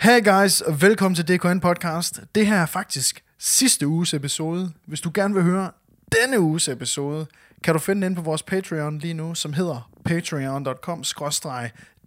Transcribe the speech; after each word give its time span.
Hey 0.00 0.24
guys, 0.24 0.60
og 0.60 0.82
velkommen 0.82 1.14
til 1.14 1.28
DKN 1.28 1.60
Podcast. 1.60 2.20
Det 2.34 2.46
her 2.46 2.56
er 2.56 2.66
faktisk 2.66 3.24
sidste 3.38 3.86
uges 3.86 4.14
episode. 4.14 4.70
Hvis 4.86 5.00
du 5.00 5.10
gerne 5.14 5.34
vil 5.34 5.42
høre 5.42 5.70
denne 6.12 6.40
uges 6.40 6.68
episode, 6.68 7.26
kan 7.64 7.74
du 7.74 7.80
finde 7.80 8.06
den 8.06 8.14
på 8.14 8.22
vores 8.22 8.42
Patreon 8.42 8.98
lige 8.98 9.14
nu, 9.14 9.34
som 9.34 9.52
hedder 9.52 9.90
patreon.com 10.04 11.02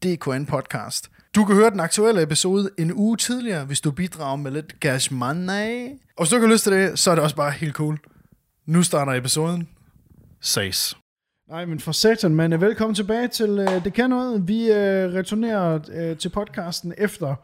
DKN 0.04 0.46
Podcast. 0.46 1.12
Du 1.36 1.46
kan 1.46 1.56
høre 1.56 1.70
den 1.70 1.80
aktuelle 1.80 2.22
episode 2.22 2.70
en 2.78 2.94
uge 2.94 3.18
tidligere, 3.18 3.66
hvis 3.66 3.82
du 3.82 3.92
bidrager 3.92 4.36
med 4.36 4.52
lidt 4.52 4.76
cash 4.82 5.14
money. 5.14 5.88
Og 6.18 6.24
hvis 6.24 6.30
du 6.30 6.36
ikke 6.36 6.48
har 6.48 6.54
lyst 6.54 6.64
til 6.64 6.74
det, 6.74 7.00
så 7.00 7.12
er 7.12 7.16
det 7.16 7.24
også 7.24 7.36
bare 7.36 7.52
helt 7.52 7.74
cool. 7.74 8.00
Nu 8.66 8.84
starter 8.84 9.14
episoden. 9.14 9.68
Ses. 10.42 10.98
Nej, 11.50 11.66
men 11.66 11.80
for 11.80 11.92
satan, 11.92 12.36
man. 12.36 12.62
Velkommen 12.62 12.96
tilbage 12.96 13.28
til 13.28 13.60
uh, 13.60 13.84
Det 13.84 13.94
Kan 13.94 14.10
Noget. 14.10 14.48
Vi 14.48 14.70
uh, 14.70 14.76
returnerer 14.76 15.76
uh, 15.76 16.18
til 16.18 16.30
podcasten 16.30 16.94
efter 16.98 17.36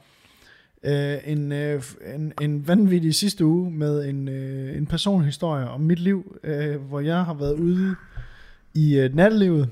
uh, 0.83 1.31
en, 1.31 1.51
uh, 1.51 1.83
en, 2.15 2.33
en 2.41 2.67
vanvittig 2.67 3.15
sidste 3.15 3.45
uge 3.45 3.71
med 3.71 4.09
en, 4.09 4.27
uh, 4.27 4.77
en 4.77 4.85
personhistorie 4.85 5.69
om 5.69 5.81
mit 5.81 5.99
liv, 5.99 6.39
uh, 6.43 6.81
hvor 6.87 6.99
jeg 6.99 7.25
har 7.25 7.33
været 7.33 7.53
ude 7.53 7.95
i 8.73 9.05
uh, 9.05 9.15
nattelivet 9.15 9.69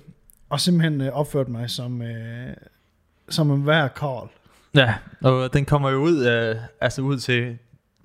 og 0.49 0.60
simpelthen 0.60 1.02
uh, 1.02 1.08
opført 1.08 1.49
mig 1.49 1.70
som, 1.70 2.02
uh, 2.02 2.08
som 3.30 3.52
en 3.52 3.62
hver 3.62 3.88
Karl. 3.88 4.30
Ja, 4.76 4.94
og 5.22 5.54
den 5.54 5.66
kommer 5.66 5.90
jo 5.90 5.98
ud, 5.98 6.18
uh, 6.18 6.62
altså 6.82 7.02
ud 7.02 7.18
til, 7.18 7.58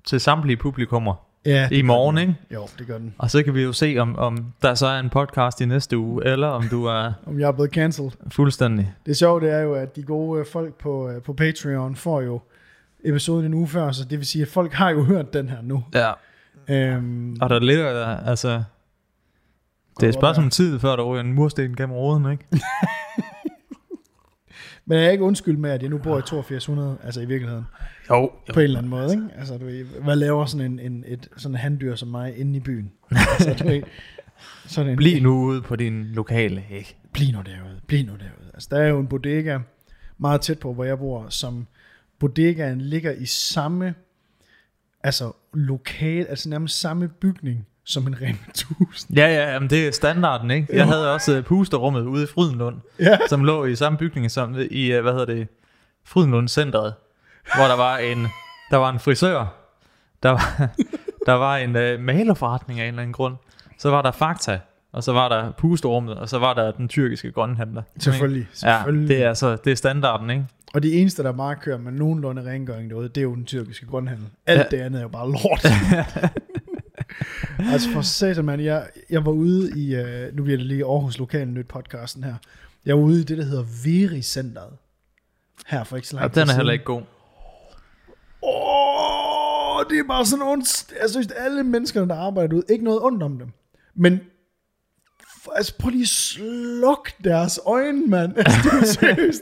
til 0.05 0.19
samtlige 0.19 0.57
publikummer 0.57 1.31
Ja, 1.45 1.69
i 1.71 1.81
morgen, 1.81 2.17
ikke? 2.17 2.35
Jo, 2.53 2.67
det 2.79 2.87
gør 2.87 2.97
den. 2.97 3.15
Og 3.17 3.31
så 3.31 3.43
kan 3.43 3.53
vi 3.53 3.61
jo 3.61 3.73
se, 3.73 3.95
om, 3.99 4.17
om 4.17 4.53
der 4.61 4.73
så 4.73 4.87
er 4.87 4.99
en 4.99 5.09
podcast 5.09 5.61
i 5.61 5.65
næste 5.65 5.97
uge, 5.97 6.25
eller 6.25 6.47
om 6.47 6.63
du 6.63 6.85
er 6.85 7.13
Om 7.27 7.39
jeg 7.39 7.47
er 7.47 7.51
blevet 7.51 7.71
cancelled. 7.71 8.11
fuldstændig... 8.31 8.93
Det 9.05 9.17
sjove 9.17 9.39
det 9.39 9.49
er 9.49 9.59
jo, 9.59 9.73
at 9.73 9.95
de 9.95 10.03
gode 10.03 10.39
øh, 10.39 10.45
folk 10.45 10.73
på, 10.73 11.09
øh, 11.09 11.21
på 11.21 11.33
Patreon 11.33 11.95
får 11.95 12.21
jo 12.21 12.41
episoden 13.05 13.45
en 13.45 13.53
uge 13.53 13.67
før, 13.67 13.91
så 13.91 14.05
det 14.05 14.19
vil 14.19 14.27
sige, 14.27 14.41
at 14.41 14.47
folk 14.47 14.73
har 14.73 14.89
jo 14.89 15.03
hørt 15.03 15.33
den 15.33 15.49
her 15.49 15.61
nu. 15.61 15.83
Ja. 15.93 16.11
Øhm, 16.69 17.37
Og 17.41 17.49
der 17.49 17.59
ligger 17.59 17.93
der, 17.93 18.07
altså... 18.07 18.63
Det 19.99 20.05
er 20.05 20.09
et 20.09 20.13
spørgsmål 20.13 20.43
om 20.43 20.49
tid, 20.49 20.79
før 20.79 20.95
der 20.95 21.03
ryger 21.03 21.23
en 21.23 21.33
mursten 21.33 21.75
gennem 21.75 21.95
roden, 21.95 22.31
ikke? 22.31 22.45
men 24.85 24.97
jeg 24.97 25.07
er 25.07 25.11
ikke 25.11 25.23
undskyld 25.23 25.57
med, 25.57 25.69
at 25.71 25.81
jeg 25.81 25.89
nu 25.89 25.97
bor 25.97 26.17
i 26.17 26.21
8200, 26.21 26.97
altså 27.03 27.21
i 27.21 27.25
virkeligheden, 27.25 27.65
Jo. 28.09 28.31
på 28.53 28.59
en 28.59 28.63
eller 28.63 28.77
anden 28.79 28.89
måde. 28.89 29.11
Ikke? 29.11 29.23
Altså, 29.37 29.57
du 29.57 29.65
ved, 29.65 29.85
hvad 30.03 30.15
laver 30.15 30.45
sådan 30.45 30.71
en, 30.71 30.79
en, 30.79 31.03
et 31.07 31.27
sådan 31.37 31.55
en 31.55 31.59
handdyr 31.59 31.95
som 31.95 32.07
mig 32.07 32.37
inde 32.37 32.57
i 32.57 32.59
byen? 32.59 32.91
altså, 33.11 33.55
du 33.59 33.63
ved, 33.67 33.81
sådan 34.65 34.91
en, 34.91 34.97
Bliv 34.97 35.23
nu 35.23 35.43
ude 35.43 35.61
på 35.61 35.75
din 35.75 36.03
lokale, 36.05 36.63
ikke? 36.71 36.95
Bliv 37.13 37.27
nu 37.31 37.39
derude, 37.45 37.79
bliv 37.87 38.05
nu 38.05 38.11
derude. 38.11 38.51
Altså, 38.53 38.67
der 38.71 38.77
er 38.77 38.87
jo 38.87 38.99
en 38.99 39.07
bodega 39.07 39.57
meget 40.17 40.41
tæt 40.41 40.59
på, 40.59 40.73
hvor 40.73 40.83
jeg 40.83 40.97
bor, 40.99 41.25
som 41.29 41.67
bodegaen 42.21 42.81
ligger 42.81 43.11
i 43.11 43.25
samme, 43.25 43.93
altså 45.03 45.31
lokal, 45.53 46.25
altså 46.29 46.49
nærmest 46.49 46.79
samme 46.79 47.07
bygning 47.07 47.67
som 47.83 48.07
en 48.07 48.15
Rema 48.21 48.37
1000. 48.49 49.17
Ja, 49.17 49.27
ja, 49.53 49.59
men 49.59 49.69
det 49.69 49.87
er 49.87 49.91
standarden, 49.91 50.51
ikke? 50.51 50.75
Jeg 50.77 50.85
havde 50.87 51.13
også 51.13 51.37
uh, 51.37 51.43
pusterummet 51.43 52.01
ude 52.01 52.23
i 52.23 52.27
Frydenlund, 52.27 52.75
Ja. 52.99 53.17
som 53.29 53.43
lå 53.43 53.65
i 53.65 53.75
samme 53.75 53.97
bygning 53.97 54.31
som 54.31 54.55
i, 54.71 54.95
uh, 54.95 55.01
hvad 55.01 55.11
hedder 55.11 55.25
det, 55.25 55.47
Frydenlund 56.05 56.47
Centeret, 56.47 56.93
hvor 57.55 57.65
der 57.65 57.75
var 57.75 57.97
en, 57.97 58.27
der 58.71 58.77
var 58.77 58.89
en 58.89 58.99
frisør, 58.99 59.55
der 60.23 60.29
var, 60.29 60.69
der 61.27 61.33
var 61.33 61.57
en 61.57 61.69
uh, 61.69 61.99
malerforretning 62.05 62.79
af 62.79 62.83
en 62.83 62.87
eller 62.89 63.01
anden 63.01 63.13
grund, 63.13 63.35
så 63.77 63.89
var 63.89 64.01
der 64.01 64.11
Fakta, 64.11 64.59
og 64.91 65.03
så 65.03 65.13
var 65.13 65.29
der 65.29 65.51
pusterummet, 65.51 66.15
og 66.17 66.29
så 66.29 66.39
var 66.39 66.53
der 66.53 66.71
den 66.71 66.87
tyrkiske 66.87 67.31
grønhandler. 67.31 67.81
Selvfølgelig, 67.99 68.47
Ja, 68.51 68.55
selvfølgelig. 68.55 69.09
det 69.09 69.23
er, 69.23 69.27
altså, 69.29 69.55
det 69.65 69.71
er 69.71 69.75
standarden, 69.75 70.29
ikke? 70.29 70.45
Og 70.73 70.83
det 70.83 71.01
eneste, 71.01 71.23
der 71.23 71.31
bare 71.31 71.55
kører 71.55 71.77
med 71.77 71.91
nogenlunde 71.91 72.51
rengøring 72.51 72.89
derude, 72.89 73.09
det 73.09 73.17
er 73.17 73.21
jo 73.21 73.35
den 73.35 73.45
tyrkiske 73.45 73.85
grønhandel. 73.85 74.25
Alt 74.45 74.57
ja. 74.57 74.63
Ja. 74.63 74.69
det 74.77 74.83
andet 74.83 74.99
er 74.99 75.01
jo 75.01 75.07
bare 75.07 75.31
lort. 75.31 75.65
altså 77.73 77.89
for 77.89 78.01
satan, 78.01 78.45
man, 78.45 78.59
jeg, 78.59 78.87
jeg 79.09 79.25
var 79.25 79.31
ude 79.31 79.71
i, 79.79 79.99
uh, 79.99 80.35
nu 80.35 80.43
bliver 80.43 80.57
det 80.57 80.65
lige 80.65 80.85
Aarhus 80.85 81.19
Lokal 81.19 81.47
Nyt 81.47 81.67
podcasten 81.67 82.23
her. 82.23 82.35
Jeg 82.85 82.97
var 82.97 83.03
ude 83.03 83.21
i 83.21 83.23
det, 83.23 83.37
der 83.37 83.43
hedder 83.43 83.65
Viri 83.83 84.21
Centeret. 84.21 84.73
Her 85.67 85.83
for 85.83 85.95
ikke 85.95 86.07
så 86.07 86.15
Og 86.17 86.21
langt 86.21 86.35
den 86.35 86.49
er 86.49 86.53
heller 86.55 86.73
ikke 86.73 86.85
god. 86.85 87.01
Åh, 88.43 89.89
det 89.89 89.99
er 89.99 90.07
bare 90.07 90.25
sådan 90.25 90.45
ondt. 90.45 90.93
Jeg 91.01 91.09
synes, 91.09 91.27
alle 91.27 91.63
menneskerne, 91.63 92.09
der 92.09 92.15
arbejder 92.15 92.57
ud, 92.57 92.63
ikke 92.69 92.83
noget 92.83 93.01
ondt 93.03 93.23
om 93.23 93.39
dem. 93.39 93.51
Men 93.95 94.19
altså, 95.55 95.73
prøv 95.79 95.89
lige 95.89 96.01
at 96.01 96.07
sluk 96.07 97.09
deres 97.23 97.59
øjne, 97.65 98.07
mand. 98.07 98.33
Altså, 98.37 98.57
det 98.63 98.71
var 98.79 98.85
seriøst. 98.85 99.41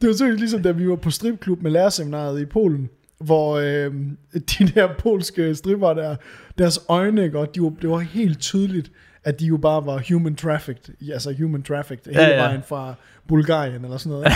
Det 0.00 0.08
var 0.08 0.14
seriøst 0.14 0.38
ligesom, 0.40 0.62
da 0.62 0.70
vi 0.70 0.88
var 0.88 0.96
på 0.96 1.10
stripklub 1.10 1.62
med 1.62 1.70
lærerseminaret 1.70 2.40
i 2.40 2.44
Polen, 2.44 2.90
hvor 3.20 3.56
øh, 3.56 3.94
de 4.34 4.68
der 4.74 4.88
polske 4.98 5.54
stripper 5.54 5.94
der, 5.94 6.16
deres 6.58 6.80
øjne, 6.88 7.24
ikke, 7.24 7.38
og 7.38 7.54
de 7.54 7.62
var, 7.62 7.72
det 7.82 7.90
var 7.90 7.98
helt 7.98 8.38
tydeligt, 8.40 8.90
at 9.24 9.40
de 9.40 9.46
jo 9.46 9.56
bare 9.56 9.86
var 9.86 10.02
human 10.12 10.34
trafficked, 10.34 10.94
altså 11.12 11.34
human 11.40 11.62
trafficked, 11.62 12.12
hele 12.12 12.22
Ja, 12.22 12.28
ja. 12.36 12.42
vejen 12.42 12.60
fra 12.68 12.94
Bulgarien 13.28 13.84
eller 13.84 13.96
sådan 13.96 14.10
noget. 14.10 14.32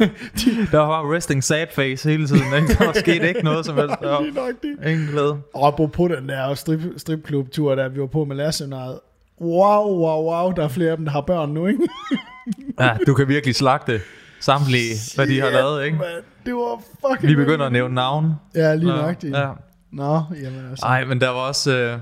ikke? 0.00 0.12
Der 0.72 0.78
var 0.78 1.14
resting 1.14 1.44
sad 1.44 1.66
face 1.74 2.10
hele 2.10 2.26
tiden, 2.26 2.54
ikke? 2.62 2.74
Der 2.78 2.84
var 2.86 2.92
sket 2.92 3.22
ikke 3.24 3.42
noget 3.42 3.66
som 3.66 3.76
helst. 3.76 3.94
Der 4.00 4.20
Lige 4.22 4.34
nok 4.34 4.52
det. 4.62 4.90
ingen 4.90 5.06
glæde. 5.08 5.40
Og 5.54 5.66
apropos 5.68 6.10
den 6.16 6.28
der 6.28 6.54
strip, 6.54 6.80
stripklub-tur, 6.96 7.74
der 7.74 7.88
vi 7.88 8.00
var 8.00 8.06
på 8.06 8.24
med 8.24 8.36
lærerseminaret. 8.36 8.98
Wow, 9.40 9.98
wow, 9.98 10.24
wow, 10.30 10.52
der 10.52 10.64
er 10.64 10.68
flere 10.68 10.90
af 10.90 10.96
dem, 10.96 11.06
der 11.06 11.12
har 11.12 11.20
børn 11.20 11.50
nu, 11.50 11.66
ikke? 11.66 11.88
Ja, 12.80 12.96
du 13.06 13.14
kan 13.14 13.28
virkelig 13.28 13.54
slagte 13.54 14.00
samtlige, 14.40 14.94
hvad 15.14 15.26
de 15.26 15.40
har 15.40 15.50
lavet, 15.50 15.84
ikke? 15.84 15.98
Man, 15.98 16.08
det 16.46 16.54
var 16.54 16.82
fucking... 17.08 17.30
Vi 17.30 17.36
begynder 17.36 17.66
at 17.66 17.72
nævne 17.72 17.94
navn. 17.94 18.34
Ja, 18.54 18.74
lige 18.74 18.88
Nå, 18.88 19.08
det. 19.08 19.30
Ja. 19.30 19.50
Nå, 19.92 20.22
jamen 20.42 20.70
altså. 20.70 20.86
Ej, 20.86 21.04
men 21.04 21.20
der 21.20 21.28
var 21.28 21.40
også 21.40 21.72
øh, 21.78 21.98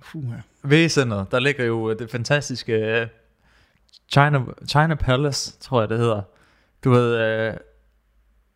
Fuh, 0.00 0.24
ja. 0.24 0.40
V-centret. 0.68 1.30
Der 1.30 1.38
ligger 1.38 1.64
jo 1.64 1.90
øh, 1.90 1.98
det 1.98 2.10
fantastiske 2.10 2.72
øh, 2.72 3.06
China, 4.12 4.40
China 4.68 4.94
Palace, 4.94 5.58
tror 5.60 5.80
jeg 5.80 5.88
det 5.88 5.98
hedder. 5.98 6.22
Du 6.84 6.90
ved, 6.90 7.16
øh, 7.16 7.54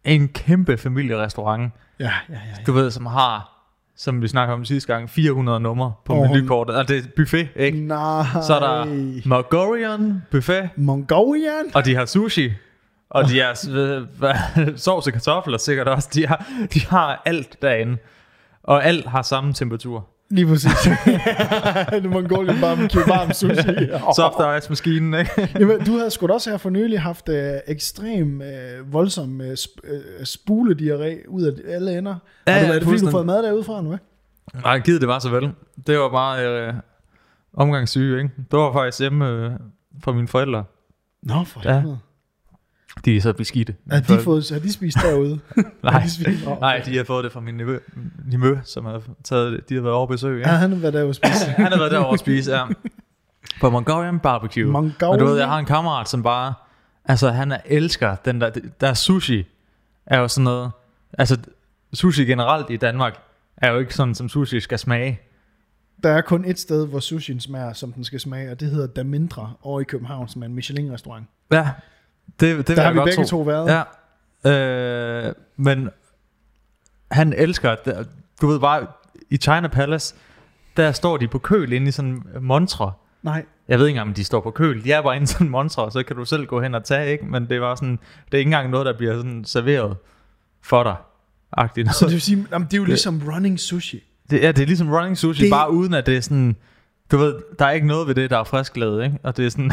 en 0.04 0.28
kæmpe 0.28 0.76
familierestaurant. 0.76 1.72
Ja, 1.98 2.04
ja, 2.04 2.12
ja. 2.28 2.34
ja. 2.34 2.64
Du 2.66 2.72
ved, 2.72 2.90
som 2.90 3.06
har, 3.06 3.51
som 3.96 4.22
vi 4.22 4.28
snakker 4.28 4.54
om 4.54 4.64
sidste 4.64 4.92
gang, 4.92 5.10
400 5.10 5.60
numre 5.60 5.92
på 6.04 6.14
oh, 6.14 6.30
menukortet. 6.30 6.76
Og 6.76 6.88
det 6.88 6.98
er 6.98 7.02
buffet, 7.16 7.48
ikke? 7.56 7.78
Nej. 7.78 8.24
Så 8.42 8.54
er 8.54 8.60
der 8.60 8.84
Mongolian 9.28 10.22
buffet, 10.30 10.70
Mongolian? 10.76 11.70
og 11.74 11.84
de 11.84 11.94
har 11.94 12.04
sushi. 12.04 12.52
Og 13.10 13.28
de 13.28 13.40
har 13.40 13.54
sovs 14.84 15.06
og 15.06 15.12
kartofler 15.12 15.58
sikkert 15.58 15.88
også. 15.88 16.08
De 16.14 16.26
har, 16.26 16.46
de 16.74 16.86
har 16.86 17.22
alt 17.24 17.62
derinde. 17.62 17.96
Og 18.62 18.84
alt 18.84 19.06
har 19.06 19.22
samme 19.22 19.52
temperatur. 19.52 20.08
Lige 20.34 20.46
præcis. 20.46 20.70
det 22.02 22.10
Mongolian 22.10 22.60
barbecue, 22.60 23.02
varm 23.08 23.32
sushi. 23.32 23.88
Soft 24.16 24.64
ice 24.64 24.70
maskinen, 24.70 25.14
ikke? 25.20 25.48
Jamen, 25.60 25.80
du 25.86 25.96
havde 25.98 26.10
sgu 26.10 26.26
da 26.26 26.32
også 26.32 26.50
her 26.50 26.56
for 26.56 26.70
nylig 26.70 27.00
haft 27.00 27.28
øh, 27.28 27.52
ekstrem 27.66 28.42
øh, 28.42 28.92
voldsom 28.92 29.40
øh, 29.40 29.52
sp- 29.52 29.92
øh, 29.94 30.20
spulediarré 30.22 31.28
ud 31.28 31.42
af 31.42 31.74
alle 31.74 31.98
ender. 31.98 32.14
Ja, 32.46 32.52
har 32.52 32.60
du, 32.66 32.66
er 32.72 32.72
det 32.74 32.82
fordi, 32.84 32.98
du 32.98 33.10
fået 33.10 33.26
mad 33.26 33.42
derudefra 33.42 33.82
nu, 33.82 33.92
ikke? 33.92 34.04
Nej, 34.54 34.78
givet 34.78 35.00
det 35.00 35.08
var 35.08 35.18
så 35.18 35.28
vel. 35.30 35.50
Det 35.86 35.98
var 35.98 36.08
bare 36.10 36.46
øh, 36.48 36.74
omgangssyge, 37.54 38.22
ikke? 38.22 38.30
Det 38.50 38.58
var 38.58 38.72
faktisk 38.72 39.00
hjemme 39.00 39.28
øh, 39.28 39.50
fra 40.04 40.12
mine 40.12 40.28
forældre. 40.28 40.64
Nå, 41.22 41.34
for 41.46 41.60
Ja. 41.64 41.74
helvede. 41.74 41.98
De 43.04 43.16
er 43.16 43.20
så 43.20 43.32
beskidte. 43.32 43.74
Har 43.90 44.00
de, 44.00 44.18
fået, 44.20 44.50
har 44.52 44.58
de 44.58 44.72
spist 44.72 44.98
derude? 45.02 45.38
Nej, 45.82 45.92
Har 45.92 46.00
de 46.00 46.10
spist? 46.10 46.44
Nå, 46.44 46.56
nej, 46.60 46.82
de 46.86 46.96
har 46.96 47.04
fået 47.04 47.24
det 47.24 47.32
fra 47.32 47.40
min 47.40 47.54
nevø, 47.54 47.78
nevø 48.24 48.58
som 48.64 48.84
har 48.84 49.02
taget 49.24 49.52
det. 49.52 49.68
De 49.68 49.74
har 49.74 49.82
været 49.82 49.94
over 49.94 50.02
at 50.02 50.08
besøge, 50.08 50.40
Ja, 50.46 50.52
ja. 50.52 50.56
han 50.58 50.72
har 50.72 50.78
været 50.78 50.94
derude 50.94 51.08
og 51.08 51.14
spise. 51.14 51.44
Han 51.46 51.72
har 51.72 51.78
været 51.78 51.90
derovre 51.92 52.12
at 52.12 52.20
spise, 52.20 52.52
ja. 52.56 52.64
På 53.60 53.70
Mongolian 53.70 54.18
Barbecue. 54.20 54.70
Mongolian? 54.70 54.94
Og 55.12 55.18
du 55.18 55.24
ved, 55.24 55.38
jeg 55.38 55.48
har 55.48 55.58
en 55.58 55.66
kammerat, 55.66 56.08
som 56.08 56.22
bare... 56.22 56.54
Altså, 57.04 57.30
han 57.30 57.52
er, 57.52 57.58
elsker 57.64 58.16
den 58.24 58.40
der... 58.40 58.50
Der 58.80 58.94
sushi 58.94 59.44
er 60.06 60.18
jo 60.18 60.28
sådan 60.28 60.44
noget... 60.44 60.70
Altså, 61.18 61.38
sushi 61.92 62.24
generelt 62.24 62.70
i 62.70 62.76
Danmark 62.76 63.18
er 63.56 63.70
jo 63.72 63.78
ikke 63.78 63.94
sådan, 63.94 64.14
som 64.14 64.28
sushi 64.28 64.60
skal 64.60 64.78
smage. 64.78 65.20
Der 66.02 66.10
er 66.10 66.20
kun 66.20 66.44
et 66.44 66.58
sted, 66.58 66.86
hvor 66.86 67.00
sushien 67.00 67.40
smager, 67.40 67.72
som 67.72 67.92
den 67.92 68.04
skal 68.04 68.20
smage, 68.20 68.50
og 68.50 68.60
det 68.60 68.70
hedder 68.70 68.86
Da 68.86 69.02
Mindre 69.02 69.52
over 69.62 69.80
i 69.80 69.84
København, 69.84 70.28
som 70.28 70.42
er 70.42 70.46
en 70.46 70.54
Michelin-restaurant. 70.54 71.26
Ja, 71.52 71.68
det, 72.40 72.68
det 72.68 72.76
Der 72.76 72.82
har 72.82 72.92
vi 72.92 72.98
begge 72.98 73.24
tro. 73.24 73.28
to 73.28 73.40
været. 73.40 73.84
Ja, 74.44 75.26
øh, 75.28 75.32
men 75.56 75.88
han 77.10 77.32
elsker, 77.32 77.74
det- 77.84 78.08
du 78.40 78.46
ved 78.46 78.60
bare, 78.60 78.86
i 79.30 79.36
China 79.36 79.68
Palace, 79.68 80.14
der 80.76 80.92
står 80.92 81.16
de 81.16 81.28
på 81.28 81.38
køl 81.38 81.72
inde 81.72 81.88
i 81.88 81.90
sådan 81.90 82.10
en 82.10 82.24
montre. 82.40 82.92
Nej, 83.22 83.44
Jeg 83.68 83.78
ved 83.78 83.86
ikke 83.86 83.96
engang, 83.96 84.08
om 84.08 84.14
de 84.14 84.24
står 84.24 84.40
på 84.40 84.50
køl. 84.50 84.84
De 84.84 84.92
er 84.92 85.02
bare 85.02 85.16
inde 85.16 85.24
i 85.24 85.26
sådan 85.26 85.46
en 85.46 85.50
montre, 85.50 85.90
så 85.90 86.02
kan 86.02 86.16
du 86.16 86.24
selv 86.24 86.46
gå 86.46 86.60
hen 86.60 86.74
og 86.74 86.84
tage, 86.84 87.12
ikke? 87.12 87.24
Men 87.26 87.48
det 87.48 87.60
var 87.60 87.74
sådan, 87.74 87.98
det 88.26 88.34
er 88.34 88.38
ikke 88.38 88.48
engang 88.48 88.70
noget, 88.70 88.86
der 88.86 88.96
bliver 88.96 89.16
sådan 89.16 89.44
serveret 89.44 89.96
for 90.62 90.82
dig. 90.82 90.96
Agtigt. 91.56 91.94
så 91.94 92.04
det 92.04 92.12
vil 92.12 92.20
sige, 92.20 92.46
jamen, 92.52 92.66
det 92.66 92.74
er 92.74 92.78
jo 92.78 92.84
ligesom 92.84 93.22
running 93.32 93.60
sushi. 93.60 94.02
Det, 94.30 94.42
ja, 94.42 94.48
det 94.52 94.62
er 94.62 94.66
ligesom 94.66 94.90
running 94.92 95.18
sushi, 95.18 95.42
Det- 95.42 95.50
det... 95.50 95.56
bare 95.56 95.70
uden 95.70 95.94
at 95.94 96.06
det 96.06 96.16
er 96.16 96.20
sådan, 96.20 96.56
du 97.12 97.16
ved, 97.16 97.34
der 97.58 97.66
er 97.66 97.70
ikke 97.70 97.86
noget 97.86 98.06
ved 98.08 98.14
det, 98.14 98.30
der 98.30 98.38
er 98.38 98.44
frisk 98.44 98.76
lavet, 98.76 99.04
ikke? 99.04 99.18
Og 99.22 99.36
det 99.36 99.46
er 99.46 99.50
sådan, 99.50 99.70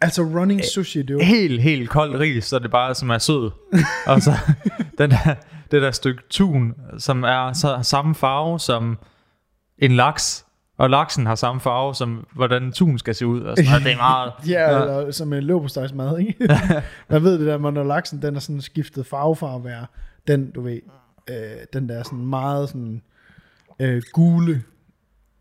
Altså 0.00 0.22
running 0.22 0.64
sushi, 0.64 1.02
det 1.02 1.10
er 1.10 1.14
jo... 1.14 1.20
helt, 1.20 1.62
helt 1.62 1.90
kold 1.90 2.20
ris, 2.20 2.44
så 2.44 2.58
det 2.58 2.70
bare 2.70 2.94
som 2.94 3.10
er 3.10 3.18
sød. 3.18 3.50
og 4.06 4.22
så 4.22 4.32
den 4.98 5.10
der, 5.10 5.34
det 5.70 5.82
der 5.82 5.90
stykke 5.90 6.22
tun, 6.30 6.74
som 6.98 7.22
er 7.22 7.52
så 7.52 7.78
samme 7.82 8.14
farve 8.14 8.60
som 8.60 8.98
en 9.78 9.92
laks. 9.92 10.44
Og 10.78 10.90
laksen 10.90 11.26
har 11.26 11.34
samme 11.34 11.60
farve 11.60 11.94
som, 11.94 12.26
hvordan 12.34 12.72
tun 12.72 12.98
skal 12.98 13.14
se 13.14 13.26
ud. 13.26 13.40
Og 13.40 13.56
sådan, 13.56 13.70
noget. 13.70 13.84
det 13.84 13.92
er 13.92 13.96
meget... 13.96 14.32
Ja, 14.54 14.80
eller 14.80 15.10
som 15.10 15.32
en 15.32 15.42
løbostejsmad, 15.42 16.18
ikke? 16.18 16.34
Man 17.10 17.22
ved 17.22 17.38
det 17.38 17.46
der, 17.46 17.70
når 17.70 17.84
laksen 17.84 18.22
den 18.22 18.36
er 18.36 18.40
sådan 18.40 18.60
skiftet 18.60 19.06
farve 19.06 19.36
fra 19.36 19.56
at 19.56 19.64
være 19.64 19.86
den, 20.28 20.50
du 20.50 20.60
ved, 20.60 20.80
øh, 21.30 21.36
den 21.72 21.88
der 21.88 22.02
sådan 22.02 22.26
meget 22.26 22.68
sådan 22.68 23.02
øh, 23.80 24.02
gule 24.12 24.62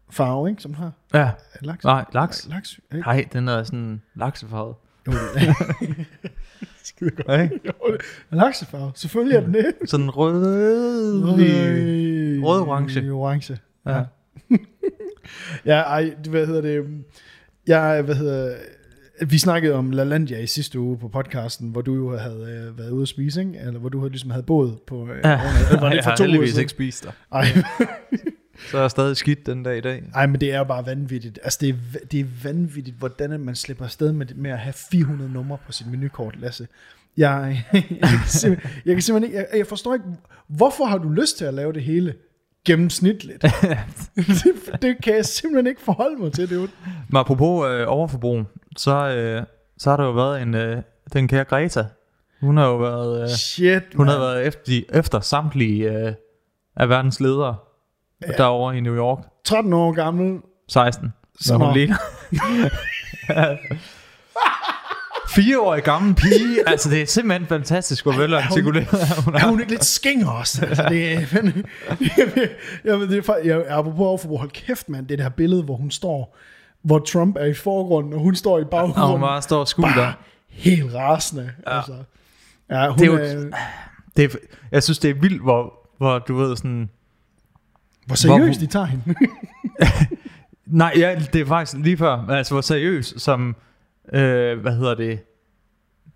farve, 0.09 0.49
ikke, 0.49 0.61
som 0.61 0.73
har. 0.73 0.91
Ja, 1.13 1.29
Laks? 1.61 1.83
nej, 1.83 2.05
laks. 2.13 2.47
Laks, 2.49 2.79
ikke? 2.93 3.01
Nej, 3.07 3.27
den 3.33 3.47
er 3.47 3.63
sådan 3.63 4.01
laksefarvet. 4.15 4.75
Jo, 5.07 5.11
Skide 6.83 7.09
godt. 7.11 7.41
Ikke? 7.41 7.59
Jo, 7.65 7.97
Laksefarve, 8.31 8.91
selvfølgelig 8.95 9.35
er 9.37 9.41
den 9.41 9.53
det. 9.53 9.73
Sådan 9.89 10.09
rød... 10.09 10.43
Rød-orange. 12.43 13.11
Orange. 13.11 13.57
Ja. 13.85 14.03
Ja, 15.65 15.79
ej, 15.81 16.13
det- 16.23 16.27
hvad 16.27 16.47
hedder 16.47 16.61
det? 16.61 17.03
Jeg, 17.67 18.01
hvad 18.01 18.15
hedder 18.15 18.55
vi 19.27 19.37
snakkede 19.37 19.73
om 19.73 19.91
LaLandia 19.91 20.39
i 20.39 20.47
sidste 20.47 20.79
uge 20.79 20.97
på 20.97 21.07
podcasten, 21.07 21.69
hvor 21.69 21.81
du 21.81 21.95
jo 21.95 22.17
havde 22.17 22.65
øh, 22.69 22.77
været 22.77 22.89
ude 22.91 23.01
at 23.01 23.07
spise, 23.07 23.39
ikke? 23.41 23.59
Eller 23.59 23.79
hvor 23.79 23.89
du 23.89 23.99
havde 23.99 24.09
ligesom 24.11 24.29
havde 24.29 24.43
båd 24.43 24.75
på... 24.87 25.07
Øh, 25.09 25.19
Ja, 25.23 25.29
ja. 25.29 25.37
Var 25.79 25.89
det 25.89 25.95
jeg 25.95 26.03
har 26.03 26.15
heldigvis 26.19 26.57
ikke 26.57 26.69
spist 26.71 27.03
der. 27.03 27.11
Ej, 27.31 27.45
Så 28.71 28.77
er 28.77 28.81
jeg 28.81 28.91
stadig 28.91 29.17
skidt 29.17 29.45
den 29.45 29.63
dag 29.63 29.77
i 29.77 29.81
dag. 29.81 30.03
ej, 30.15 30.27
men 30.27 30.41
det 30.41 30.53
er 30.53 30.57
jo 30.57 30.63
bare 30.63 30.85
vanvittigt. 30.85 31.39
Altså, 31.43 31.59
det 31.61 31.69
er, 31.69 31.75
det 32.11 32.19
er 32.19 32.25
vanvittigt, 32.43 32.97
hvordan 32.97 33.39
man 33.39 33.55
slipper 33.55 33.85
afsted 33.85 34.11
med, 34.11 34.25
med 34.35 34.51
at 34.51 34.59
have 34.59 34.73
400 34.73 35.31
numre 35.31 35.57
på 35.65 35.71
sit 35.71 35.87
menukort, 35.87 36.39
Lasse. 36.39 36.67
Jeg, 37.17 37.63
jeg, 37.73 37.83
kan 38.41 38.57
jeg 38.85 38.95
kan 38.95 39.01
simpelthen 39.01 39.23
ikke, 39.23 39.37
jeg, 39.37 39.47
jeg 39.57 39.67
forstår 39.67 39.93
ikke, 39.93 40.05
hvorfor 40.47 40.85
har 40.85 40.97
du 40.97 41.09
lyst 41.09 41.37
til 41.37 41.45
at 41.45 41.53
lave 41.53 41.73
det 41.73 41.83
hele 41.83 42.13
gennemsnitligt? 42.65 43.41
det, 43.41 43.51
det 44.81 44.95
kan 45.03 45.15
jeg 45.15 45.25
simpelthen 45.25 45.67
ikke 45.67 45.81
forholde 45.81 46.21
mig 46.21 46.33
til, 46.33 46.49
det 46.49 46.69
Men 47.09 47.17
apropos 47.17 47.67
øh, 47.69 47.85
overforbrug, 47.87 48.43
så, 48.77 49.07
øh, 49.07 49.43
så 49.77 49.89
har 49.89 49.97
der 49.97 50.03
jo 50.03 50.11
været 50.11 50.41
en, 50.41 50.55
øh, 50.55 50.81
den 51.13 51.27
kære 51.27 51.43
Greta. 51.43 51.85
Hun 52.41 52.57
har 52.57 52.67
jo 52.67 52.77
været, 52.77 53.21
øh, 53.21 53.29
shit, 53.29 53.83
hun 53.95 54.07
har 54.07 54.19
været 54.19 54.47
efter, 54.47 54.81
efter 54.93 55.19
samtlige 55.19 55.91
øh, 55.91 56.13
af 56.75 56.89
verdens 56.89 57.19
ledere 57.19 57.55
ja. 58.21 58.31
derovre 58.31 58.77
i 58.77 58.79
New 58.79 58.95
York. 58.95 59.19
13 59.45 59.73
år 59.73 59.91
gammel. 59.91 60.39
16. 60.69 61.13
Så 61.41 61.57
Nå. 61.57 61.65
hun 61.65 61.73
ligner. 61.73 61.95
Fireårig 65.29 65.83
gammel 65.83 66.15
pige. 66.15 66.69
Altså, 66.69 66.89
det 66.89 67.01
er 67.01 67.05
simpelthen 67.05 67.47
fantastisk, 67.47 68.03
hvor 68.03 68.11
velartikuleret 68.17 68.87
hun 69.25 69.35
Er 69.35 69.39
er. 69.39 69.47
hun 69.47 69.59
ikke 69.59 69.71
lidt 69.71 69.85
skinger 69.85 70.29
også? 70.29 70.65
Altså, 70.65 70.85
det 70.89 71.13
er, 71.13 71.19
men, 71.43 71.65
jamen, 72.85 73.09
det 73.09 73.29
er, 73.29 73.37
jeg, 73.43 73.63
apropos 73.69 73.99
overforbrug, 73.99 74.39
hold 74.39 74.51
kæft, 74.51 74.89
mand, 74.89 75.07
det 75.07 75.19
der 75.19 75.29
billede, 75.29 75.63
hvor 75.63 75.75
hun 75.75 75.91
står, 75.91 76.35
hvor 76.81 76.99
Trump 76.99 77.35
er 77.39 77.45
i 77.45 77.53
forgrunden, 77.53 78.13
og 78.13 78.19
hun 78.19 78.35
står 78.35 78.59
i 78.59 78.61
Og 78.63 78.69
baggrunden. 78.69 79.11
hun 79.11 79.21
bare 79.21 79.41
står 79.41 79.59
og 79.59 79.67
bare 79.81 80.13
helt 80.49 80.93
rasende. 80.95 81.51
Ja. 81.67 81.77
Altså. 81.77 81.93
Ja, 82.69 82.87
hun 82.89 82.97
Det 82.99 83.05
er 83.07 83.33
jo- 83.33 83.47
er, 83.47 83.51
Det 84.17 84.23
er, 84.33 84.37
jeg 84.71 84.83
synes, 84.83 84.99
det 84.99 85.09
er 85.09 85.13
vildt, 85.13 85.41
hvor, 85.41 85.73
hvor 85.97 86.19
du 86.19 86.35
ved 86.35 86.55
sådan... 86.57 86.89
hvor 88.07 88.15
seriøst 88.15 88.59
hvor- 88.59 88.65
de 88.67 88.71
tager 88.71 88.85
hende. 88.85 89.15
Nej, 90.65 90.93
ja, 90.97 91.21
det 91.33 91.41
er 91.41 91.45
faktisk 91.45 91.83
lige 91.83 91.97
før. 91.97 92.27
Altså, 92.29 92.53
hvor 92.53 92.61
seriøs 92.61 93.13
som... 93.17 93.55
Øh, 94.13 94.59
hvad 94.59 94.75
hedder 94.75 94.95
det? 94.95 95.19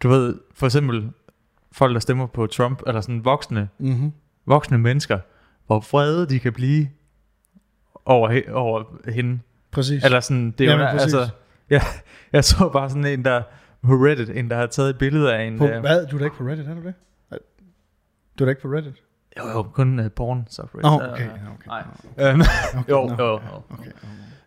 Du 0.03 0.09
ved, 0.09 0.39
for 0.53 0.65
eksempel 0.65 1.11
folk, 1.71 1.93
der 1.93 1.99
stemmer 1.99 2.27
på 2.27 2.47
Trump, 2.47 2.81
eller 2.88 3.01
sådan 3.01 3.25
voksne, 3.25 3.69
mm-hmm. 3.79 4.11
voksne 4.45 4.77
mennesker, 4.77 5.19
hvor 5.67 5.79
vrede 5.91 6.29
de 6.29 6.39
kan 6.39 6.53
blive 6.53 6.88
over, 8.05 8.41
over 8.51 8.83
hende. 9.11 9.39
Præcis. 9.71 10.03
Eller 10.03 10.19
sådan, 10.19 10.51
det 10.51 10.69
er 10.69 10.71
jo, 10.71 10.77
præcis. 10.77 11.01
altså, 11.01 11.29
ja, 11.69 11.81
jeg 12.33 12.43
så 12.43 12.69
bare 12.73 12.89
sådan 12.89 13.05
en, 13.05 13.25
der 13.25 13.41
på 13.83 13.93
Reddit, 13.93 14.29
en, 14.29 14.49
der 14.49 14.55
har 14.55 14.65
taget 14.67 14.89
et 14.89 14.97
billede 14.97 15.35
af 15.35 15.43
en... 15.43 15.57
på, 15.57 15.67
øh, 15.67 15.79
hvad? 15.79 16.07
Du 16.07 16.15
er 16.15 16.19
da 16.19 16.25
ikke 16.25 16.38
på 16.38 16.43
Reddit, 16.43 16.67
er 16.67 16.73
du 16.73 16.81
det? 16.81 16.93
Du 18.39 18.43
er 18.43 18.45
da 18.45 18.49
ikke 18.49 18.61
på 18.61 18.67
Reddit? 18.67 19.01
Jo, 19.39 19.49
jo, 19.49 19.63
kun 19.63 19.99
uh, 19.99 20.05
porn 20.15 20.47
subreddit. 20.49 20.85
Oh, 20.85 20.95
okay. 20.95 21.07
Okay. 21.09 21.27
Nej. 21.67 21.83
Øhm, 22.29 22.41
okay. 22.41 22.89
jo, 22.89 23.15
jo, 23.19 23.27
jo. 23.27 23.39
Okay. 23.69 23.91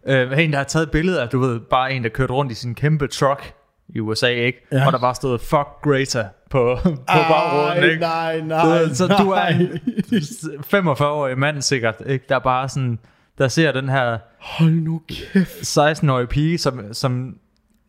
Øh, 0.07 0.45
en, 0.45 0.53
der 0.53 0.57
har 0.57 0.65
taget 0.65 0.83
et 0.83 0.91
billede 0.91 1.23
af, 1.23 1.29
du 1.29 1.39
ved, 1.39 1.61
bare 1.61 1.93
en, 1.93 2.03
der 2.03 2.09
kørte 2.09 2.33
rundt 2.33 2.53
i 2.53 2.55
sin 2.55 2.75
kæmpe 2.75 3.07
truck 3.07 3.55
i 3.89 4.01
USA, 4.01 4.29
ikke? 4.29 4.67
Ja. 4.73 4.87
Og 4.87 4.93
der 4.93 4.99
bare 4.99 5.15
stod, 5.15 5.39
fuck 5.39 5.69
Greta 5.83 6.29
på, 6.51 6.79
på 6.85 6.95
bagruden, 7.07 7.85
ikke? 7.85 8.01
nej, 8.01 8.41
nej, 8.41 8.67
ved, 8.67 8.95
så 8.95 9.07
du 9.07 9.31
er 9.31 9.47
en 9.47 9.69
45-årig 10.93 11.39
mand 11.39 11.63
sikkert, 11.63 12.03
ikke? 12.07 12.25
Der 12.29 12.39
bare 12.39 12.69
sådan, 12.69 12.99
der 13.39 13.49
ser 13.49 13.73
den 13.73 13.89
her 13.89 14.19
Hold 14.45 14.73
nu 14.73 15.03
kæft. 15.09 15.79
16-årige 15.79 16.27
pige, 16.27 16.59
som, 16.59 16.95
som, 16.95 17.37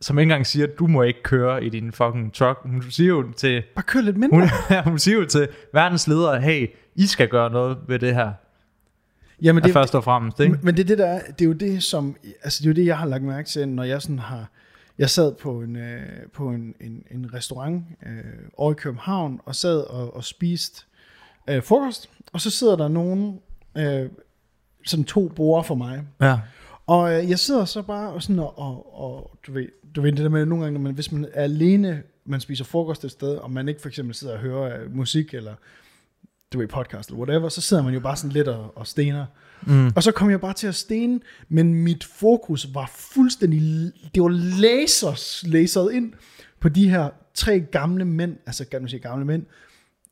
som 0.00 0.18
ikke 0.18 0.22
engang 0.22 0.46
siger, 0.46 0.66
du 0.66 0.86
må 0.86 1.02
ikke 1.02 1.22
køre 1.22 1.64
i 1.64 1.68
din 1.68 1.92
fucking 1.92 2.34
truck. 2.34 2.58
Hun 2.62 2.82
siger 2.90 3.08
jo 3.08 3.32
til, 3.32 3.62
Bare 3.74 3.82
kør 3.82 4.00
lidt 4.00 4.16
mindre. 4.16 4.38
hun, 4.38 4.48
hun 4.90 4.98
siger 4.98 5.16
jo 5.18 5.26
til 5.26 5.48
verdens 5.72 6.08
ledere, 6.08 6.40
hey, 6.40 6.68
I 6.94 7.06
skal 7.06 7.28
gøre 7.28 7.50
noget 7.50 7.78
ved 7.88 7.98
det 7.98 8.14
her. 8.14 8.32
Jamen, 9.42 9.62
Det, 9.64 9.72
først 9.72 9.94
og 9.94 10.04
fremmest, 10.04 10.40
ikke? 10.40 10.58
Men, 10.62 10.76
det 10.76 10.82
er 10.82 10.86
det 10.86 10.98
der, 10.98 11.06
er- 11.06 11.22
det 11.32 11.40
er 11.40 11.46
jo 11.46 11.52
det 11.52 11.82
som, 11.82 12.16
altså 12.42 12.58
det 12.62 12.66
er 12.66 12.70
jo 12.70 12.74
det 12.74 12.86
jeg 12.86 12.98
har 12.98 13.06
lagt 13.06 13.22
mærke 13.24 13.48
til, 13.48 13.68
når 13.68 13.82
jeg 13.84 14.02
sådan 14.02 14.18
har, 14.18 14.50
jeg 14.98 15.10
sad 15.10 15.34
på 15.34 15.60
en, 15.60 15.76
øh, 15.76 16.02
på 16.32 16.48
en, 16.48 16.74
en, 16.80 17.02
en 17.10 17.34
restaurant 17.34 17.84
øh, 18.06 18.24
over 18.56 18.72
i 18.72 18.74
København 18.74 19.40
og 19.44 19.54
sad 19.54 19.80
og, 19.80 20.16
og 20.16 20.24
spiste 20.24 20.82
øh, 21.48 21.62
frokost, 21.62 22.10
og 22.32 22.40
så 22.40 22.50
sidder 22.50 22.76
der 22.76 22.88
nogen, 22.88 23.40
øh, 23.76 24.08
sådan 24.86 25.04
to 25.04 25.28
borde 25.28 25.64
for 25.66 25.74
mig, 25.74 26.02
Ja. 26.20 26.38
Og 26.86 27.12
øh, 27.12 27.30
jeg 27.30 27.38
sidder 27.38 27.64
så 27.64 27.82
bare 27.82 28.12
og 28.12 28.22
sådan 28.22 28.38
og, 28.38 28.58
og, 28.58 29.00
og 29.00 29.38
du 29.46 29.52
ved, 29.52 29.66
du 29.96 30.02
ved 30.02 30.12
det 30.12 30.18
der 30.18 30.28
med 30.28 30.46
nogle 30.46 30.64
gange, 30.64 30.78
når 30.78 30.82
man, 30.82 30.94
hvis 30.94 31.12
man 31.12 31.26
er 31.32 31.42
alene, 31.42 32.02
man 32.24 32.40
spiser 32.40 32.64
frokost 32.64 33.04
et 33.04 33.10
sted, 33.10 33.36
og 33.36 33.50
man 33.50 33.68
ikke 33.68 33.80
for 33.80 33.88
eksempel 33.88 34.14
sidder 34.14 34.34
og 34.34 34.40
hører 34.40 34.82
øh, 34.82 34.96
musik 34.96 35.34
eller 35.34 35.54
du 36.52 36.58
ved, 36.58 36.68
podcast 36.68 37.08
eller 37.08 37.18
whatever, 37.18 37.48
så 37.48 37.60
sidder 37.60 37.82
man 37.82 37.94
jo 37.94 38.00
bare 38.00 38.16
sådan 38.16 38.32
lidt 38.32 38.48
og, 38.48 38.76
og 38.76 38.86
stener. 38.86 39.26
Mm. 39.62 39.92
Og 39.96 40.02
så 40.02 40.12
kom 40.12 40.30
jeg 40.30 40.40
bare 40.40 40.52
til 40.52 40.66
at 40.66 40.74
stene, 40.74 41.20
men 41.48 41.74
mit 41.74 42.04
fokus 42.04 42.74
var 42.74 42.90
fuldstændig, 42.94 43.92
det 44.14 44.22
var 44.22 44.28
lasers, 44.60 45.44
laseret 45.46 45.92
ind 45.92 46.12
på 46.60 46.68
de 46.68 46.88
her 46.88 47.10
tre 47.34 47.60
gamle 47.60 48.04
mænd, 48.04 48.36
altså 48.46 48.64
kan 48.64 48.82
du 48.82 48.88
sige 48.88 49.00
gamle 49.00 49.24
mænd, 49.24 49.46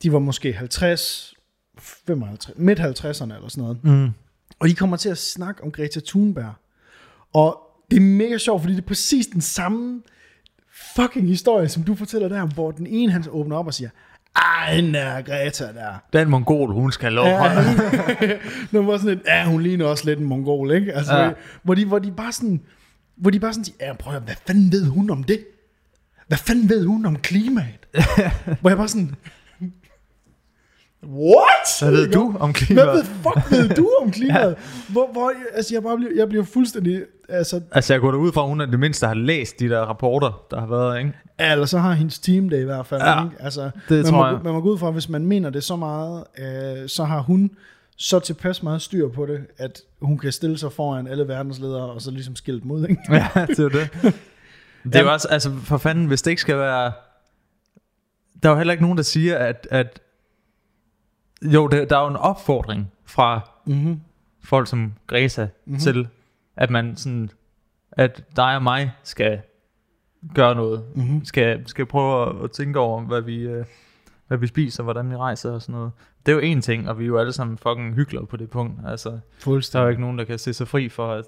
de 0.02 0.12
var 0.12 0.18
måske 0.18 0.52
50, 0.52 1.34
55, 1.78 2.58
midt 2.58 2.80
50'erne 2.80 3.34
eller 3.34 3.48
sådan 3.48 3.62
noget. 3.62 3.84
Mm. 3.84 4.10
Og 4.58 4.68
de 4.68 4.74
kommer 4.74 4.96
til 4.96 5.08
at 5.08 5.18
snakke 5.18 5.64
om 5.64 5.72
Greta 5.72 6.00
Thunberg. 6.06 6.54
Og 7.34 7.58
det 7.90 7.96
er 7.96 8.00
mega 8.00 8.38
sjovt, 8.38 8.62
fordi 8.62 8.74
det 8.74 8.82
er 8.82 8.86
præcis 8.86 9.26
den 9.26 9.40
samme 9.40 10.02
fucking 10.96 11.28
historie, 11.28 11.68
som 11.68 11.82
du 11.82 11.94
fortæller 11.94 12.28
der, 12.28 12.46
hvor 12.46 12.70
den 12.70 12.86
ene 12.86 13.12
han 13.12 13.24
åbner 13.30 13.56
op 13.56 13.66
og 13.66 13.74
siger, 13.74 13.88
ej, 14.36 14.74
den 14.76 14.94
der 14.94 15.22
Greta 15.22 15.64
der. 15.64 15.94
Den 16.12 16.28
mongol, 16.30 16.72
hun 16.72 16.92
skal 16.92 17.12
lov. 17.12 17.26
Ja, 17.26 17.64
den 18.72 18.86
var 18.86 18.96
sådan 18.96 19.14
lidt, 19.14 19.26
ja, 19.26 19.44
hun 19.44 19.62
ligner 19.62 19.86
også 19.86 20.04
lidt 20.06 20.18
en 20.18 20.24
mongol, 20.26 20.72
ikke? 20.72 20.92
Altså, 20.92 21.14
Ja. 21.16 21.24
ja. 21.24 21.32
hvor, 21.62 21.74
de, 21.74 21.84
hvor 21.84 21.98
de 21.98 22.12
bare 22.12 22.32
sådan, 22.32 22.60
hvor 23.16 23.30
de 23.30 23.40
bare 23.40 23.52
sådan 23.52 23.64
siger, 23.64 23.86
ja, 23.86 23.92
prøv 23.92 24.10
at 24.14 24.20
høre, 24.20 24.24
hvad 24.24 24.34
fanden 24.46 24.72
ved 24.72 24.86
hun 24.86 25.10
om 25.10 25.24
det? 25.24 25.44
Hvad 26.28 26.38
fanden 26.38 26.68
ved 26.68 26.84
hun 26.86 27.06
om 27.06 27.16
klimaet? 27.16 27.88
hvor 28.60 28.70
jeg 28.70 28.76
bare 28.76 28.88
sådan, 28.88 29.14
what? 31.08 31.80
Hvad 31.80 31.90
ved 31.90 32.12
du 32.12 32.36
om 32.40 32.50
Hvad 32.50 32.54
klimaet? 32.54 32.88
ved 32.94 33.04
fuck 33.04 33.50
ved 33.50 33.68
du 33.68 33.90
om 34.02 34.10
klimaet? 34.18 34.56
hvor, 34.88 35.08
hvor, 35.12 35.32
altså, 35.54 35.74
jeg, 35.74 35.82
bare 35.82 35.96
bliver, 35.96 36.12
jeg 36.16 36.28
bliver 36.28 36.44
fuldstændig, 36.44 37.02
altså, 37.28 37.60
Altså, 37.70 37.94
jeg 37.94 38.00
går 38.00 38.10
da 38.10 38.16
ud 38.16 38.32
fra, 38.32 38.42
at 38.42 38.48
hun 38.48 38.60
er 38.60 38.66
det 38.66 38.80
mindste, 38.80 39.00
der 39.00 39.08
har 39.08 39.14
læst 39.14 39.60
de 39.60 39.68
der 39.68 39.80
rapporter, 39.80 40.44
der 40.50 40.60
har 40.60 40.66
været, 40.66 40.98
ikke? 40.98 41.12
eller 41.38 41.66
så 41.66 41.78
har 41.78 41.92
hendes 41.92 42.18
team 42.18 42.48
det 42.48 42.60
i 42.60 42.64
hvert 42.64 42.86
fald. 42.86 43.02
Ja, 43.02 43.24
ikke? 43.24 43.36
Altså, 43.40 43.70
det 43.88 43.96
man 43.96 44.04
tror 44.04 44.16
må, 44.16 44.26
jeg. 44.26 44.38
Man 44.44 44.52
må 44.52 44.60
gå 44.60 44.68
ud 44.70 44.78
fra, 44.78 44.90
hvis 44.90 45.08
man 45.08 45.26
mener 45.26 45.50
det 45.50 45.64
så 45.64 45.76
meget, 45.76 46.24
øh, 46.38 46.88
så 46.88 47.04
har 47.04 47.20
hun 47.20 47.50
så 47.96 48.18
tilpas 48.18 48.62
meget 48.62 48.82
styr 48.82 49.08
på 49.08 49.26
det, 49.26 49.40
at 49.58 49.80
hun 50.02 50.18
kan 50.18 50.32
stille 50.32 50.58
sig 50.58 50.72
foran 50.72 51.06
alle 51.06 51.28
verdensledere, 51.28 51.82
og 51.90 52.02
så 52.02 52.10
ligesom 52.10 52.36
skilt 52.36 52.64
mod, 52.64 52.88
ikke? 52.88 53.02
Ja, 53.14 53.28
det 53.46 53.58
er 53.58 53.68
det. 53.68 53.88
Det 54.84 54.96
er 54.96 55.00
jo 55.02 55.12
også, 55.12 55.28
altså 55.28 55.50
for 55.62 55.78
fanden, 55.78 56.06
hvis 56.06 56.22
det 56.22 56.30
ikke 56.30 56.40
skal 56.40 56.58
være... 56.58 56.92
Der 58.42 58.48
er 58.48 58.52
jo 58.52 58.56
heller 58.58 58.72
ikke 58.72 58.82
nogen, 58.84 58.96
der 58.98 59.04
siger, 59.04 59.38
at... 59.38 59.68
at 59.70 60.00
jo, 61.44 61.66
der, 61.68 61.84
der 61.84 61.96
er 61.98 62.02
jo 62.02 62.08
en 62.08 62.16
opfordring 62.16 62.92
fra 63.04 63.40
Mm-hmm. 63.66 64.00
folk 64.44 64.68
som 64.68 64.92
Greta 65.06 65.42
Mhm. 65.42 65.50
mm-hmm. 65.64 65.78
til, 65.80 66.08
at 66.56 66.70
man 66.70 66.96
sådan... 66.96 67.30
At 67.92 68.24
dig 68.36 68.56
og 68.56 68.62
mig 68.62 68.92
skal 69.02 69.40
gøre 70.34 70.54
noget. 70.54 70.84
Mm-hmm. 70.94 71.24
Skal, 71.24 71.68
skal 71.68 71.86
prøve 71.86 72.28
at, 72.28 72.44
at 72.44 72.50
tænke 72.50 72.78
over, 72.78 73.00
hvad 73.02 73.20
vi, 73.20 73.36
øh, 73.38 73.64
hvad 74.28 74.38
vi 74.38 74.46
spiser, 74.46 74.82
hvordan 74.82 75.10
vi 75.10 75.16
rejser 75.16 75.50
og 75.52 75.62
sådan 75.62 75.72
noget. 75.74 75.92
Det 76.26 76.32
er 76.32 76.36
jo 76.36 76.40
en 76.42 76.60
ting, 76.60 76.88
og 76.88 76.98
vi 76.98 77.04
er 77.04 77.08
jo 77.08 77.18
alle 77.18 77.32
sammen 77.32 77.58
fucking 77.58 77.94
hyggelige 77.94 78.26
på 78.26 78.36
det 78.36 78.50
punkt. 78.50 78.80
Altså, 78.86 79.08
der 79.08 79.14
er 79.14 79.20
jo 79.20 79.40
Fuldstændig. 79.40 79.90
ikke 79.90 80.00
nogen, 80.00 80.18
der 80.18 80.24
kan 80.24 80.38
se 80.38 80.52
sig 80.52 80.68
fri 80.68 80.88
for, 80.88 81.12
at 81.12 81.24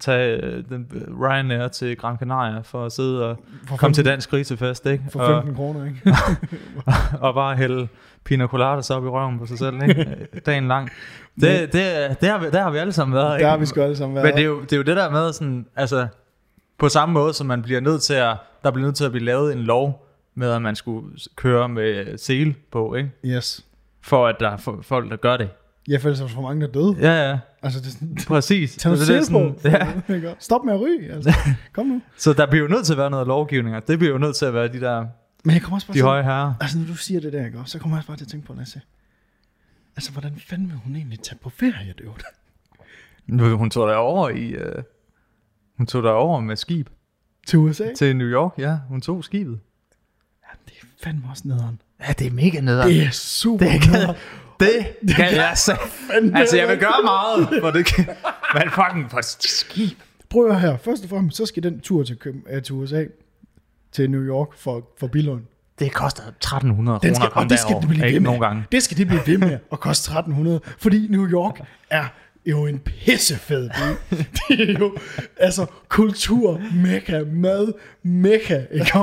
tage 0.00 0.36
øh, 0.44 0.64
den, 0.68 0.86
øh, 0.94 1.20
Ryanair 1.20 1.68
til 1.68 1.96
Gran 1.96 2.16
Canaria 2.18 2.60
for 2.60 2.84
at 2.86 2.92
sidde 2.92 3.30
og 3.30 3.36
For 3.68 3.76
komme 3.76 3.94
til 3.94 4.00
15 4.04 4.04
dansk 4.12 4.30
grisefest, 4.30 4.86
ikke? 4.86 5.04
For 5.10 5.20
Og, 5.20 5.28
15 5.42 5.54
kroner, 5.54 5.84
ikke? 5.84 6.00
og 7.26 7.34
bare 7.34 7.56
hælde 7.56 7.88
pina 8.24 8.46
coladas 8.46 8.90
op 8.90 9.04
i 9.04 9.08
røven 9.08 9.38
på 9.38 9.46
sig 9.46 9.58
selv, 9.58 9.82
ikke? 9.82 10.16
Dagen 10.46 10.68
lang. 10.68 10.90
Det, 11.40 11.72
det, 11.72 12.20
det 12.20 12.28
har 12.28 12.38
vi, 12.38 12.50
der 12.50 12.62
har 12.62 12.70
vi 12.70 12.78
alle 12.78 12.92
sammen 12.92 13.14
været, 13.14 13.36
ikke? 13.36 13.44
Der 13.44 13.50
har 13.50 13.56
vi 13.56 13.66
sgu 13.66 13.80
alle 13.80 13.96
sammen 13.96 14.14
været. 14.14 14.26
Men 14.26 14.34
det 14.34 14.40
er, 14.42 14.46
jo, 14.46 14.60
det 14.62 14.72
er 14.72 14.76
jo 14.76 14.82
det 14.82 14.96
der 14.96 15.10
med 15.10 15.32
sådan, 15.32 15.66
altså, 15.76 16.06
på 16.78 16.88
samme 16.88 17.12
måde, 17.12 17.32
som 17.34 17.46
man 17.46 17.62
bliver 17.62 17.80
nødt 17.80 18.02
til 18.02 18.14
at, 18.14 18.36
der 18.64 18.70
bliver 18.70 18.86
nødt 18.86 18.96
til 18.96 19.04
at 19.04 19.10
blive 19.10 19.24
lavet 19.24 19.52
en 19.52 19.58
lov 19.58 20.06
med, 20.34 20.50
at 20.52 20.62
man 20.62 20.76
skulle 20.76 21.06
køre 21.36 21.68
med 21.68 22.18
sele 22.18 22.54
på, 22.72 22.94
ikke? 22.94 23.10
Yes. 23.24 23.64
For 24.02 24.26
at 24.26 24.36
der 24.40 24.50
er 24.50 24.56
fo- 24.56 24.82
folk, 24.82 25.10
der 25.10 25.16
gør 25.16 25.36
det. 25.36 25.48
Jeg 25.88 26.00
føler 26.00 26.16
sig 26.16 26.30
for 26.30 26.42
mange, 26.42 26.66
der 26.66 26.72
døde. 26.72 26.96
Ja, 27.00 27.30
ja, 27.30 27.38
Altså, 27.62 27.80
det 27.80 27.86
er 27.86 27.90
sådan, 27.90 28.16
præcis. 28.28 28.76
tag 28.76 28.90
noget 28.90 29.06
Så 29.06 29.12
det 29.12 29.18
er 29.20 29.24
sådan- 29.24 30.22
ja. 30.22 30.34
Stop 30.38 30.64
med 30.64 30.74
at 30.74 30.80
ryge, 30.80 31.12
altså. 31.12 31.34
Kom 31.72 31.86
nu. 31.86 32.02
Så 32.16 32.32
der 32.32 32.46
bliver 32.46 32.62
jo 32.62 32.68
nødt 32.68 32.86
til 32.86 32.92
at 32.92 32.98
være 32.98 33.10
noget 33.10 33.26
lovgivning, 33.26 33.76
og 33.76 33.88
det 33.88 33.98
bliver 33.98 34.12
jo 34.12 34.18
nødt 34.18 34.36
til 34.36 34.44
at 34.46 34.54
være 34.54 34.68
de 34.68 34.80
der, 34.80 35.06
Men 35.44 35.54
jeg 35.54 35.62
kommer 35.62 35.76
også 35.76 35.86
bare 35.86 35.92
de 35.94 35.98
til, 35.98 36.04
høje 36.04 36.22
herrer. 36.22 36.54
altså 36.60 36.78
når 36.78 36.86
du 36.86 36.94
siger 36.96 37.20
det 37.20 37.32
der, 37.32 37.46
ikke? 37.46 37.58
så 37.64 37.78
kommer 37.78 37.96
jeg 37.96 37.98
også 38.00 38.06
bare 38.08 38.16
til 38.16 38.24
at 38.24 38.28
tænke 38.28 38.46
på, 38.46 38.54
Lasse. 38.54 38.80
Altså, 39.96 40.12
hvordan 40.12 40.32
fanden 40.48 40.68
vil 40.68 40.76
hun 40.84 40.96
egentlig 40.96 41.20
tage 41.20 41.38
på 41.42 41.50
ferie, 41.50 41.94
det 41.98 42.04
Nu, 43.26 43.56
hun 43.56 43.70
tog 43.70 43.88
der 43.88 43.94
over 43.94 44.28
i, 44.28 44.48
øh, 44.48 44.82
hun 45.76 45.86
tog 45.86 46.02
der 46.02 46.10
over 46.10 46.40
med 46.40 46.56
skib 46.56 46.88
Til 47.46 47.58
USA? 47.58 47.84
til 47.96 48.16
New 48.16 48.26
York, 48.28 48.52
ja, 48.58 48.78
hun 48.88 49.00
tog 49.00 49.24
skibet. 49.24 49.60
Ja, 50.42 50.48
det 50.66 50.74
er 50.82 50.86
fandme 51.04 51.22
også 51.30 51.42
nederen. 51.48 51.80
Ja, 52.08 52.12
det 52.18 52.26
er 52.26 52.30
mega 52.30 52.60
nederen. 52.60 52.88
Det 52.88 53.02
er 53.02 53.10
super 53.10 53.66
Det 53.66 53.80
kan- 53.82 53.92
nederen. 53.92 54.16
Det 54.60 54.86
kan 55.16 55.34
jeg 55.34 55.52
sige. 55.54 55.76
Altså, 56.34 56.56
jeg 56.56 56.68
vil 56.68 56.78
gøre 56.78 57.02
meget, 57.04 57.48
for 57.60 57.70
det 57.70 57.86
kan... 57.86 58.06
Men 58.54 58.70
fucking 58.70 59.18
et 59.18 59.24
skib. 59.24 59.98
Prøv 60.30 60.46
at 60.46 60.60
høre 60.60 60.70
her. 60.72 60.78
Først 60.78 61.04
og 61.04 61.10
fremmest, 61.10 61.36
så 61.36 61.46
skal 61.46 61.62
den 61.62 61.80
tur 61.80 62.02
til, 62.02 62.16
Køben, 62.16 62.42
øh, 62.50 62.62
til 62.62 62.74
USA, 62.74 63.04
til 63.92 64.10
New 64.10 64.22
York 64.22 64.48
for, 64.56 64.88
for 65.00 65.06
Billund. 65.06 65.42
Det 65.78 65.92
koster 65.92 66.22
1300 66.22 66.98
Den 67.02 67.14
kroner 67.14 67.14
skal, 67.14 67.26
at 67.26 67.32
komme 67.32 67.46
og 67.46 67.50
det 67.50 67.58
skal 67.58 67.68
derover. 67.68 67.80
det 67.80 67.88
blive 67.90 68.06
Ikke 68.06 68.14
ved 68.14 68.20
med. 68.20 68.30
nogle 68.30 68.46
gange. 68.46 68.64
Det 68.72 68.82
skal 68.82 68.96
det 68.98 69.06
blive 69.06 69.20
ved 69.26 69.38
med 69.38 69.58
at 69.72 69.80
koste 69.80 70.10
1300, 70.10 70.60
fordi 70.78 71.06
New 71.10 71.28
York 71.28 71.60
er 71.90 72.04
jo 72.46 72.66
en 72.66 72.78
pissefed 72.78 73.70
by. 73.70 74.16
Det 74.48 74.70
er 74.70 74.78
jo 74.78 74.96
altså 75.36 75.66
kultur, 75.88 76.60
mekka, 76.74 77.24
mad, 77.32 77.72
mekka, 78.02 78.64
ikke? 78.70 78.94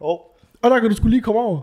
Og, 0.00 0.20
og 0.62 0.70
der 0.70 0.80
kan 0.80 0.90
du 0.90 0.96
skulle 0.96 1.10
lige 1.10 1.22
komme 1.22 1.40
over. 1.40 1.60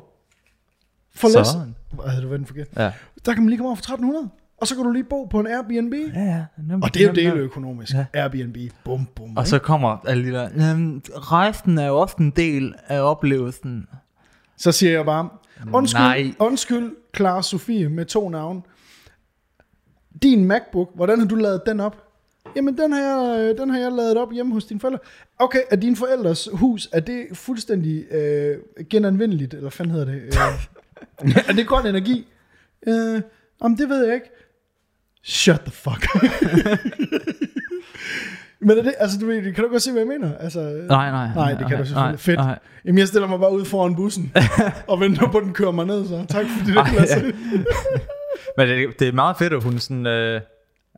For 1.18 1.28
Lasse. 1.38 1.52
Sådan. 1.54 1.76
Havde 2.08 2.22
du 2.24 2.28
vendt 2.28 2.48
forkert? 2.48 2.68
Ja. 2.78 2.92
Der 3.26 3.34
kan 3.34 3.44
man 3.44 3.50
lige 3.50 3.58
komme 3.58 3.68
over 3.68 3.76
for 3.76 3.82
1300. 3.82 4.30
Og 4.62 4.68
så 4.68 4.76
kan 4.76 4.84
du 4.84 4.92
lige 4.92 5.04
bo 5.04 5.26
på 5.26 5.40
en 5.40 5.48
Airbnb. 5.48 5.94
Ja, 6.16 6.22
ja. 6.22 6.46
Nemt, 6.58 6.84
Og 6.84 6.94
det 6.94 7.02
er 7.02 7.08
jo 7.08 7.14
deleøkonomisk. 7.14 7.94
Ja. 7.94 8.06
Airbnb. 8.14 8.58
Bum, 8.86 9.08
bum. 9.16 9.38
Og 9.38 9.48
så 9.48 9.60
kommer 9.60 9.98
alle 10.08 10.26
de 10.28 10.32
der... 10.32 10.50
"Jamen, 10.58 11.02
Rejsen 11.16 11.78
er 11.78 11.88
jo 11.88 11.94
ofte 11.96 12.22
en 12.24 12.30
del 12.32 12.76
af 12.88 13.02
oplevelsen. 13.02 13.88
Så 14.58 14.72
siger 14.72 14.92
jeg 14.92 15.06
bare, 15.06 15.30
undskyld, 15.74 16.02
Nej. 16.02 16.34
undskyld, 16.40 16.92
Clara 17.16 17.42
Sofie 17.42 17.90
med 17.90 18.06
to 18.06 18.30
navne. 18.30 18.62
Din 20.24 20.46
MacBook, 20.46 20.90
hvordan 20.96 21.20
har 21.20 21.26
du 21.28 21.36
lavet 21.36 21.62
den 21.66 21.80
op? 21.80 22.04
Jamen, 22.56 22.78
den 22.78 22.92
har, 22.92 23.00
jeg, 23.02 23.56
den 23.58 23.70
har 23.70 23.80
jeg 23.80 23.92
lavet 23.92 24.18
op 24.18 24.32
hjemme 24.32 24.54
hos 24.54 24.66
dine 24.66 24.80
forældre. 24.80 25.00
Okay, 25.40 25.60
er 25.72 25.76
dine 25.76 25.96
forældres 25.96 26.50
hus, 26.54 26.90
er 26.94 27.00
det 27.00 27.28
fuldstændig 27.34 28.12
øh, 28.12 28.58
genanvendeligt, 28.90 29.54
eller 29.54 29.62
hvad 29.62 29.72
fanden 29.72 29.94
hedder 29.94 30.06
det? 30.06 30.22
Øh, 30.22 30.32
er 31.50 31.54
det 31.54 31.68
grøn 31.68 31.86
energi? 31.88 32.28
Øh, 32.88 33.22
om 33.62 33.76
det 33.78 33.90
ved 33.90 34.06
jeg 34.06 34.16
ikke. 34.16 34.30
Shut 35.24 35.60
the 35.60 35.72
fuck. 35.72 36.08
Men 38.60 38.78
er 38.78 38.82
det, 38.82 38.94
altså, 39.00 39.18
du 39.20 39.26
ved, 39.26 39.54
kan 39.54 39.64
du 39.64 39.70
godt 39.70 39.82
se, 39.82 39.92
hvad 39.92 40.02
jeg 40.02 40.08
mener? 40.08 40.38
Altså, 40.38 40.60
Nej, 40.88 41.12
nej. 41.12 41.30
Nej, 41.36 41.54
det 41.54 41.68
kan 41.68 41.78
du 41.78 41.86
selvfølgelig. 41.86 41.94
nej, 42.12 42.18
Fedt. 42.18 42.38
Nej. 42.40 42.60
Jamen, 42.86 43.00
jeg 43.00 43.08
stiller 43.08 43.28
mig 43.28 43.40
bare 43.40 43.52
ud 43.54 43.66
foran 43.66 43.96
bussen, 43.96 44.34
og 44.88 45.00
venter 45.00 45.32
på, 45.32 45.38
at 45.38 45.44
den 45.44 45.54
kører 45.54 45.72
mig 45.72 45.86
ned, 45.86 46.08
så 46.08 46.26
tak 46.30 46.46
fordi 46.58 46.72
det 46.72 46.78
Ej, 46.78 46.90
Lasse. 47.00 47.20
ja. 47.26 47.32
Men 48.58 48.68
det, 48.68 49.00
det 49.00 49.08
er 49.08 49.12
meget 49.12 49.38
fedt, 49.38 49.54
at 49.54 49.64
hun 49.64 49.80
sådan... 49.80 50.06
Øh, 50.06 50.42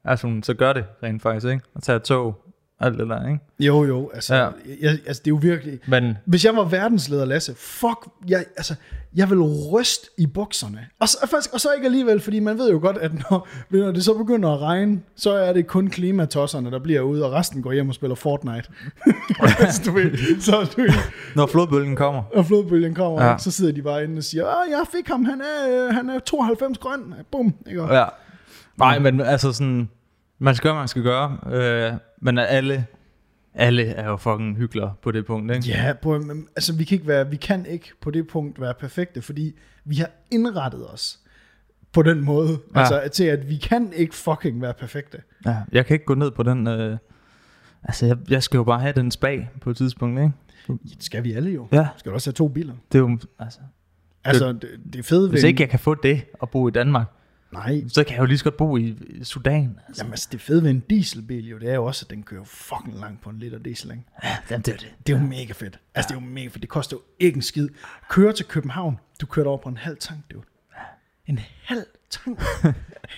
altså, 0.05 0.27
hun 0.27 0.43
så 0.43 0.53
gør 0.53 0.73
det 0.73 0.85
rent 1.03 1.21
faktisk, 1.21 1.45
ikke? 1.47 1.61
Og 1.75 1.83
tager 1.83 1.99
tog. 1.99 2.35
Alt 2.81 2.99
det 2.99 3.07
der, 3.09 3.27
ikke? 3.27 3.39
Jo, 3.59 3.83
jo, 3.83 4.11
altså, 4.13 4.35
Ja. 4.35 4.47
jeg, 4.81 4.91
altså, 5.07 5.21
det 5.25 5.31
er 5.31 5.35
jo 5.35 5.39
virkelig... 5.41 5.79
Men 5.87 6.17
Hvis 6.25 6.45
jeg 6.45 6.55
var 6.55 6.63
verdensleder, 6.63 7.25
Lasse, 7.25 7.55
fuck, 7.57 8.07
jeg, 8.27 8.45
altså, 8.57 8.75
jeg 9.15 9.29
vil 9.29 9.41
ryste 9.41 10.07
i 10.17 10.25
bukserne. 10.27 10.79
Og 10.99 11.09
så, 11.09 11.17
faktisk, 11.31 11.53
og 11.53 11.59
så 11.61 11.69
ikke 11.75 11.85
alligevel, 11.85 12.19
fordi 12.19 12.39
man 12.39 12.57
ved 12.57 12.71
jo 12.71 12.79
godt, 12.81 12.97
at 12.97 13.11
når, 13.13 13.47
når 13.69 13.91
det 13.91 14.03
så 14.03 14.13
begynder 14.13 14.49
at 14.49 14.61
regne, 14.61 14.99
så 15.15 15.31
er 15.31 15.53
det 15.53 15.67
kun 15.67 15.87
klimatosserne, 15.87 16.71
der 16.71 16.79
bliver 16.79 17.01
ude, 17.01 17.25
og 17.25 17.31
resten 17.31 17.61
går 17.61 17.71
hjem 17.71 17.89
og 17.89 17.95
spiller 17.95 18.15
Fortnite. 18.15 18.69
altså, 19.59 19.81
du 19.85 19.91
ved, 19.91 20.41
så 20.41 20.51
du 20.75 20.81
ved, 20.81 20.89
når 21.35 21.47
flodbølgen 21.47 21.95
kommer... 21.95 22.21
og 22.35 22.45
flodbølgen 22.45 22.93
kommer, 22.95 23.23
Ja. 23.23 23.31
ja. 23.31 23.37
så 23.37 23.51
sidder 23.51 23.71
de 23.71 23.81
bare 23.81 24.03
inde 24.03 24.17
og 24.17 24.23
siger, 24.23 24.43
Åh, 24.45 24.69
jeg 24.71 24.81
fik 24.91 25.07
ham, 25.07 25.25
han 25.25 25.41
er, 25.41 25.85
øh, 25.87 25.93
han 25.93 26.09
er 26.09 26.19
92 26.19 26.77
grøn. 26.77 27.13
Bum, 27.31 27.53
ikke? 27.67 27.93
Ja. 27.93 28.05
Nej, 28.77 28.99
men 28.99 29.21
altså 29.21 29.51
sådan... 29.53 29.89
Man 30.39 30.55
skal 30.55 30.67
gøre, 30.69 30.75
man 30.79 30.87
skal 30.87 31.03
gøre. 31.03 31.37
Øh, 31.51 31.93
men 32.21 32.37
alle... 32.37 32.85
Alle 33.53 33.85
er 33.85 34.07
jo 34.09 34.17
fucking 34.17 34.57
hyggeligere 34.57 34.93
på 35.01 35.11
det 35.11 35.25
punkt, 35.25 35.51
ikke? 35.55 35.67
Ja, 35.67 35.93
på, 36.01 36.19
men, 36.19 36.47
altså 36.55 36.75
vi 36.75 36.83
kan, 36.83 36.95
ikke 36.95 37.07
være, 37.07 37.29
vi 37.29 37.35
kan 37.35 37.65
ikke 37.65 37.91
på 38.01 38.11
det 38.11 38.27
punkt 38.27 38.61
være 38.61 38.73
perfekte, 38.73 39.21
fordi 39.21 39.53
vi 39.85 39.95
har 39.95 40.09
indrettet 40.31 40.89
os 40.93 41.19
på 41.93 42.01
den 42.01 42.21
måde, 42.25 42.59
Ja. 42.75 42.79
altså 42.79 43.09
til 43.13 43.23
at 43.23 43.49
vi 43.49 43.57
kan 43.57 43.93
ikke 43.93 44.15
fucking 44.15 44.61
være 44.61 44.73
perfekte. 44.73 45.17
Ja, 45.45 45.57
jeg 45.71 45.85
kan 45.85 45.93
ikke 45.93 46.05
gå 46.05 46.13
ned 46.13 46.31
på 46.31 46.43
den... 46.43 46.67
Øh, 46.67 46.97
altså, 47.83 48.05
jeg, 48.05 48.17
jeg 48.29 48.43
skal 48.43 48.57
jo 48.57 48.63
bare 48.63 48.79
have 48.79 48.93
den 48.93 49.11
spag 49.11 49.49
på 49.61 49.69
et 49.69 49.77
tidspunkt, 49.77 50.19
ikke? 50.19 50.31
Det 50.67 51.03
skal 51.03 51.23
vi 51.23 51.33
alle 51.33 51.51
jo. 51.51 51.67
Ja, 51.71 51.87
Skal 51.97 52.09
du 52.09 52.13
også 52.13 52.29
have 52.29 52.33
to 52.35 52.47
biler? 52.47 52.73
det 52.91 52.97
er 52.97 53.01
jo... 53.01 53.19
Altså, 53.39 53.59
Altså, 54.23 54.51
det, 54.53 54.69
det 54.93 54.99
er 54.99 55.03
fede 55.03 55.29
hvis 55.29 55.43
ved... 55.43 55.49
ikke 55.49 55.61
jeg 55.61 55.69
kan 55.69 55.79
få 55.79 55.95
det 55.95 56.25
og 56.33 56.49
bo 56.49 56.67
i 56.67 56.71
Danmark, 56.71 57.07
Nej, 57.51 57.83
så 57.87 58.03
kan 58.03 58.13
jeg 58.13 58.19
jo 58.19 58.25
lige 58.25 58.37
så 58.37 58.43
godt 58.43 58.57
bo 58.57 58.77
i 58.77 58.95
Sudan. 59.23 59.79
Altså. 59.87 60.03
jamen, 60.03 60.13
altså, 60.13 60.29
det 60.31 60.41
fede 60.41 60.63
ved 60.63 60.69
en 60.69 60.79
dieselbil 60.79 61.47
jo, 61.49 61.57
det 61.59 61.69
er 61.69 61.73
jo 61.75 61.85
også, 61.85 62.05
at 62.05 62.09
den 62.09 62.23
kører 62.23 62.43
fucking 62.43 62.99
langt 62.99 63.21
på 63.21 63.29
en 63.29 63.39
liter 63.39 63.59
diesel, 63.59 63.91
ikke? 63.91 64.03
Ja, 64.23 64.37
jamen, 64.49 64.61
det 64.61 64.73
er 64.73 64.77
det. 64.77 64.93
Det 65.07 65.13
er 65.15 65.19
jo 65.19 65.25
mega 65.25 65.53
fedt. 65.53 65.79
Altså, 65.95 66.09
det 66.09 66.15
er 66.17 66.21
jo 66.21 66.27
mega 66.27 66.47
fedt. 66.47 66.61
Det 66.61 66.69
koster 66.69 66.97
jo 66.97 67.01
ikke 67.19 67.35
en 67.35 67.41
skid. 67.41 67.69
Køre 68.09 68.33
til 68.33 68.45
København, 68.45 68.99
du 69.21 69.25
kører 69.25 69.47
over 69.47 69.57
på 69.57 69.69
en 69.69 69.77
halv 69.77 69.97
tank, 69.97 70.19
dude. 70.31 70.43
En 71.27 71.39
halv 71.63 71.85
tank. 72.09 72.39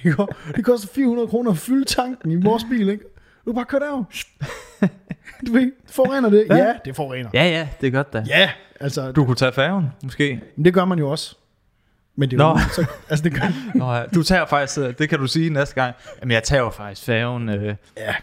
Det 0.55 0.65
koster 0.65 0.87
400 0.95 1.27
kroner 1.27 1.51
at 1.51 1.57
fylde 1.57 1.85
tanken 1.85 2.31
i 2.31 2.35
vores 2.43 2.63
bil, 2.63 2.89
ikke? 2.89 3.03
Du 3.45 3.53
bare 3.53 3.65
køre 3.65 3.79
derover. 3.81 4.03
Du 5.47 5.53
ved, 5.53 5.71
forurener 5.89 6.29
det? 6.29 6.47
Ja. 6.49 6.55
Ja, 6.55 6.73
det 6.85 6.95
forurener. 6.95 7.29
Ja, 7.33 7.43
ja, 7.43 7.67
det 7.81 7.87
er 7.87 7.91
godt 7.91 8.13
da. 8.13 8.23
Ja, 8.27 8.51
altså, 8.79 9.11
Du 9.11 9.25
kunne 9.25 9.35
tage 9.35 9.51
færgen, 9.51 9.87
måske. 10.03 10.41
men 10.55 10.65
det 10.65 10.73
gør 10.73 10.85
man 10.85 10.99
jo 10.99 11.09
også. 11.11 11.35
Men 12.21 12.31
det 12.31 12.41
er 12.41 12.47
jo, 12.47 12.53
Nå. 12.53 12.59
så, 12.59 12.85
altså 13.09 13.23
det 13.23 13.33
gør, 13.33 13.53
Nå, 13.79 13.93
ja. 13.93 14.05
Du 14.05 14.23
tager 14.23 14.45
faktisk, 14.45 14.79
øh, 14.79 14.93
det 14.97 15.09
kan 15.09 15.19
du 15.19 15.27
sige 15.27 15.49
næste 15.49 15.75
gang, 15.75 15.95
jamen 16.21 16.31
jeg 16.31 16.43
tager 16.43 16.61
jo 16.61 16.69
faktisk 16.69 17.05
færgen, 17.05 17.49
øh, 17.49 17.75
ja. 17.97 18.15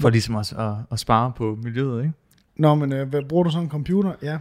for 0.00 0.10
ligesom 0.10 0.36
at, 0.36 0.52
at, 0.52 0.72
at 0.92 0.98
spare 0.98 1.32
på 1.36 1.58
miljøet, 1.62 2.02
ikke? 2.02 2.14
Nå, 2.56 2.74
men 2.74 2.92
øh, 2.92 3.08
hvad, 3.08 3.22
bruger 3.22 3.44
du 3.44 3.50
sådan 3.50 3.64
en 3.64 3.70
computer? 3.70 4.12
Ja. 4.22 4.38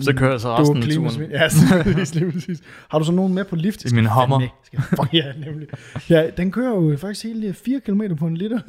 Så 0.00 0.12
kører 0.12 0.30
jeg 0.30 0.40
så 0.40 0.58
resten 0.58 0.82
af 0.82 0.88
turen. 0.88 1.30
Ja, 1.30 1.48
så, 1.48 2.14
lige 2.18 2.32
præcis. 2.32 2.60
Har 2.88 2.98
du 2.98 3.04
så 3.04 3.12
nogen 3.12 3.34
med 3.34 3.44
på 3.44 3.56
lift? 3.56 3.84
I 3.84 3.94
min 3.94 4.06
Hummer. 4.06 4.40
Fandme. 4.40 4.48
Skal 4.64 4.80
Fuck 4.80 5.14
ja, 5.14 5.32
nemlig. 5.46 5.68
Ja, 6.10 6.30
den 6.36 6.50
kører 6.52 6.74
jo 6.74 6.96
faktisk 6.96 7.24
hele 7.24 7.54
4 7.54 7.80
km 7.80 8.02
på 8.18 8.26
en 8.26 8.36
liter. 8.36 8.60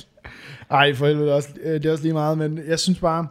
Ej, 0.70 0.94
for 0.94 1.06
helvede, 1.06 1.24
det 1.24 1.32
er 1.32 1.36
også, 1.36 1.48
øh, 1.62 1.72
det 1.74 1.86
er 1.86 1.92
også 1.92 2.04
lige 2.04 2.12
meget, 2.12 2.38
men 2.38 2.60
jeg 2.68 2.78
synes 2.78 2.98
bare, 2.98 3.26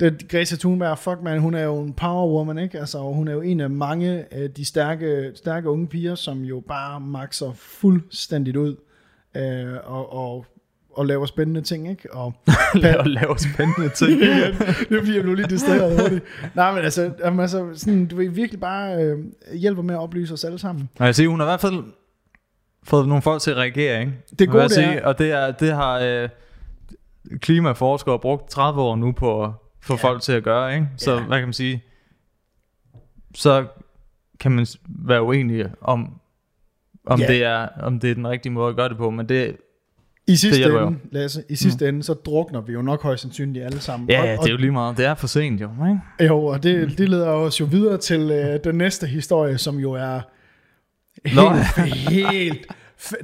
det, 0.00 0.28
Greta 0.28 0.56
Thunberg, 0.56 0.98
fuck 0.98 1.22
man, 1.22 1.38
hun 1.40 1.54
er 1.54 1.62
jo 1.64 1.80
en 1.80 1.92
power 1.92 2.26
woman, 2.36 2.58
ikke? 2.58 2.78
Altså, 2.78 2.98
hun 2.98 3.28
er 3.28 3.32
jo 3.32 3.40
en 3.40 3.60
af 3.60 3.70
mange 3.70 4.24
af 4.34 4.50
de 4.50 4.64
stærke, 4.64 5.32
stærke 5.34 5.70
unge 5.70 5.86
piger, 5.86 6.14
som 6.14 6.42
jo 6.42 6.62
bare 6.68 7.00
makser 7.00 7.52
fuldstændigt 7.54 8.56
ud 8.56 8.76
øh, 9.36 9.74
og, 9.84 10.12
og, 10.12 10.46
og 10.92 11.06
laver 11.06 11.26
spændende 11.26 11.60
ting, 11.60 11.90
ikke? 11.90 12.14
Og 12.14 12.34
Laver, 12.74 13.04
laver 13.04 13.36
spændende 13.36 13.88
ting. 13.98 14.20
ja, 14.20 14.46
det 14.50 15.08
er 15.08 15.14
jeg 15.14 15.22
blev 15.22 15.34
lidt 15.34 15.50
distraheret 15.50 16.00
hurtigt. 16.00 16.24
Nej, 16.54 16.74
men 16.74 16.84
altså, 16.84 17.12
jamen, 17.24 17.40
altså 17.40 17.70
sådan, 17.74 18.06
du 18.06 18.16
vil 18.16 18.36
virkelig 18.36 18.60
bare 18.60 19.02
øh, 19.04 19.18
hjælper 19.54 19.82
med 19.82 19.94
at 19.94 20.00
oplyse 20.00 20.34
os 20.34 20.44
alle 20.44 20.58
sammen. 20.58 20.88
Og 20.98 21.06
jeg 21.06 21.14
siger, 21.14 21.28
hun 21.28 21.40
har 21.40 21.46
i 21.46 21.50
hvert 21.50 21.60
fald 21.60 21.84
fået 22.84 23.08
nogle 23.08 23.22
folk 23.22 23.42
til 23.42 23.50
at 23.50 23.56
reagere, 23.56 24.00
ikke? 24.00 24.12
Det 24.38 24.48
gode, 24.48 24.62
det 24.62 24.72
sige. 24.72 24.86
er, 24.86 25.06
Og 25.06 25.18
det, 25.18 25.30
er, 25.32 25.50
det 25.50 25.72
har 25.72 25.98
øh, 26.00 26.28
klimaforskere 27.40 28.18
brugt 28.18 28.50
30 28.50 28.80
år 28.80 28.96
nu 28.96 29.12
på 29.12 29.52
få 29.86 29.92
Ja. 29.92 29.98
folk 29.98 30.22
til 30.22 30.32
at 30.32 30.42
gøre, 30.42 30.74
ikke? 30.74 30.86
Så 30.96 31.12
Ja. 31.14 31.20
hvad 31.22 31.38
kan 31.38 31.48
man 31.48 31.52
sige? 31.52 31.82
Så 33.34 33.66
kan 34.40 34.52
man 34.52 34.66
være 34.88 35.22
uenig 35.22 35.66
om, 35.80 36.14
om, 37.06 37.20
Ja. 37.20 37.26
det 37.26 37.44
er, 37.44 37.68
om 37.82 38.00
det 38.00 38.10
er 38.10 38.14
den 38.14 38.28
rigtige 38.28 38.52
måde 38.52 38.68
at 38.68 38.76
gøre 38.76 38.88
det 38.88 38.96
på, 38.96 39.10
men 39.10 39.28
det, 39.28 39.56
i 40.28 40.36
sidste 40.36 40.62
jo. 40.62 40.86
ende, 40.86 40.98
Lasse, 41.12 41.42
i 41.48 41.56
sidste 41.56 41.84
mm. 41.84 41.88
ende, 41.88 42.02
så 42.02 42.14
drukner 42.14 42.60
vi 42.60 42.72
jo 42.72 42.82
nok 42.82 43.02
højst 43.02 43.22
sandsynligt 43.22 43.64
alle 43.64 43.80
sammen. 43.80 44.10
ja, 44.10 44.20
og, 44.20 44.26
ja, 44.26 44.32
det 44.36 44.46
er 44.46 44.50
jo 44.50 44.56
lige 44.56 44.70
meget. 44.72 44.96
Det 44.96 45.04
er 45.06 45.14
for 45.14 45.26
sent 45.26 45.60
jo, 45.60 45.68
ikke? 45.88 46.00
og, 46.18 46.26
jo, 46.26 46.44
og 46.44 46.62
det, 46.62 46.98
det 46.98 47.08
leder 47.08 47.28
os 47.30 47.60
jo 47.60 47.64
videre 47.64 47.98
til 47.98 48.20
øh, 48.30 48.60
den 48.64 48.74
næste 48.74 49.06
historie, 49.06 49.58
som 49.58 49.78
jo 49.78 49.92
er 49.92 50.20
Nå. 51.34 51.50
helt, 51.84 52.30
helt 52.30 52.66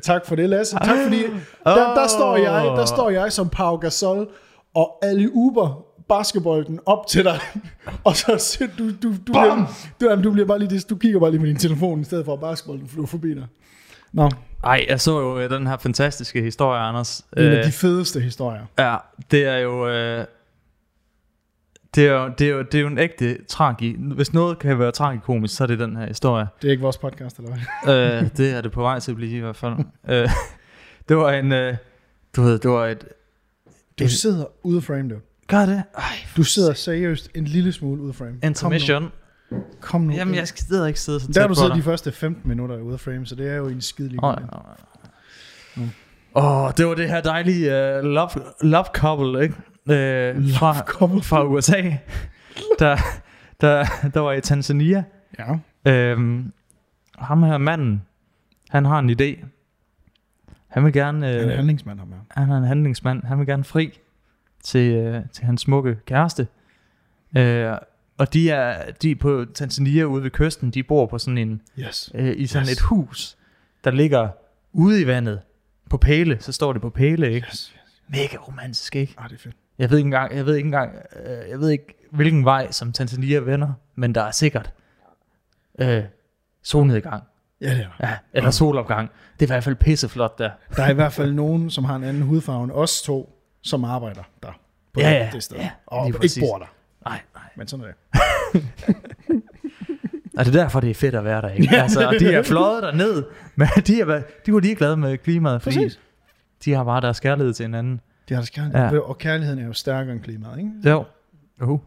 tak 0.02 0.26
for 0.26 0.37
det, 0.37 0.49
Lasse. 0.49 0.76
Tak 0.76 0.99
fordi, 1.04 1.23
der, 1.64 1.95
der, 1.95 2.07
står 2.09 2.37
jeg, 2.37 2.64
der 2.76 2.85
står 2.85 3.11
jeg 3.11 3.33
som 3.33 3.49
Pau 3.49 3.76
Gasol 3.76 4.28
og 4.75 4.99
Ali 5.02 5.26
Uber 5.33 5.85
basketbolden 6.19 6.81
op 6.87 7.07
til 7.07 7.25
dig, 7.25 7.40
og 8.04 8.16
så 8.16 8.37
ser 8.38 8.66
du, 8.78 8.88
du, 8.88 9.14
du, 9.26 9.33
bliver, 9.33 9.66
du, 10.00 10.23
du, 10.23 10.33
bliver 10.33 10.47
bare 10.47 10.59
lige, 10.59 10.81
du 10.81 10.97
kigger 10.97 11.21
bare 11.21 11.31
lige 11.31 11.40
på 11.40 11.47
din 11.47 11.57
telefon, 11.57 12.00
i 12.00 12.04
stedet 12.04 12.25
for 12.25 12.33
at 12.33 12.40
basketbolden 12.40 12.88
flyver 12.88 13.07
forbi 13.07 13.35
dig. 13.35 13.47
Nå, 14.12 14.31
Ej, 14.64 14.87
jeg 14.88 15.00
så 15.00 15.21
jo 15.21 15.38
øh, 15.38 15.50
den 15.50 15.66
her 15.66 15.76
fantastiske 15.76 16.42
historie, 16.42 16.81
Anders. 16.81 17.26
en 17.37 17.42
af 17.42 17.59
Øh, 17.59 17.64
de 17.64 17.73
fedeste 17.73 18.21
historier. 18.21 18.66
Ja, 18.78 18.97
det 19.31 19.45
er 19.45 19.57
jo... 19.57 19.88
Øh, 19.88 20.25
det 21.95 22.07
er, 22.07 22.12
jo, 22.12 22.33
det, 22.38 22.47
er 22.47 22.50
jo, 22.50 22.62
det 22.62 22.75
er 22.75 22.81
jo 22.81 22.87
en 22.87 22.99
ægte 22.99 23.45
tragi. 23.45 23.97
Hvis 23.99 24.33
noget 24.33 24.59
kan 24.59 24.78
være 24.78 24.92
tragikomisk, 24.92 25.57
så 25.57 25.62
er 25.64 25.66
det 25.66 25.78
den 25.78 25.97
her 25.97 26.07
historie. 26.07 26.47
Det 26.62 26.69
er 26.69 26.73
ikke 26.73 26.83
vores 26.83 26.99
podcast, 26.99 27.38
eller 27.38 27.50
hvad? 27.85 27.95
øh, 27.95 28.31
det 28.37 28.50
er 28.50 28.61
det 28.61 28.73
på 28.73 28.83
vej 28.83 28.99
til 28.99 29.11
at 29.11 29.16
blive 29.16 29.37
i 29.37 29.40
hvert 29.40 29.57
fald. 29.57 29.75
øh, 30.09 30.28
det 31.09 31.16
var 31.16 31.33
en... 31.33 31.52
Øh, 31.52 31.76
du 32.37 32.42
ved, 32.42 32.59
det 32.59 32.71
var 32.71 32.87
et... 32.87 33.04
Du 33.99 34.09
sidder 34.09 34.45
ude 34.62 34.76
af 34.76 34.83
frame, 34.83 35.09
du. 35.09 35.16
Gør 35.46 35.66
det? 35.66 35.82
Ej, 35.99 36.02
Du 36.37 36.42
sidder 36.42 36.72
seriøst 36.75 37.30
en 37.34 37.44
lille 37.44 37.72
smule 37.72 38.00
ude 38.02 38.08
af 38.08 38.14
frame. 38.14 38.38
intermission. 38.42 39.02
Kom 39.02 39.11
nu. 39.58 39.64
Kom 39.80 40.00
nu. 40.00 40.12
Jamen, 40.12 40.34
jeg 40.34 40.49
skal 40.49 40.64
stadig 40.64 40.88
ikke 40.88 41.00
sidde 41.00 41.20
så 41.20 41.26
tæt 41.26 41.34
Der 41.34 41.40
har 41.40 41.49
du 41.49 41.54
siddet 41.54 41.75
de 41.76 41.82
første 41.82 42.12
15 42.12 42.49
minutter 42.49 42.76
ude 42.80 42.92
af 42.94 43.00
frame, 43.00 43.26
så 43.26 43.34
det 43.34 43.49
er 43.50 43.54
jo 43.56 43.68
en 43.68 43.80
skidelig 43.80 44.25
Åh, 44.25 44.28
oh, 44.30 44.37
ja. 45.76 45.82
Åh, 46.34 46.70
det 46.76 46.87
var 46.87 46.94
det 46.94 47.08
her 47.08 47.20
dejlige 47.20 47.66
uh, 47.99 48.04
love, 48.04 48.28
love 48.62 48.84
couple, 48.94 49.42
ikke? 49.42 49.54
Uh, 49.84 50.50
fra, 50.50 50.82
couple. 50.87 51.22
fra 51.22 51.44
USA, 51.46 51.82
der, 52.78 52.96
der, 53.61 53.84
der 54.14 54.20
var 54.20 54.32
i 54.32 54.40
Tanzania. 54.40 55.04
Ja. 55.38 55.58
Øhm, 55.92 56.52
ham 57.18 57.42
her 57.42 57.58
manden, 57.58 58.02
han 58.70 58.84
har 58.84 58.99
en 58.99 59.11
idé. 59.11 59.44
Han 60.68 60.84
vil 60.84 60.92
gerne, 60.92 61.26
Han 61.26 61.37
er 61.37 61.42
en 61.42 61.50
øh, 61.50 61.56
handlingsmand, 61.56 61.99
ham 61.99 62.08
her. 62.08 62.40
han 62.40 62.50
er 62.50 62.56
en 62.58 62.64
handlingsmand, 62.64 63.25
han 63.25 63.38
vil 63.38 63.46
gerne 63.46 63.64
fri 63.64 63.99
til, 64.62 64.92
øh, 64.95 65.23
til 65.33 65.45
hans 65.45 65.61
smukke 65.61 65.97
kæreste. 66.07 66.47
Øh, 67.37 67.73
og 68.19 68.33
de 68.33 68.50
er, 68.50 68.90
de 68.92 69.11
er 69.11 69.14
på 69.14 69.45
Tanzania 69.54 70.04
ude 70.04 70.23
ved 70.23 70.31
kysten, 70.31 70.71
de 70.71 70.83
bor 70.83 71.07
på 71.07 71.19
sådan 71.19 71.38
en, 71.38 71.61
Yes. 71.78 72.11
øh, 72.14 72.35
i 72.37 72.47
sådan 72.47 72.69
Yes. 72.69 72.73
et 72.73 72.81
hus, 72.81 73.37
der 73.85 73.90
ligger 73.90 74.28
ude 74.73 75.00
i 75.02 75.07
vandet. 75.07 75.40
På 75.90 75.97
pæle, 75.97 76.37
så 76.40 76.52
står 76.52 76.73
det 76.73 76.83
på 76.83 76.90
pæle, 76.90 77.33
ikke? 77.33 77.47
Yes. 77.47 77.75
Mega 78.09 78.37
romantisk, 78.37 78.97
ikke? 78.97 79.14
Ah, 79.19 79.28
det 79.31 79.35
er 79.37 79.40
fedt. 79.40 79.57
Jeg 79.78 79.90
ved 79.90 79.99
ikke 79.99 80.07
engang, 80.07 80.37
jeg 80.37 80.47
ved 80.47 80.57
ikke 80.57 80.66
engang, 80.66 80.97
øh, 81.26 81.50
jeg 81.50 81.59
ved 81.61 81.71
ikke 81.71 81.95
hvilken 82.11 82.45
vej 82.45 82.71
som 82.71 82.92
Tanzania 82.92 83.38
vender, 83.38 83.73
men 83.95 84.14
der 84.14 84.23
er 84.23 84.31
sikkert 84.31 84.73
øh, 85.78 86.02
solnedgang, 86.62 87.23
Ja, 87.61 87.71
det 87.75 87.87
er 88.00 88.09
ja, 88.09 88.16
eller 88.33 88.50
solopgang. 88.50 89.11
Det 89.40 89.42
er 89.42 89.47
i 89.47 89.54
hvert 89.54 89.64
fald 89.64 89.75
pisseflot 89.76 90.38
der. 90.38 90.50
Der 90.76 90.83
er 90.83 90.90
i 90.90 90.95
hvert 90.95 91.12
fald 91.12 91.33
nogen, 91.33 91.71
som 91.71 91.85
har 91.85 91.97
en 91.97 92.04
anden 92.04 92.23
hudfarve 92.23 92.64
end 92.64 92.73
os 92.73 93.02
to, 93.02 93.41
som 93.62 93.85
arbejder 93.85 94.23
der. 94.42 94.52
På 94.92 95.00
Ja, 95.00 95.11
det, 95.11 95.14
ja, 95.14 95.28
det 95.33 95.42
sted. 95.42 95.57
ja, 95.57 95.71
og 95.87 96.02
lige 96.04 96.09
ikke 96.09 96.19
præcis. 96.19 96.42
bor 96.42 96.59
der. 96.59 96.66
Nej, 97.04 97.21
nej. 97.35 97.42
Men 97.57 97.66
sådan 97.69 97.87
er 97.87 97.88
det. 97.88 97.97
Og 100.38 100.45
det 100.45 100.57
er 100.57 100.62
derfor, 100.62 100.81
det 100.81 100.90
er 100.90 100.95
fedt 100.95 101.14
at 101.14 101.25
være 101.25 101.42
der, 101.42 101.49
ikke? 101.49 101.76
Altså, 101.76 102.16
de 102.21 102.35
er 102.35 102.42
fløjet 102.42 102.83
derned, 102.83 103.25
men 103.57 103.69
de, 103.87 104.00
er, 104.00 104.23
de 104.47 104.52
var 104.54 104.61
ligeglade 104.61 104.97
med 104.97 105.19
klimaet, 105.19 105.62
fordi 105.62 105.76
Præcis. 105.76 106.00
de 106.64 106.73
har 106.73 106.85
bare 106.85 107.00
deres 107.00 107.21
kærlighed 107.21 107.52
til 107.54 107.64
hinanden. 107.64 108.00
Det 108.28 108.35
har 108.37 108.40
deres 108.40 108.50
kærlighed. 108.50 108.81
Ja. 108.92 108.99
Og 108.99 109.19
kærligheden 109.19 109.59
er 109.61 109.66
jo 109.66 109.73
stærkere 109.73 110.12
end 110.14 110.21
klimaet, 110.23 110.59
ikke? 110.59 110.71
Jo. 110.90 111.04
Uh. 111.62 111.81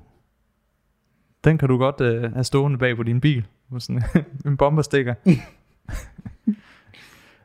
Den 1.43 1.57
kan 1.57 1.69
du 1.69 1.77
godt 1.77 2.01
øh, 2.01 2.33
have 2.33 2.43
stående 2.43 2.77
bag 2.77 2.95
på 2.95 3.03
din 3.03 3.21
bil. 3.21 3.45
Med 3.69 3.79
sådan 3.79 4.03
en 4.45 4.57
bomberstikker. 4.57 5.13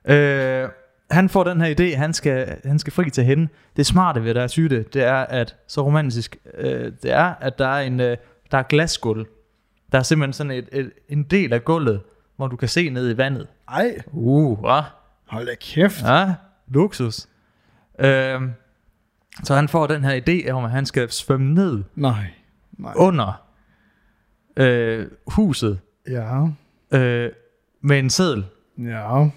øh, 0.05 0.69
han 1.11 1.29
får 1.29 1.45
den 1.45 1.61
her 1.61 1.75
idé, 1.81 1.97
han 1.97 2.13
skal, 2.13 2.57
han 2.65 2.79
skal 2.79 2.93
fri 2.93 3.11
til 3.11 3.25
hende. 3.25 3.49
Det 3.77 3.87
smarte 3.87 4.25
ved 4.25 4.35
deres 4.35 4.51
syge, 4.51 4.69
det 4.83 5.03
er, 5.03 5.15
at 5.15 5.57
så 5.67 5.83
romantisk, 5.85 6.37
øh, 6.59 6.93
det 7.03 7.13
er, 7.13 7.35
at 7.41 7.59
der 7.59 7.67
er 7.67 7.81
en 7.81 8.01
øh, 8.01 8.17
der 8.51 8.59
er 8.59 8.63
glasgulv. 8.63 9.27
Der 9.93 9.99
er 9.99 10.03
simpelthen 10.03 10.33
sådan 10.33 10.51
et, 10.51 10.69
et, 10.73 10.91
en 11.09 11.23
del 11.23 11.53
af 11.53 11.65
gulvet, 11.65 12.01
hvor 12.37 12.47
du 12.47 12.57
kan 12.57 12.69
se 12.69 12.91
ned 12.91 13.15
i 13.15 13.17
vandet. 13.17 13.47
Ej, 13.69 13.99
Uh, 14.13 14.59
hva? 14.61 14.81
hold 15.27 15.47
da 15.47 15.55
kæft. 15.61 16.03
Ja, 16.03 16.35
luksus. 16.69 17.29
Øh, 17.99 18.41
så 19.45 19.55
han 19.55 19.69
får 19.69 19.87
den 19.87 20.05
her 20.05 20.21
idé 20.29 20.51
om, 20.51 20.65
at 20.65 20.71
han 20.71 20.87
skal 20.87 21.11
svømme 21.11 21.55
ned 21.55 21.83
Nej. 21.95 22.25
Nej. 22.79 22.93
under 22.97 23.43
øh, 24.57 25.07
huset 25.27 25.81
Ja. 26.09 26.47
øh, 26.99 27.31
med 27.81 27.99
en 27.99 28.11
seddel, 28.11 28.45
Ja. 28.79 29.29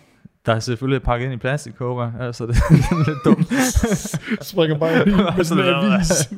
Der 0.46 0.56
er 0.56 0.60
selvfølgelig 0.60 1.04
pakket 1.04 1.26
ind 1.26 1.34
i 1.34 1.38
plastikkåber, 1.38 2.12
altså 2.20 2.46
det 2.46 2.56
er 2.58 3.06
lidt 3.10 3.20
dumt. 3.26 3.54
Springer 4.52 4.78
bare 4.78 4.94
ud 5.08 5.34
med 5.38 5.44
sådan 5.44 5.64
en 5.64 5.74
avis. 5.94 6.30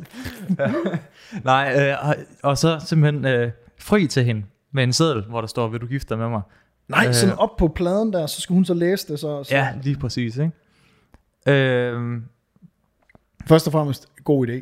Nej, 1.43 1.75
øh, 1.89 2.09
og, 2.09 2.15
og 2.43 2.57
så 2.57 2.79
simpelthen 2.85 3.25
øh, 3.25 3.51
fri 3.79 4.07
til 4.07 4.23
hende 4.23 4.43
med 4.71 4.83
en 4.83 4.93
seddel, 4.93 5.23
hvor 5.23 5.41
der 5.41 5.47
står, 5.47 5.67
vil 5.67 5.81
du 5.81 5.85
gifte 5.87 6.09
dig 6.09 6.17
med 6.17 6.29
mig? 6.29 6.41
Nej, 6.87 7.05
Øh. 7.07 7.13
sådan 7.13 7.35
op 7.35 7.57
på 7.57 7.67
pladen 7.67 8.13
der, 8.13 8.27
så 8.27 8.41
skulle 8.41 8.55
hun 8.55 8.65
så 8.65 8.73
læse 8.73 9.07
det. 9.07 9.19
Så, 9.19 9.43
så. 9.43 9.55
Ja, 9.55 9.69
lige 9.83 9.95
præcis, 9.97 10.37
ikke? 10.37 10.51
Øh, 11.47 12.21
Først 13.47 13.67
og 13.67 13.73
fremmest, 13.73 14.07
god 14.23 14.47
idé. 14.47 14.53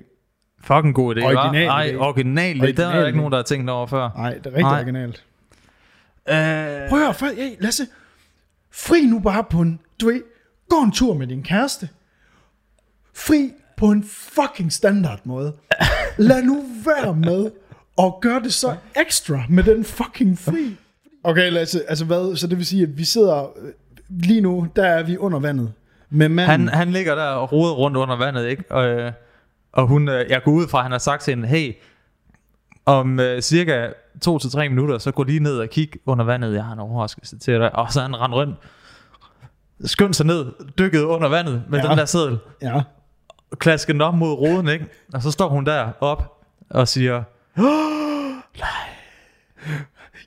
fucking 0.63 0.95
god 0.95 1.15
idé, 1.15 1.23
Original 1.23 1.67
hva'? 1.67 1.71
Ej, 1.71 1.95
original 1.99 2.57
er 2.57 2.63
Original 2.63 2.77
der 2.77 3.05
ikke 3.05 3.15
idé. 3.15 3.17
nogen, 3.17 3.31
der 3.31 3.37
har 3.37 3.43
tænkt 3.43 3.69
over 3.69 3.87
før. 3.87 4.09
Nej, 4.17 4.33
det 4.33 4.45
er 4.45 4.49
rigtig 4.49 4.61
Nej. 4.63 4.79
originalt. 4.79 5.23
Øh, 6.29 6.35
Prøv 6.89 6.99
at 6.99 7.05
høre, 7.05 7.13
for, 7.13 7.25
hey, 7.25 7.49
Lasse, 7.59 7.83
fri 8.73 9.05
nu 9.05 9.19
bare 9.19 9.43
på 9.43 9.59
en, 9.59 9.79
du 10.01 10.05
ved, 10.05 10.21
gå 10.69 10.81
en 10.81 10.91
tur 10.91 11.13
med 11.13 11.27
din 11.27 11.43
kæreste. 11.43 11.89
Fri 13.13 13.51
på 13.77 13.91
en 13.91 14.03
fucking 14.03 14.73
standard 14.73 15.19
måde. 15.23 15.53
Lad 16.17 16.43
nu 16.43 16.65
være 16.85 17.15
med 17.15 17.51
og 17.97 18.19
gør 18.21 18.39
det 18.39 18.53
så 18.53 18.75
ekstra 18.95 19.43
med 19.49 19.63
den 19.63 19.83
fucking 19.83 20.39
fri. 20.39 20.75
Okay, 21.23 21.51
Lasse, 21.51 21.89
altså 21.89 22.05
hvad, 22.05 22.35
så 22.35 22.47
det 22.47 22.57
vil 22.57 22.65
sige, 22.65 22.83
at 22.83 22.97
vi 22.97 23.05
sidder, 23.05 23.43
øh, 23.43 23.71
lige 24.09 24.41
nu, 24.41 24.67
der 24.75 24.85
er 24.85 25.03
vi 25.03 25.17
under 25.17 25.39
vandet. 25.39 25.73
Med 26.09 26.29
manden. 26.29 26.49
Han, 26.49 26.67
han 26.67 26.91
ligger 26.91 27.15
der 27.15 27.23
og 27.23 27.51
roder 27.51 27.73
rundt 27.73 27.97
under 27.97 28.15
vandet, 28.15 28.47
ikke? 28.47 28.63
Og, 28.69 28.85
øh, 28.85 29.11
og 29.71 29.87
hun, 29.87 30.09
øh, 30.09 30.29
jeg 30.29 30.43
går 30.43 30.51
ud 30.51 30.67
fra, 30.67 30.77
at 30.77 30.83
han 30.83 30.91
har 30.91 30.99
sagt 30.99 31.21
til 31.23 31.35
hende, 31.35 31.47
hey, 31.47 31.73
om 32.85 33.19
øh, 33.19 33.41
cirka 33.41 33.87
2-3 34.27 34.69
minutter, 34.69 34.97
så 34.97 35.11
gå 35.11 35.23
lige 35.23 35.39
ned 35.39 35.57
og 35.57 35.69
kig 35.69 35.89
under 36.05 36.25
vandet. 36.25 36.53
Jeg 36.55 36.63
har 36.63 36.73
en 36.73 36.79
overraskelse 36.79 37.39
til 37.39 37.53
dig. 37.59 37.75
Og 37.75 37.91
så 37.93 38.01
han 38.01 38.15
rendt 38.21 38.35
rundt, 38.35 38.55
skyndte 39.85 40.13
sig 40.17 40.25
ned, 40.25 40.45
dykket 40.77 41.01
under 41.01 41.29
vandet 41.29 41.63
med 41.69 41.79
Ja. 41.79 41.89
den 41.89 41.97
der 41.97 42.05
seddel, 42.05 42.37
Ja. 42.61 42.81
klaskede 43.59 43.93
den 43.93 44.01
op 44.01 44.13
mod 44.15 44.33
roden, 44.33 44.67
ikke? 44.67 44.85
Og 45.13 45.21
så 45.21 45.31
står 45.31 45.49
hun 45.49 45.65
der 45.65 45.87
op 46.01 46.37
og 46.69 46.87
siger, 46.87 47.23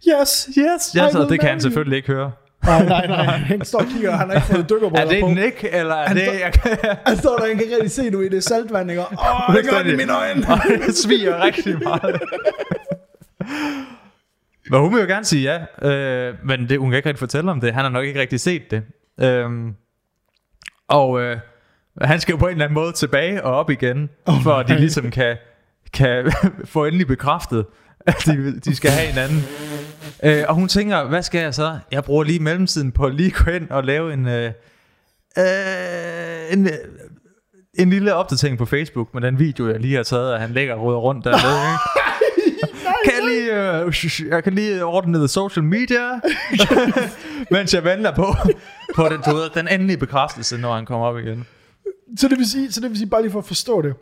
Yes. 0.08 0.48
yes, 0.58 0.94
I 0.94 0.98
yes, 0.98 1.14
og 1.14 1.28
det 1.28 1.40
kan 1.40 1.48
han 1.48 1.60
selvfølgelig 1.60 1.96
ikke 1.96 2.08
høre. 2.12 2.32
Nej, 2.64 2.84
nej, 2.84 3.06
nej. 3.06 3.24
Han 3.24 3.64
står 3.64 3.78
og 3.78 3.86
kigger, 3.86 4.12
han 4.16 4.28
har 4.28 4.34
ikke 4.34 4.46
fået 4.46 4.70
dykkerbrødre 4.70 5.02
Er 5.06 5.08
det 5.08 5.20
på. 5.20 5.26
en 5.26 5.34
nik, 5.36 5.64
eller 5.72 5.94
er 5.94 6.06
Han 6.08 6.16
det... 6.16 6.28
kan, 6.52 6.78
Han 7.06 7.16
står 7.16 7.36
der, 7.36 7.46
han 7.46 7.56
kan 7.56 7.66
rigtig 7.72 7.90
se 7.90 8.10
nu 8.10 8.20
i 8.20 8.28
det 8.28 8.44
saltvand, 8.44 8.90
ikke? 8.90 9.02
Åh, 9.02 9.54
det 9.56 9.70
gør 9.70 9.82
det 9.82 9.92
i 9.92 9.96
mine 9.96 10.16
øjne. 10.16 10.40
Det 10.86 10.96
sviger 10.96 11.42
rigtig 11.44 11.78
meget. 11.82 12.20
Men 14.70 14.80
hun 14.80 14.94
vil 14.94 15.00
jo 15.00 15.06
gerne 15.06 15.24
sige 15.24 15.66
ja, 15.82 15.88
øh, 15.88 16.34
men 16.44 16.68
det, 16.68 16.78
hun 16.78 16.90
kan 16.90 16.96
ikke 16.96 17.08
rigtig 17.08 17.18
fortælle 17.18 17.50
om 17.50 17.60
det. 17.60 17.74
Han 17.74 17.84
har 17.84 17.90
nok 17.90 18.04
ikke 18.04 18.20
rigtig 18.20 18.40
set 18.40 18.70
det. 18.70 18.82
Øhm, 19.20 19.74
og 20.88 21.20
øh, 21.20 21.38
han 22.02 22.20
skal 22.20 22.32
jo 22.32 22.38
på 22.38 22.46
en 22.46 22.52
eller 22.52 22.64
anden 22.64 22.74
måde 22.74 22.92
tilbage 22.92 23.44
og 23.44 23.54
op 23.54 23.70
igen, 23.70 24.10
Oh, 24.26 24.42
for 24.42 24.52
at 24.52 24.68
de 24.68 24.78
ligesom 24.78 25.10
kan, 25.10 25.36
kan 25.92 26.32
få 26.64 26.84
endelig 26.84 27.06
bekræftet, 27.06 27.66
at 28.06 28.16
de, 28.26 28.60
de 28.60 28.76
skal 28.76 28.90
have 28.90 29.06
hinanden. 29.06 29.42
Øh, 30.24 30.44
og 30.48 30.54
hun 30.54 30.68
tænker, 30.68 31.04
hvad 31.04 31.22
skal 31.22 31.40
jeg 31.40 31.54
så? 31.54 31.78
Jeg 31.92 32.04
bruger 32.04 32.24
lige 32.24 32.40
mellemtiden 32.40 32.92
på 32.92 33.04
at 33.06 33.14
lige 33.14 33.30
gå 33.30 33.50
ind 33.50 33.70
og 33.70 33.84
lave 33.84 34.12
en, 34.12 34.28
øh, 34.28 34.52
øh, 35.38 36.52
en, 36.52 36.66
øh, 36.66 36.72
en 37.78 37.90
lille 37.90 38.14
opdatering 38.14 38.58
på 38.58 38.66
Facebook 38.66 39.14
med 39.14 39.22
den 39.22 39.38
video, 39.38 39.68
jeg 39.68 39.80
lige 39.80 39.96
har 39.96 40.02
taget, 40.02 40.34
at 40.34 40.40
han 40.40 40.50
ligger 40.50 40.74
og 40.74 41.02
rundt 41.02 41.24
dernede. 41.24 41.72
Ikke? 41.72 42.05
Kan 43.04 43.12
jeg 43.20 43.28
lige, 43.28 43.76
øh, 44.24 44.30
jeg 44.30 44.44
kan 44.44 44.52
lige 44.52 44.84
ordne 44.84 45.12
noget 45.12 45.30
social 45.30 45.64
media, 45.64 46.20
mens 47.54 47.74
jeg 47.74 47.84
venter 47.84 48.14
på, 48.14 48.26
på 48.96 49.08
den, 49.08 49.20
du 49.26 49.34
ved, 49.36 49.50
den 49.54 49.68
endelige 49.68 49.96
bekræftelse, 49.96 50.58
når 50.58 50.74
han 50.74 50.86
kommer 50.86 51.06
op 51.06 51.18
igen. 51.18 51.46
Så 52.18 52.28
det 52.28 52.38
vil 52.38 52.50
sige, 52.50 52.72
så 52.72 52.80
det 52.80 52.90
vil 52.90 52.98
sige 52.98 53.08
bare 53.08 53.22
lige 53.22 53.32
for 53.32 53.38
at 53.38 53.44
forstå 53.44 53.82
det. 53.82 53.94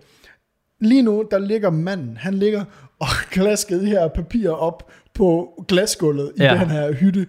Lige 0.80 1.02
nu, 1.02 1.24
der 1.30 1.38
ligger 1.38 1.70
manden, 1.70 2.16
han 2.16 2.34
ligger 2.34 2.64
og 3.00 3.06
klasker 3.30 3.76
de 3.78 3.86
her 3.86 4.08
papirer 4.08 4.52
op 4.52 4.90
på 5.14 5.48
glasgulvet 5.68 6.32
i 6.36 6.42
Ja. 6.42 6.54
den 6.60 6.70
her 6.70 6.92
hytte 6.92 7.26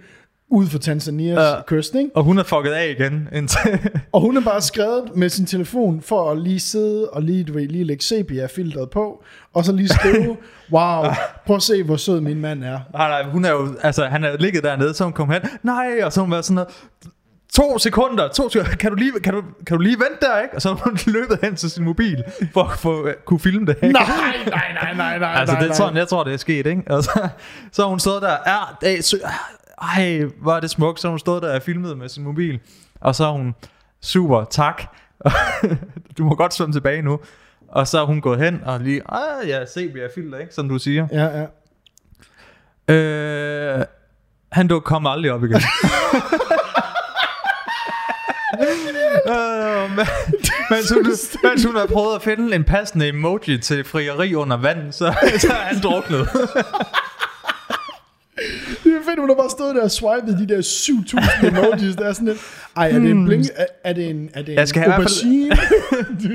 ude 0.51 0.67
for 0.69 0.77
Tanzanias 0.79 1.38
Ja. 1.39 1.62
kyst, 1.67 1.95
ikke? 1.95 2.10
Og 2.15 2.23
hun 2.23 2.38
er 2.38 2.43
fucket 2.43 2.71
af 2.71 2.95
igen. 2.99 3.29
Og 4.13 4.21
hun 4.21 4.38
er 4.38 4.41
bare 4.41 4.62
skrevet 4.62 5.15
med 5.15 5.29
sin 5.29 5.45
telefon 5.45 6.01
for 6.01 6.31
at 6.31 6.38
lige 6.38 6.60
sidde 6.60 7.10
og 7.10 7.21
lige, 7.21 7.43
du 7.43 7.53
ved, 7.53 7.67
lige 7.67 7.84
lægge 7.84 8.03
sepia-filtret 8.03 8.89
på, 8.89 9.23
og 9.53 9.65
så 9.65 9.71
lige 9.71 9.88
skrive, 9.89 10.38
wow, 10.73 11.03
prøv 11.45 11.55
at 11.55 11.62
se, 11.63 11.84
hvor 11.84 11.97
sød 11.97 12.21
min 12.21 12.41
mand 12.41 12.63
er. 12.63 12.79
nej, 12.93 13.10
nej, 13.10 13.23
hun 13.31 13.45
er 13.45 13.51
jo, 13.51 13.75
altså, 13.84 14.05
han 14.05 14.23
er 14.23 14.38
ligget 14.39 14.63
dernede, 14.63 14.93
så 14.93 15.03
hun 15.03 15.13
kom 15.13 15.29
hen, 15.29 15.41
nej, 15.63 15.88
og 16.03 16.13
så 16.13 16.21
hun 16.21 16.31
var 16.31 16.41
sådan 16.41 16.55
noget, 16.55 16.69
to 17.55 17.79
sekunder, 17.79 18.27
to 18.27 18.49
sekunder, 18.49 18.75
kan 18.75 18.89
du 18.91 18.95
lige, 18.97 19.12
kan 19.23 19.34
du, 19.34 19.41
kan 19.67 19.77
du 19.77 19.81
lige 19.84 19.95
vente 19.99 20.25
der, 20.25 20.41
ikke? 20.41 20.55
Og 20.55 20.62
så 20.62 20.69
har 20.69 20.75
hun 20.84 20.97
løbet 21.13 21.39
hen 21.43 21.55
til 21.55 21.69
sin 21.71 21.84
mobil, 21.84 22.23
for 22.53 22.63
at 22.63 22.79
få, 22.79 23.03
uh, 23.03 23.10
kunne 23.25 23.39
filme 23.39 23.65
det, 23.65 23.75
ikke? 23.84 23.93
Nej, 23.93 24.03
nej, 24.47 24.62
nej, 24.81 24.93
nej, 24.95 25.19
nej, 25.19 25.34
Altså, 25.39 25.53
nej, 25.53 25.62
det 25.62 25.65
er 25.65 25.69
nej. 25.69 25.77
sådan, 25.77 25.97
jeg 25.97 26.08
tror, 26.08 26.23
det 26.23 26.34
er 26.34 26.38
sket, 26.38 26.65
ikke? 26.67 26.81
Og 26.88 27.03
så, 27.03 27.27
så 27.71 27.84
hun 27.89 27.99
stået 27.99 28.21
der, 28.21 28.36
ja, 28.47 28.58
ej, 29.81 30.21
hvor 30.41 30.55
er 30.55 30.59
det 30.59 30.69
smukt, 30.69 30.99
så 30.99 31.09
hun 31.09 31.19
stået 31.19 31.43
der 31.43 31.55
og 31.55 31.61
filmet 31.61 31.97
med 31.97 32.09
sin 32.09 32.23
mobil, 32.23 32.59
og 33.01 33.15
så 33.15 33.31
hun, 33.31 33.55
super, 34.01 34.43
tak, 34.43 34.81
du 36.17 36.23
må 36.23 36.35
godt 36.35 36.53
svømme 36.53 36.73
tilbage 36.73 37.01
nu, 37.01 37.19
og 37.67 37.88
så 37.88 38.01
er 38.01 38.05
hun 38.05 38.21
gået 38.21 38.39
hen 38.39 38.61
og 38.65 38.79
lige, 38.79 39.01
ah, 39.09 39.49
ja, 39.49 39.65
se, 39.65 39.88
vi 39.93 39.99
er 39.99 40.09
filter, 40.15 40.38
ikke? 40.38 40.53
Som 40.53 40.69
du 40.69 40.77
siger. 40.77 41.07
Ja, 41.11 41.25
ja. 41.39 41.45
Øh, 42.93 43.85
han 44.51 44.67
duk 44.67 44.83
kom 44.83 45.07
aldrig 45.07 45.31
op 45.31 45.43
igen. 45.43 45.55
øh, 49.29 49.95
men, 49.95 50.05
mens, 50.69 50.89
hun, 50.89 51.05
mens 51.43 51.63
hun 51.63 51.75
har 51.75 51.85
prøvet 51.85 52.15
at 52.15 52.21
finde 52.21 52.55
en 52.55 52.63
passende 52.63 53.07
emoji 53.07 53.57
til 53.57 53.83
frieri 53.83 54.35
under 54.35 54.57
vand, 54.57 54.91
så, 54.91 55.13
så 55.38 55.47
er 55.51 55.53
han 55.53 55.81
druknet. 55.81 56.29
Er 59.06 59.10
fedt, 59.10 59.20
hun 59.20 59.30
har 59.30 59.36
bare 59.36 59.50
stået 59.50 59.76
der 59.76 59.82
og 59.84 59.91
swipet 59.91 60.38
de 60.39 60.48
der 60.56 60.62
7.000 60.62 61.48
emojis. 61.48 61.96
Der 61.96 62.06
er 62.06 62.13
sådan 62.13 62.28
lidt, 62.28 62.38
ej, 62.78 62.88
er 62.91 63.00
det 63.00 63.12
en 63.12 63.26
blink? 63.26 63.46
Er, 63.56 63.65
er 63.84 63.94
det 63.94 64.10
en, 64.10 64.30
er 64.34 64.41
det 64.41 64.54
Jeg 64.54 64.62
en 64.62 64.68
skal 64.68 64.82
i 64.82 64.86
hvert 64.86 64.96
fald- 64.96 65.26
aubergine? 65.26 65.58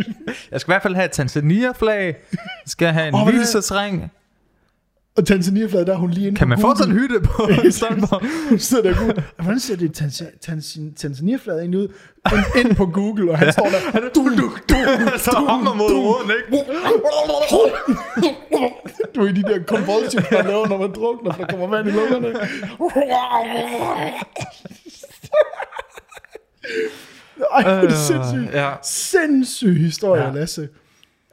Jeg 0.52 0.60
skal 0.60 0.70
i 0.70 0.72
hvert 0.72 0.82
fald 0.82 0.94
have 0.94 1.04
et 1.04 1.10
Tanzania-flag. 1.10 2.04
Jeg 2.06 2.38
skal 2.66 2.88
have 2.88 3.08
en 3.08 3.14
oh, 3.14 3.28
hvilesesring. 3.28 4.10
Og 5.20 5.26
Tanzania-flaget, 5.26 5.86
der 5.86 5.92
er 5.92 5.96
hun 5.96 6.10
lige 6.10 6.26
inde 6.26 6.38
Kan 6.38 6.48
man 6.48 6.58
en 6.86 6.92
hytte 6.92 7.20
på? 7.20 7.42
Hun 8.48 8.58
sidder 8.58 8.82
der 8.82 8.90
og 8.90 8.96
Google. 8.98 9.24
Hvordan 9.36 9.60
ser 9.60 9.76
det 9.76 10.00
Tanzania- 10.00 10.38
Tanzania- 10.50 10.94
Tanzania-flaget 10.96 11.60
egentlig 11.60 11.80
ud? 11.80 11.88
Ind, 12.32 12.66
ind 12.66 12.76
på 12.76 12.86
Google, 12.86 13.30
og 13.30 13.38
han 13.38 13.52
står 13.52 13.68
der. 13.92 14.00
Du, 14.14 14.28
du, 14.28 14.50
du, 14.68 14.74
Så 15.18 15.44
hammer 15.48 15.74
mod 15.74 15.94
hovedet, 15.94 16.34
ikke? 16.38 16.64
du 19.14 19.20
er 19.24 19.28
i 19.28 19.32
de 19.32 19.42
der 19.42 19.62
convulsions, 19.64 20.30
man 20.30 20.46
laver, 20.46 20.68
når 20.68 20.78
man 20.78 20.92
drukner, 20.94 21.32
for 21.32 21.44
der 21.44 21.50
kommer 21.50 21.66
vand 21.76 21.88
i 21.88 21.90
lungerne. 21.90 22.28
Ej, 27.52 27.62
hvor 27.62 27.70
er 27.70 27.80
det 27.80 27.92
sindssygt. 27.98 28.54
ja. 28.54 28.70
Sindssyg 28.82 29.76
historie, 29.78 30.22
Ja. 30.22 30.30
Lasse. 30.30 30.68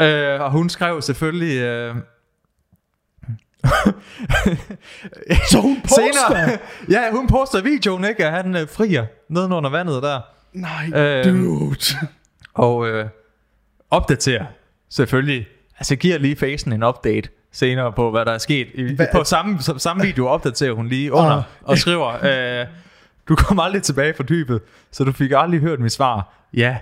Øh, 0.02 0.42
og 0.42 0.52
hun 0.52 0.70
skrev 0.70 1.02
selvfølgelig... 1.02 1.58
Øh, 1.58 1.96
Så 5.52 5.60
hun 5.62 5.82
poster? 5.82 6.28
senere, 6.30 6.58
ja, 7.04 7.12
hun 7.12 7.28
poster 7.28 7.62
videoen, 7.62 8.06
ikke? 8.06 8.26
At 8.26 8.32
han 8.32 8.56
øh, 8.56 8.68
frier 8.70 9.06
nedenunder 9.30 9.70
vandet 9.70 10.04
der. 10.04 10.22
Nej, 10.54 10.90
Øhm, 10.96 11.44
dude. 11.44 11.76
Og 12.54 12.88
øh, 12.88 13.06
opdaterer 13.92 14.46
selvfølgelig. 14.90 15.48
Altså 15.80 15.96
giver 15.96 16.18
lige 16.18 16.36
facen 16.36 16.74
en 16.74 16.84
update 16.84 17.30
senere 17.52 17.94
på, 17.94 18.12
hvad 18.12 18.26
der 18.26 18.32
er 18.32 18.38
sket. 18.38 18.68
I, 18.74 18.94
Hvad- 18.96 19.08
på 19.14 19.24
samme, 19.24 19.60
samme 19.78 20.04
video 20.04 20.28
opdaterer 20.28 20.74
hun 20.74 20.88
lige 20.88 21.12
under 21.14 21.32
Ah. 21.38 21.44
og 21.62 21.78
skriver, 21.78 22.26
øh, 22.62 22.68
du 23.30 23.36
kom 23.36 23.60
aldrig 23.60 23.84
tilbage 23.84 24.14
fra 24.14 24.24
dybet, 24.24 24.62
så 24.92 25.04
du 25.04 25.12
fik 25.12 25.32
aldrig 25.36 25.60
hørt 25.60 25.80
mit 25.80 25.92
svar. 25.92 26.34
Ja, 26.54 26.78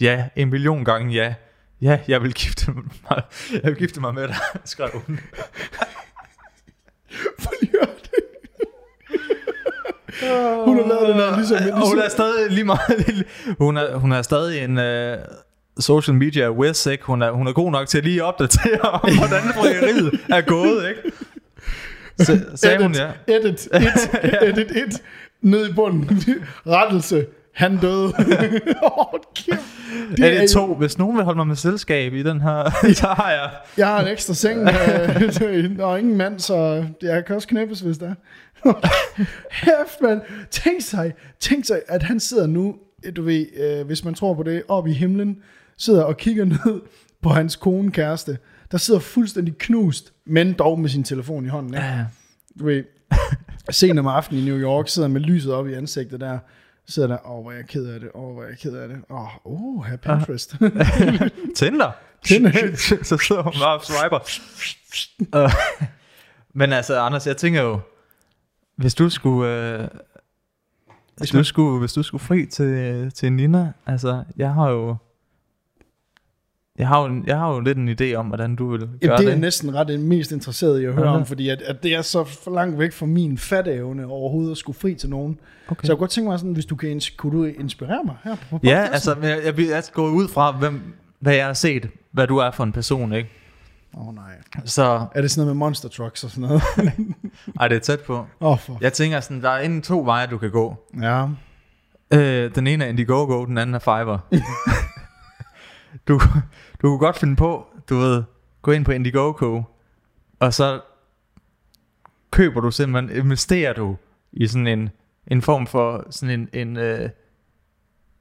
ja, 0.00 0.24
en 0.36 0.50
million 0.50 0.84
gange 0.84 1.14
ja. 1.14 1.34
Ja, 1.80 1.98
jeg 2.08 2.22
vil 2.22 2.32
gifte 2.34 2.72
mig, 2.72 3.22
jeg 3.52 3.60
vil 3.64 3.76
gifte 3.76 4.00
mig 4.00 4.14
med 4.14 4.28
dig, 4.28 4.36
skrev 4.64 4.88
hun. 5.06 5.20
For 7.38 7.50
lige 7.60 7.72
at 7.82 7.88
høre 7.88 7.96
det. 8.02 8.08
Hun 10.64 10.76
har 10.76 10.88
lavet 10.88 11.08
den 11.08 11.16
her 11.16 11.36
ligesom... 11.36 11.56
Og 11.56 11.88
hun 11.88 11.96
ligesom 11.96 11.98
er 11.98 12.08
stadig 12.08 12.50
lige 12.50 12.64
meget, 12.64 13.24
hun 13.64 13.76
er, 13.76 13.96
hun 13.96 14.12
er 14.12 14.22
stadig 14.22 14.64
en 14.64 14.78
uh, 14.78 15.24
social 15.78 16.14
media 16.14 16.50
whiz, 16.50 16.86
ikke? 16.86 17.04
Hun 17.04 17.22
er, 17.22 17.30
hun 17.30 17.46
er 17.46 17.52
god 17.52 17.70
nok 17.70 17.88
til 17.88 17.98
at 17.98 18.04
lige 18.04 18.24
opdatere 18.24 18.80
om, 18.80 19.10
hvordan 19.18 19.42
frieriet 19.42 20.20
er 20.28 20.40
gået, 20.40 20.88
ikke? 20.88 21.02
Så, 22.24 22.40
sagde 22.54 22.82
hun, 22.82 22.94
ja. 22.94 23.34
edit, 23.36 23.64
it, 23.64 24.10
edit, 24.42 24.70
it, 24.70 25.02
ned 25.42 25.70
i 25.70 25.72
bunden. 25.72 26.22
Rettelse, 26.66 27.26
han 27.54 27.76
døde. 27.76 28.12
oh, 28.82 29.20
kæft. 29.34 29.60
Det 30.16 30.36
er 30.36 30.40
det 30.40 30.50
to. 30.50 30.74
Hvis 30.74 30.98
nogen 30.98 31.16
vil 31.16 31.24
holde 31.24 31.36
mig 31.36 31.46
med 31.46 31.56
selskab 31.56 32.14
i 32.14 32.22
den 32.22 32.40
her, 32.40 32.70
så 32.94 33.06
har 33.06 33.30
jeg... 33.30 33.50
Jeg 33.76 33.86
har 33.86 34.00
en 34.00 34.08
ekstra 34.08 34.34
seng, 34.34 34.60
øh, 34.60 35.76
der 35.78 35.86
er 35.86 35.96
ingen 35.96 36.16
mand, 36.16 36.38
så 36.38 36.84
jeg 37.02 37.24
kan 37.24 37.36
også 37.36 37.48
knæppes, 37.48 37.80
hvis 37.80 37.98
der 37.98 38.14
Hæft, 39.50 40.00
mand. 40.02 40.20
Tænk 40.50 40.82
sig, 40.82 41.14
tænk 41.40 41.64
sig, 41.64 41.82
at 41.88 42.02
han 42.02 42.20
sidder 42.20 42.46
nu, 42.46 42.76
du 43.16 43.22
ved, 43.22 43.46
øh, 43.56 43.86
hvis 43.86 44.04
man 44.04 44.14
tror 44.14 44.34
på 44.34 44.42
det, 44.42 44.62
op 44.68 44.86
i 44.86 44.92
himlen, 44.92 45.42
sidder 45.76 46.02
og 46.02 46.16
kigger 46.16 46.44
ned 46.44 46.80
på 47.22 47.28
hans 47.28 47.56
kone 47.56 47.90
kæreste, 47.90 48.38
der 48.70 48.78
sidder 48.78 49.00
fuldstændig 49.00 49.58
knust, 49.58 50.12
men 50.26 50.52
dog 50.52 50.80
med 50.80 50.88
sin 50.88 51.04
telefon 51.04 51.44
i 51.44 51.48
hånden. 51.48 51.74
Ja. 51.74 52.04
Du 52.58 52.64
ved, 52.64 52.84
sent 53.70 53.98
om 53.98 54.06
aftenen 54.06 54.42
i 54.42 54.46
New 54.46 54.58
York, 54.58 54.88
sidder 54.88 55.08
med 55.08 55.20
lyset 55.20 55.52
op 55.52 55.68
i 55.68 55.74
ansigtet 55.74 56.20
der, 56.20 56.38
sidder 56.88 57.08
der, 57.08 57.30
åh, 57.30 57.42
hvor 57.42 57.52
er 57.52 57.56
jeg 57.56 57.66
ked 57.66 57.86
af 57.86 58.00
det, 58.00 58.10
åh, 58.14 58.32
hvor 58.32 58.42
er 58.42 58.48
jeg 58.48 58.58
ked 58.58 58.76
af 58.76 58.88
det, 58.88 58.96
åh, 59.10 59.46
oh, 59.46 59.84
her 59.84 59.96
Pinterest. 59.96 60.50
Tinder. 61.58 61.90
Tinder. 62.24 62.50
så 63.02 63.18
sidder 63.18 63.42
hun 63.42 63.52
bare 63.60 63.78
og 63.78 63.84
swiper. 63.84 64.18
Øh, 65.34 65.52
Men 66.54 66.72
altså, 66.72 67.00
Anders, 67.00 67.26
jeg 67.26 67.36
tænker 67.36 67.62
jo, 67.62 67.80
hvis 68.78 68.94
du 68.94 69.08
skulle... 69.10 69.52
Øh, 69.82 69.88
hvis, 71.16 71.30
du 71.30 71.44
skulle, 71.44 71.78
hvis 71.78 71.92
du 71.92 72.02
skulle 72.02 72.20
fri 72.22 72.46
til, 72.46 73.10
til 73.12 73.32
Nina, 73.32 73.72
altså, 73.86 74.24
jeg 74.36 74.54
har 74.54 74.70
jo... 74.70 74.96
Jeg 76.78 76.88
har, 76.88 77.08
jo, 77.08 77.22
jeg 77.26 77.38
har 77.38 77.54
jo 77.54 77.60
lidt 77.60 77.78
en 77.78 77.88
idé 77.88 78.14
om, 78.14 78.26
hvordan 78.26 78.56
du 78.56 78.70
vil 78.70 78.80
gøre 78.80 78.88
Jamen, 78.88 79.00
det 79.02 79.10
er 79.10 79.16
det. 79.16 79.28
jeg 79.28 79.38
næsten 79.38 79.74
ret 79.74 79.88
det 79.88 80.00
mest 80.00 80.32
interesseret 80.32 80.80
i 80.80 80.84
at 80.84 80.94
høre 80.94 81.08
Ja. 81.10 81.16
om, 81.16 81.26
fordi 81.26 81.48
at, 81.48 81.62
at 81.62 81.82
det 81.82 81.94
er 81.94 82.02
så 82.02 82.24
for 82.24 82.50
langt 82.50 82.78
væk 82.78 82.92
fra 82.92 83.06
min 83.06 83.38
fatteevne 83.38 84.06
overhovedet 84.06 84.50
at 84.50 84.56
skulle 84.58 84.78
fri 84.78 84.94
til 84.94 85.10
nogen. 85.10 85.40
Okay. 85.68 85.86
Så 85.86 85.92
jeg 85.92 85.96
kunne 85.96 86.00
godt 86.02 86.10
tænke 86.10 86.28
mig 86.30 86.38
sådan, 86.38 86.52
hvis 86.52 86.66
du 86.66 86.76
kan, 86.76 87.00
kunne 87.16 87.38
du 87.38 87.44
inspirere 87.44 88.04
mig 88.04 88.16
her 88.24 88.36
på 88.50 88.60
Ja, 88.62 88.86
podcasten? 88.88 88.92
altså, 89.22 89.28
jeg, 89.28 89.40
jeg, 89.58 89.68
jeg 89.68 89.82
går 89.92 90.08
ud 90.08 90.28
fra, 90.28 90.52
hvem, 90.58 90.80
hvad 91.20 91.34
jeg 91.34 91.46
har 91.46 91.52
set, 91.52 91.88
hvad 92.12 92.26
du 92.26 92.36
er 92.36 92.50
for 92.50 92.64
en 92.64 92.72
person, 92.72 93.12
ikke? 93.12 93.28
Åh 93.96 94.08
oh, 94.08 94.14
nej. 94.14 94.34
Så, 94.64 95.06
Er 95.14 95.20
det 95.20 95.30
sådan 95.30 95.40
noget 95.40 95.56
med 95.56 95.58
monster 95.58 95.88
trucks 95.88 96.24
og 96.24 96.30
sådan 96.30 96.48
noget? 96.48 96.62
ej, 97.60 97.68
det 97.68 97.76
er 97.76 97.80
tæt 97.80 98.00
på. 98.00 98.16
Åh, 98.16 98.26
oh, 98.40 98.58
for... 98.58 98.78
Jeg 98.80 98.92
tænker 98.92 99.20
sådan, 99.20 99.42
der 99.42 99.50
er 99.50 99.60
enten 99.60 99.82
to 99.82 100.02
veje, 100.04 100.26
du 100.26 100.38
kan 100.38 100.50
gå. 100.50 100.76
Ja. 101.02 101.26
Øh, 102.12 102.54
den 102.54 102.66
ene 102.66 102.84
er 102.84 102.88
Indiegogo, 102.88 103.44
den 103.44 103.58
anden 103.58 103.74
er 103.74 103.78
Fiverr. 103.78 104.26
du, 106.08 106.20
du 106.82 106.88
kunne 106.88 106.98
godt 106.98 107.18
finde 107.18 107.36
på, 107.36 107.66
du 107.88 107.96
ved, 107.96 108.22
gå 108.62 108.70
ind 108.70 108.84
på 108.84 108.92
Indiegogo, 108.92 109.62
og 110.40 110.54
så 110.54 110.80
køber 112.30 112.60
du 112.60 112.70
simpelthen, 112.70 113.16
investerer 113.16 113.72
du 113.72 113.96
i 114.32 114.46
sådan 114.46 114.66
en, 114.66 114.90
en 115.26 115.42
form 115.42 115.66
for 115.66 116.06
sådan 116.10 116.40
en, 116.40 116.68
en, 116.68 116.76
øh, 116.76 117.10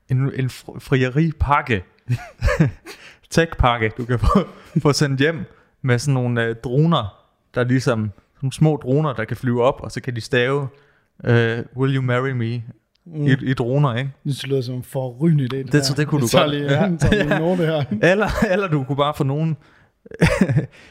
en, 0.10 0.18
en 0.34 0.46
fr- 0.46 0.80
frieripakke, 0.80 1.84
tech-pakke, 3.36 3.92
du 3.98 4.06
kan 4.06 4.20
få, 4.20 4.48
få 4.82 4.94
sendt 4.94 5.20
hjem 5.20 5.46
med 5.88 6.00
sådan 6.00 6.14
nogle 6.14 6.44
øh, 6.44 6.56
droner, 6.64 7.16
der 7.56 7.62
er 7.62 7.66
ligesom 7.66 8.12
nogle 8.42 8.54
små 8.54 8.80
droner, 8.84 9.14
der 9.14 9.24
kan 9.26 9.38
flyve 9.38 9.64
op, 9.64 9.80
og 9.84 9.92
så 9.92 10.02
kan 10.02 10.16
de 10.16 10.22
stave, 10.22 10.68
øh, 11.24 11.60
will 11.78 11.96
you 11.96 12.02
marry 12.02 12.30
me, 12.32 12.64
Mm. 13.16 13.28
i, 13.28 13.32
i 13.42 13.54
droner, 13.54 13.96
ikke? 13.96 14.12
Det 14.24 14.48
lyder 14.48 14.62
som 14.62 14.76
en 14.76 14.84
forrygende 14.84 15.44
idé. 15.44 15.58
Det, 15.58 15.72
Det- 15.72 15.98
det 15.98 16.08
kunne 16.08 16.22
du 16.22 16.26
jeg 16.26 16.30
tager 16.30 16.44
godt. 16.46 16.56
Lige, 16.56 17.28
ja. 17.28 17.34
Ja. 17.34 17.40
note 17.46 17.66
her. 17.66 17.84
Eller, 18.12 18.28
eller 18.52 18.68
du 18.68 18.84
kunne 18.84 18.96
bare 18.96 19.14
få 19.18 19.24
nogle 19.24 19.56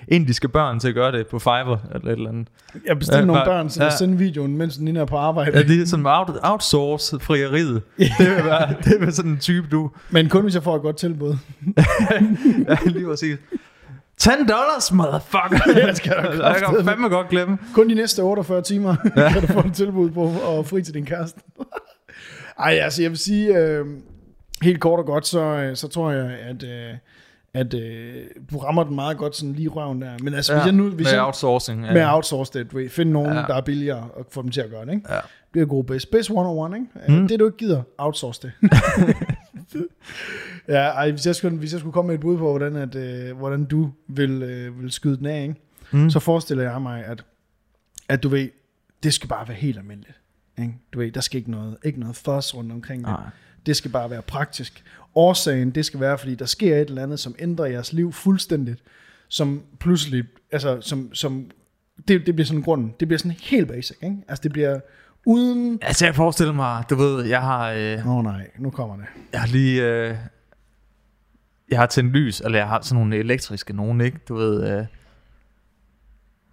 indiske 0.09 0.49
børn 0.49 0.81
til 0.81 0.89
at 0.89 0.95
gøre 0.95 1.13
det 1.13 1.27
på 1.27 1.39
Fiverr, 1.39 1.79
eller 1.95 2.09
et 2.13 2.17
eller 2.17 2.29
andet. 2.31 2.49
Jeg 2.87 2.99
bestilte 2.99 3.19
Ja, 3.19 3.25
nogle 3.25 3.39
bare- 3.41 3.47
børn 3.47 3.69
til 3.69 3.81
at 3.81 3.87
ja. 3.87 3.97
sende 3.97 4.19
videoen, 4.19 4.57
mens 4.57 4.77
den 4.77 4.97
er 4.97 5.05
på 5.05 5.17
arbejde. 5.17 5.59
Ja, 5.59 5.63
det 5.63 5.83
er 5.83 5.87
sådan 5.87 6.07
out, 6.07 6.31
outsource 6.43 7.21
frieriet. 7.21 7.83
Det 7.99 8.11
vil 8.37 8.45
være, 8.45 8.75
det 8.85 9.01
vil 9.01 9.13
sådan 9.13 9.31
en 9.31 9.39
type, 9.39 9.67
du... 9.71 9.91
Men 10.11 10.29
kun 10.29 10.43
hvis 10.43 10.55
jeg 10.55 10.63
får 10.63 10.77
et 10.77 10.83
godt 10.83 10.97
tilbud. 10.97 11.37
Ja, 12.69 12.77
lige 12.87 13.07
præcis. 13.07 13.39
10 14.18 14.31
dollars, 14.48 14.92
motherfucker. 14.92 15.59
Det 15.87 15.96
skal 15.96 16.12
jeg 16.22 16.38
da 16.38 16.46
Jeg 16.46 16.57
kan 16.76 16.85
fandme 16.85 17.09
godt 17.09 17.29
glemme. 17.29 17.59
Kun 17.74 17.88
de 17.88 17.94
næste 17.94 18.20
48 18.22 18.62
timer 18.62 18.96
Ja. 19.16 19.33
kan 19.33 19.40
du 19.42 19.46
få 19.46 19.59
et 19.59 19.74
tilbud 19.74 20.11
på 20.11 20.24
at 20.59 20.66
fri 20.66 20.83
til 20.83 20.94
din 20.94 21.05
kæreste. 21.07 21.40
Ej, 22.59 22.72
altså 22.83 23.02
jeg 23.02 23.11
vil 23.11 23.18
sige, 23.18 23.57
øh, 23.59 23.87
helt 24.62 24.81
kort 24.81 24.98
og 25.00 25.07
godt, 25.07 25.26
så, 25.26 25.40
øh, 25.40 25.76
så 25.76 25.88
tror 25.88 26.11
jeg, 26.11 26.31
at, 26.31 26.62
øh, 26.62 26.94
at 27.55 27.74
øh, 27.74 28.14
du 28.52 28.59
rammer 28.59 28.85
den 28.85 28.94
meget 28.94 29.16
godt 29.16 29.37
sådan 29.37 29.52
lige 29.52 29.68
røven 29.68 30.02
der. 30.02 30.11
Men 30.22 30.35
altså, 30.35 30.52
ja, 30.52 30.59
hvis 30.59 30.66
jeg 30.66 30.74
nu... 30.74 30.88
Hvis 30.90 31.05
med 31.07 31.12
jeg, 31.12 31.22
outsourcing. 31.24 31.85
Ja. 31.85 31.92
med 31.92 32.00
at 32.00 32.09
outsource 32.14 32.59
det, 32.59 32.72
du 32.72 32.76
ved, 32.76 32.88
finde 32.88 33.12
nogen, 33.12 33.33
Ja. 33.33 33.38
ja. 33.40 33.44
der 33.46 33.55
er 33.55 33.61
billigere, 33.61 34.09
og 34.16 34.26
få 34.31 34.42
dem 34.42 34.50
til 34.50 34.61
at 34.61 34.70
gøre 34.70 34.87
det, 34.87 34.92
ikke? 34.92 35.12
Ja. 35.14 35.20
Det 35.55 35.62
er 35.62 35.66
god 35.66 35.85
base. 35.85 36.09
Base 36.09 36.33
101, 36.33 36.74
ikke? 37.07 37.20
Mm. 37.20 37.29
Det 37.29 37.40
du 37.40 37.46
ikke 37.46 37.59
gider, 37.59 37.83
outsource 37.98 38.40
det. 38.42 38.52
ja, 40.69 40.81
ej, 40.81 41.11
hvis 41.11 41.27
jeg, 41.27 41.35
skulle, 41.35 41.59
hvis 41.59 41.73
jeg 41.73 41.81
skulle 41.81 41.93
komme 41.93 42.07
med 42.07 42.15
et 42.15 42.21
bud 42.21 42.39
på, 42.39 42.51
hvordan, 42.51 42.77
at, 42.77 42.95
øh, 42.95 43.37
hvordan 43.37 43.65
du 43.65 43.91
vil, 44.09 44.43
øh, 44.43 44.83
vil 44.83 44.93
skyde 44.93 45.17
den 45.17 45.27
af, 45.27 45.43
ikke? 45.43 45.55
Mm. 45.91 46.11
så 46.11 46.19
forestiller 46.19 46.71
jeg 46.71 46.83
mig, 46.83 47.05
at, 47.05 47.25
at 48.09 48.23
du 48.23 48.29
ved, 48.29 48.49
det 49.03 49.15
skal 49.15 49.29
bare 49.29 49.49
være 49.49 49.57
helt 49.57 49.79
almindeligt. 49.79 50.21
Ikke? 50.59 50.75
Du 50.93 50.99
ved, 50.99 51.12
der 51.12 51.21
skal 51.21 51.39
ikke 51.39 51.51
noget, 51.51 51.77
ikke 51.85 52.01
noget 52.01 52.17
fuss 52.17 52.55
rundt 52.55 52.73
omkring 52.73 53.05
det. 53.05 53.11
Nej. 53.11 53.31
Det 53.67 53.77
skal 53.77 53.91
bare 53.91 54.11
være 54.11 54.23
praktisk. 54.23 54.85
Årsagen, 55.15 55.71
det 55.71 55.85
skal 55.85 56.01
være, 56.01 56.19
fordi 56.19 56.35
der 56.35 56.45
sker 56.45 56.77
et 56.77 56.89
eller 56.89 57.03
andet, 57.03 57.21
som 57.21 57.35
ændrer 57.39 57.67
jeres 57.67 57.93
liv 57.93 58.12
fuldstændigt, 58.12 58.83
som 59.29 59.62
pludselig, 59.81 60.25
altså, 60.53 60.81
som, 60.81 61.15
som 61.15 61.51
det, 62.09 62.27
det 62.27 62.35
bliver 62.35 62.47
sådan 62.47 62.62
grund, 62.62 62.91
det 63.01 63.09
bliver 63.09 63.19
sådan 63.19 63.37
helt 63.41 63.69
basic, 63.69 63.97
ikke? 64.03 64.17
Altså, 64.29 64.43
det 64.43 64.53
bliver 64.53 64.81
uden... 65.27 65.79
Altså, 65.83 66.05
jeg 66.05 66.15
forestiller 66.15 66.53
mig, 66.55 66.85
du 66.91 66.95
ved, 66.97 67.25
jeg 67.25 67.43
har, 67.43 67.71
øh, 67.71 68.07
Åh 68.07 68.17
oh, 68.17 68.25
nej, 68.25 68.51
nu 68.59 68.71
kommer 68.71 68.97
det. 68.97 69.05
jeg 69.33 69.41
har 69.41 69.49
lige, 69.49 69.83
øh, 69.85 70.17
jeg 71.71 71.79
har 71.79 71.87
tændt 71.87 72.12
lys, 72.12 72.41
eller 72.41 72.59
jeg 72.59 72.69
har 72.69 72.81
sådan 72.83 73.03
nogle 73.03 73.17
elektriske 73.17 73.73
nogen, 73.73 74.01
ikke? 74.01 74.19
Du 74.29 74.35
ved, 74.35 74.79
øh, 74.79 74.87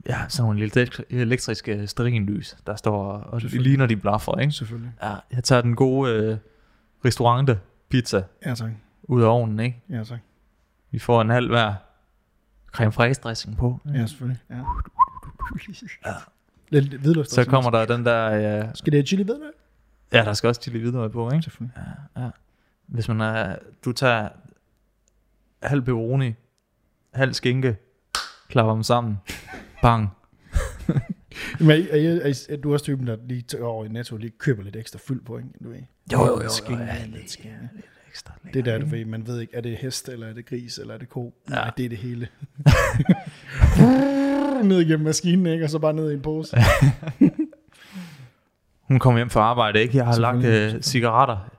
har 0.10 0.28
sådan 0.28 0.44
nogle 0.48 0.66
elektri- 0.66 1.04
elektriske 1.10 1.88
sterinlys, 1.88 2.58
der 2.68 2.76
står, 2.76 3.12
og 3.12 3.42
ligner 3.42 3.86
de 3.86 3.96
blaffer, 3.98 4.40
ikke? 4.40 4.52
Selvfølgelig. 4.54 4.92
Ja, 5.04 5.16
jeg 5.32 5.44
tager 5.44 5.62
den 5.62 5.76
gode 5.76 6.12
øh, 6.14 6.38
restaurante 7.06 7.60
pizza 7.90 8.24
Ja, 8.46 8.56
tak. 8.56 8.72
ud 9.04 9.22
af 9.22 9.28
ovnen, 9.28 9.60
ikke? 9.60 9.82
Ja, 9.90 10.04
tak. 10.04 10.20
Vi 10.92 11.00
får 11.00 11.22
en 11.22 11.30
halv 11.30 11.50
hver 11.50 11.74
creme 12.72 12.92
fraise 12.92 13.22
dressing 13.22 13.58
på. 13.58 13.80
Ja, 13.94 14.06
selvfølgelig. 14.06 14.40
Ja. 14.50 14.56
Lidt 16.70 16.94
hvidløst. 16.94 17.32
Så 17.32 17.46
kommer 17.46 17.72
der 17.72 17.86
den 17.86 18.06
der, 18.06 18.26
øh, 18.60 18.70
Skal 18.76 18.92
det 18.92 18.98
have 18.98 19.06
chili 19.08 19.24
hvidløg? 19.24 19.52
ja, 20.14 20.24
der 20.24 20.34
skal 20.34 20.48
også 20.48 20.62
chili 20.62 20.80
videre 20.80 21.10
på, 21.10 21.32
ikke? 21.32 21.44
Selvfølgelig. 21.44 21.78
Ja, 22.16 22.22
ja. 22.24 22.30
Hvis 22.88 23.08
man 23.08 23.22
er, 23.22 23.56
du 23.86 23.92
tager 23.92 24.30
halv 25.64 25.82
pepperoni, 25.82 26.34
halv 27.14 27.34
skinke, 27.34 27.76
klapper 28.48 28.74
dem 28.74 28.84
sammen, 28.84 29.18
bang. 29.82 30.10
Men 31.60 31.70
er, 31.70 31.86
er, 31.92 32.20
er, 32.24 32.46
er, 32.50 32.58
du 32.58 32.74
også 32.74 32.86
typen, 32.86 33.08
der 33.08 33.18
lige 33.28 33.42
tager 33.42 33.64
over 33.66 33.86
i 33.86 33.88
Netto 33.88 34.18
lige 34.18 34.32
køber 34.38 34.64
lidt 34.64 34.76
ekstra 34.76 35.00
fyld 35.08 35.22
på, 35.22 35.38
ikke? 35.38 35.50
Du 35.64 35.70
ved. 35.70 35.78
Jo, 36.14 36.26
jo, 36.26 36.26
jo, 36.26 36.44
jo, 36.44 36.50
skinke, 36.50 36.84
ja, 36.84 37.06
lidt 37.06 37.18
lidt, 37.18 37.32
skinke. 37.32 37.58
ja, 37.62 37.68
lidt 37.76 37.86
ekstra. 38.10 38.34
Det 38.54 38.60
er 38.60 38.64
der, 38.64 38.78
du 38.78 38.86
ved, 38.86 39.06
man 39.06 39.28
ved 39.28 39.40
ikke, 39.40 39.56
er 39.56 39.62
det 39.62 39.78
hest, 39.78 40.10
eller 40.10 40.28
er 40.28 40.34
det 40.34 40.46
gris, 40.46 40.78
eller 40.78 40.94
er 40.94 40.98
det 40.98 41.10
ko? 41.10 41.34
Ja. 41.50 41.56
Nej, 41.56 41.72
det 41.78 41.86
er 41.86 41.90
det 41.90 41.98
hele. 41.98 42.28
ned 44.62 44.80
igennem 44.80 45.06
maskinen, 45.06 45.46
ikke? 45.46 45.64
Og 45.66 45.70
så 45.70 45.80
bare 45.80 45.94
ned 45.94 46.12
i 46.12 46.14
en 46.14 46.22
pose. 46.22 46.58
Hun 48.88 49.00
kommer 49.00 49.20
hjem 49.20 49.30
fra 49.30 49.42
arbejde, 49.42 49.82
ikke? 49.82 49.98
Jeg 49.98 50.06
har 50.06 50.20
lagt 50.20 50.46
øh, 50.46 50.82
cigaretter 50.82 51.50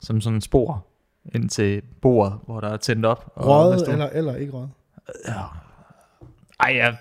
som 0.00 0.20
sådan 0.20 0.34
en 0.34 0.40
spor 0.40 0.86
ind 1.34 1.48
til 1.48 1.82
bordet, 2.02 2.38
hvor 2.46 2.60
der 2.60 2.68
er 2.68 2.76
tændt 2.76 3.06
op. 3.06 3.32
Røget 3.36 3.88
eller, 3.88 4.08
eller 4.08 4.36
ikke 4.36 4.52
røget? 4.52 4.70
Ja. 5.28 5.42
Ej, 6.60 6.76
jeg... 6.76 6.96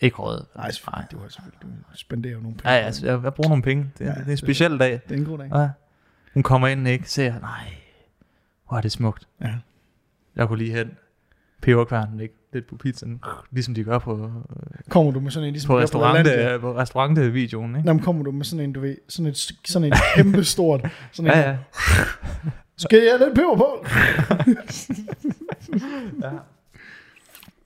Ikke 0.00 0.16
rød. 0.16 0.44
Nej, 0.56 0.70
selvfølgelig. 0.70 1.06
Du. 1.12 1.18
Du 1.62 1.68
spenderer 1.94 2.34
jo 2.34 2.40
nogle 2.40 2.56
Ja, 2.64 2.70
ja, 2.70 2.76
altså, 2.78 3.06
jeg, 3.06 3.20
jeg 3.24 3.34
bruger 3.34 3.48
nogle 3.48 3.62
penge. 3.62 3.90
Det, 3.98 4.04
Ja, 4.04 4.10
det 4.10 4.26
er 4.26 4.30
en 4.30 4.36
speciel 4.36 4.78
dag. 4.78 5.00
Det 5.08 5.14
er 5.14 5.18
en 5.18 5.24
god 5.24 5.38
dag. 5.38 5.50
Ja. 5.54 5.68
Hun 6.34 6.42
kommer 6.42 6.68
ind, 6.68 6.88
ikke? 6.88 7.10
Ser, 7.10 7.40
nej, 7.40 7.74
hvor 8.68 8.76
er 8.76 8.80
det 8.80 8.92
smukt. 8.92 9.28
Ja. 9.40 9.54
Jeg 10.36 10.48
kunne 10.48 10.58
lige 10.58 10.72
hen 10.74 10.90
peberkværnen, 11.62 12.20
ikke? 12.20 12.34
Lidt 12.52 12.66
på 12.66 12.76
pizzaen, 12.76 13.20
ligesom 13.50 13.74
de 13.74 13.84
gør 13.84 13.98
på, 13.98 14.30
Kommer 14.88 15.12
du 15.12 15.20
med 15.20 15.30
sådan 15.30 15.46
en, 15.48 15.52
ligesom 15.52 15.66
på, 15.68 15.74
gør 15.74 15.82
restaurante, 15.82 16.30
Lalandia? 16.30 16.58
på 16.58 16.76
restaurante-videoen, 16.76 17.76
ikke? 17.76 17.86
Nå, 17.86 17.92
men 17.92 18.02
kommer 18.02 18.22
du 18.24 18.32
med 18.32 18.44
sådan 18.44 18.64
en, 18.64 18.72
du 18.72 18.80
ved, 18.80 18.96
sådan 19.08 19.26
et, 19.30 19.36
sådan 19.64 19.88
et 19.92 19.98
kæmpe 20.14 20.44
stort, 20.44 20.80
sådan 21.12 21.30
en, 21.32 21.38
Ja, 21.38 21.50
ja. 21.50 21.56
skal 22.76 22.98
jeg 23.02 23.12
have 23.18 23.26
lidt 23.28 23.34
peber 23.38 23.56
på? 23.56 23.84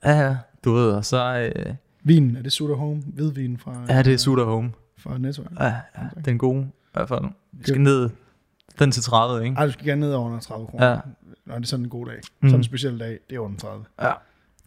Ja, 0.03 0.11
ja. 0.27 0.35
Du 0.63 0.73
ved, 0.73 0.91
og 0.91 1.05
så... 1.05 1.51
Øh, 1.55 1.73
Vinen, 2.03 2.35
er 2.35 2.41
det 2.41 2.51
Sutter 2.53 2.75
Home? 2.75 3.03
Hvidvin 3.07 3.57
fra, 3.57 3.85
ja, 3.89 4.01
det 4.03 4.13
er 4.13 4.17
Sutter 4.17 4.43
Home. 4.43 4.71
fra 4.97 5.17
Netto? 5.17 5.43
Ja, 5.59 5.65
ja, 5.65 6.01
den 6.25 6.37
gode. 6.37 6.61
I 6.63 6.89
hvert 6.93 7.07
fald. 7.07 7.21
Vi 7.51 7.63
skal 7.63 7.81
ned 7.81 8.09
den 8.79 8.91
til 8.91 9.03
30, 9.03 9.45
ikke? 9.45 9.55
Ej, 9.57 9.65
du 9.65 9.71
skal 9.71 9.85
gerne 9.85 10.01
ned 10.01 10.15
under 10.15 10.39
30 10.39 10.67
kroner. 10.67 10.87
Ja. 10.89 10.99
Nå, 11.45 11.55
det 11.55 11.61
er 11.61 11.67
sådan 11.67 11.85
en 11.85 11.89
god 11.89 12.05
dag. 12.05 12.19
Mm. 12.41 12.49
Sådan 12.49 12.59
en 12.59 12.63
speciel 12.63 12.99
dag, 12.99 13.19
det 13.29 13.35
er 13.35 13.39
under 13.39 13.57
30. 13.59 13.85
Ja. 14.01 14.11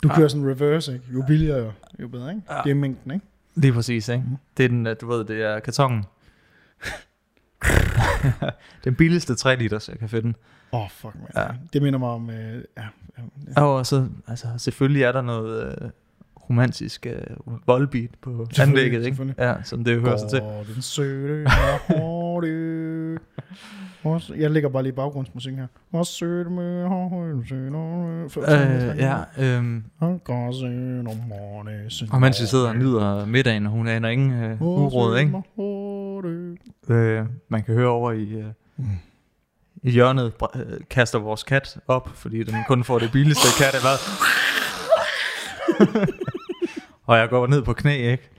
Du 0.03 0.09
Ja. 0.09 0.14
kører 0.16 0.29
sådan 0.29 0.46
reverse, 0.51 0.92
ikke? 0.94 1.05
Jo 1.14 1.25
billigere, 1.27 1.73
jo, 1.99 2.09
bedre, 2.09 2.31
ikke? 2.31 2.42
Ja. 2.51 2.61
Det 2.64 2.70
er 2.70 2.75
mængden, 2.75 3.11
ikke? 3.12 3.27
Lige 3.55 3.73
præcis, 3.73 4.09
ikke? 4.09 4.25
Mhm. 4.27 4.37
Det 4.57 4.64
er 4.64 4.68
den, 4.68 4.87
øh, 4.87 4.96
du 5.01 5.07
ved, 5.09 5.25
det 5.25 5.42
er 5.42 5.61
kartongen. 5.61 6.05
den 8.85 8.94
billigste 8.94 9.35
3 9.35 9.57
liters, 9.57 9.88
jeg 9.88 9.99
kan 9.99 10.09
finde. 10.09 10.35
Åh, 10.73 10.81
oh, 10.81 10.90
fuck, 10.90 11.14
man. 11.14 11.27
Ja. 11.37 11.49
Det 11.73 11.83
minder 11.83 11.99
mig 11.99 12.09
om, 12.09 12.31
øh, 12.31 12.37
ja, 12.77 12.83
ja, 13.18 13.23
ja. 13.57 13.62
Og 13.62 13.87
så, 13.87 14.09
altså, 14.27 14.46
selvfølgelig 14.59 15.03
er 15.03 15.12
der 15.12 15.23
noget 15.23 15.83
øh, 15.83 15.90
romantisk 16.51 17.07
øh, 17.07 17.21
voldbeat 17.67 18.11
på 18.23 18.47
anlægget, 18.61 19.07
ikke? 19.07 19.35
Ja, 19.39 19.55
som 19.65 19.85
det 19.85 20.01
hører 20.01 20.17
sig 20.17 20.29
til. 20.29 20.43
Den 20.75 20.83
søde 20.83 21.47
Jeg 24.39 24.51
lægger 24.51 24.69
bare 24.69 24.83
lige 24.83 24.93
baggrundsmusik 24.93 25.55
her. 25.55 25.67
Og 25.93 26.07
søde 26.07 26.51
med 26.51 26.85
Øh, 28.37 28.99
ja, 28.99 29.17
øhm, 29.39 29.85
og 32.13 32.21
mens 32.21 32.41
vi 32.41 32.47
sidder 32.47 32.69
og 32.69 32.77
nyder 32.77 33.27
middagen, 33.27 33.67
og 33.67 33.73
hun 33.73 33.89
aner 33.89 34.09
ingen 34.09 34.45
øh, 34.45 34.63
uråd, 34.63 35.19
ikke? 35.19 35.33
Øh, 36.89 37.27
man 37.49 37.63
kan 37.63 37.75
høre 37.75 37.89
over 37.89 38.13
i, 38.13 38.33
øh, 38.33 38.45
Mm. 38.77 38.87
i 39.83 39.91
hjørnet, 39.91 40.33
øh, 40.55 40.63
kaster 40.91 41.19
vores 41.19 41.43
kat 41.43 41.79
op, 41.89 42.09
fordi 42.15 42.43
den 42.43 42.55
kun 42.69 42.85
får 42.85 42.99
det 42.99 43.13
billigste 43.13 43.49
kat 43.59 43.75
hvad. 43.83 43.97
og 47.11 47.18
jeg 47.18 47.29
går 47.29 47.46
ned 47.46 47.62
på 47.62 47.73
knæ, 47.73 48.11
ikke? 48.11 48.31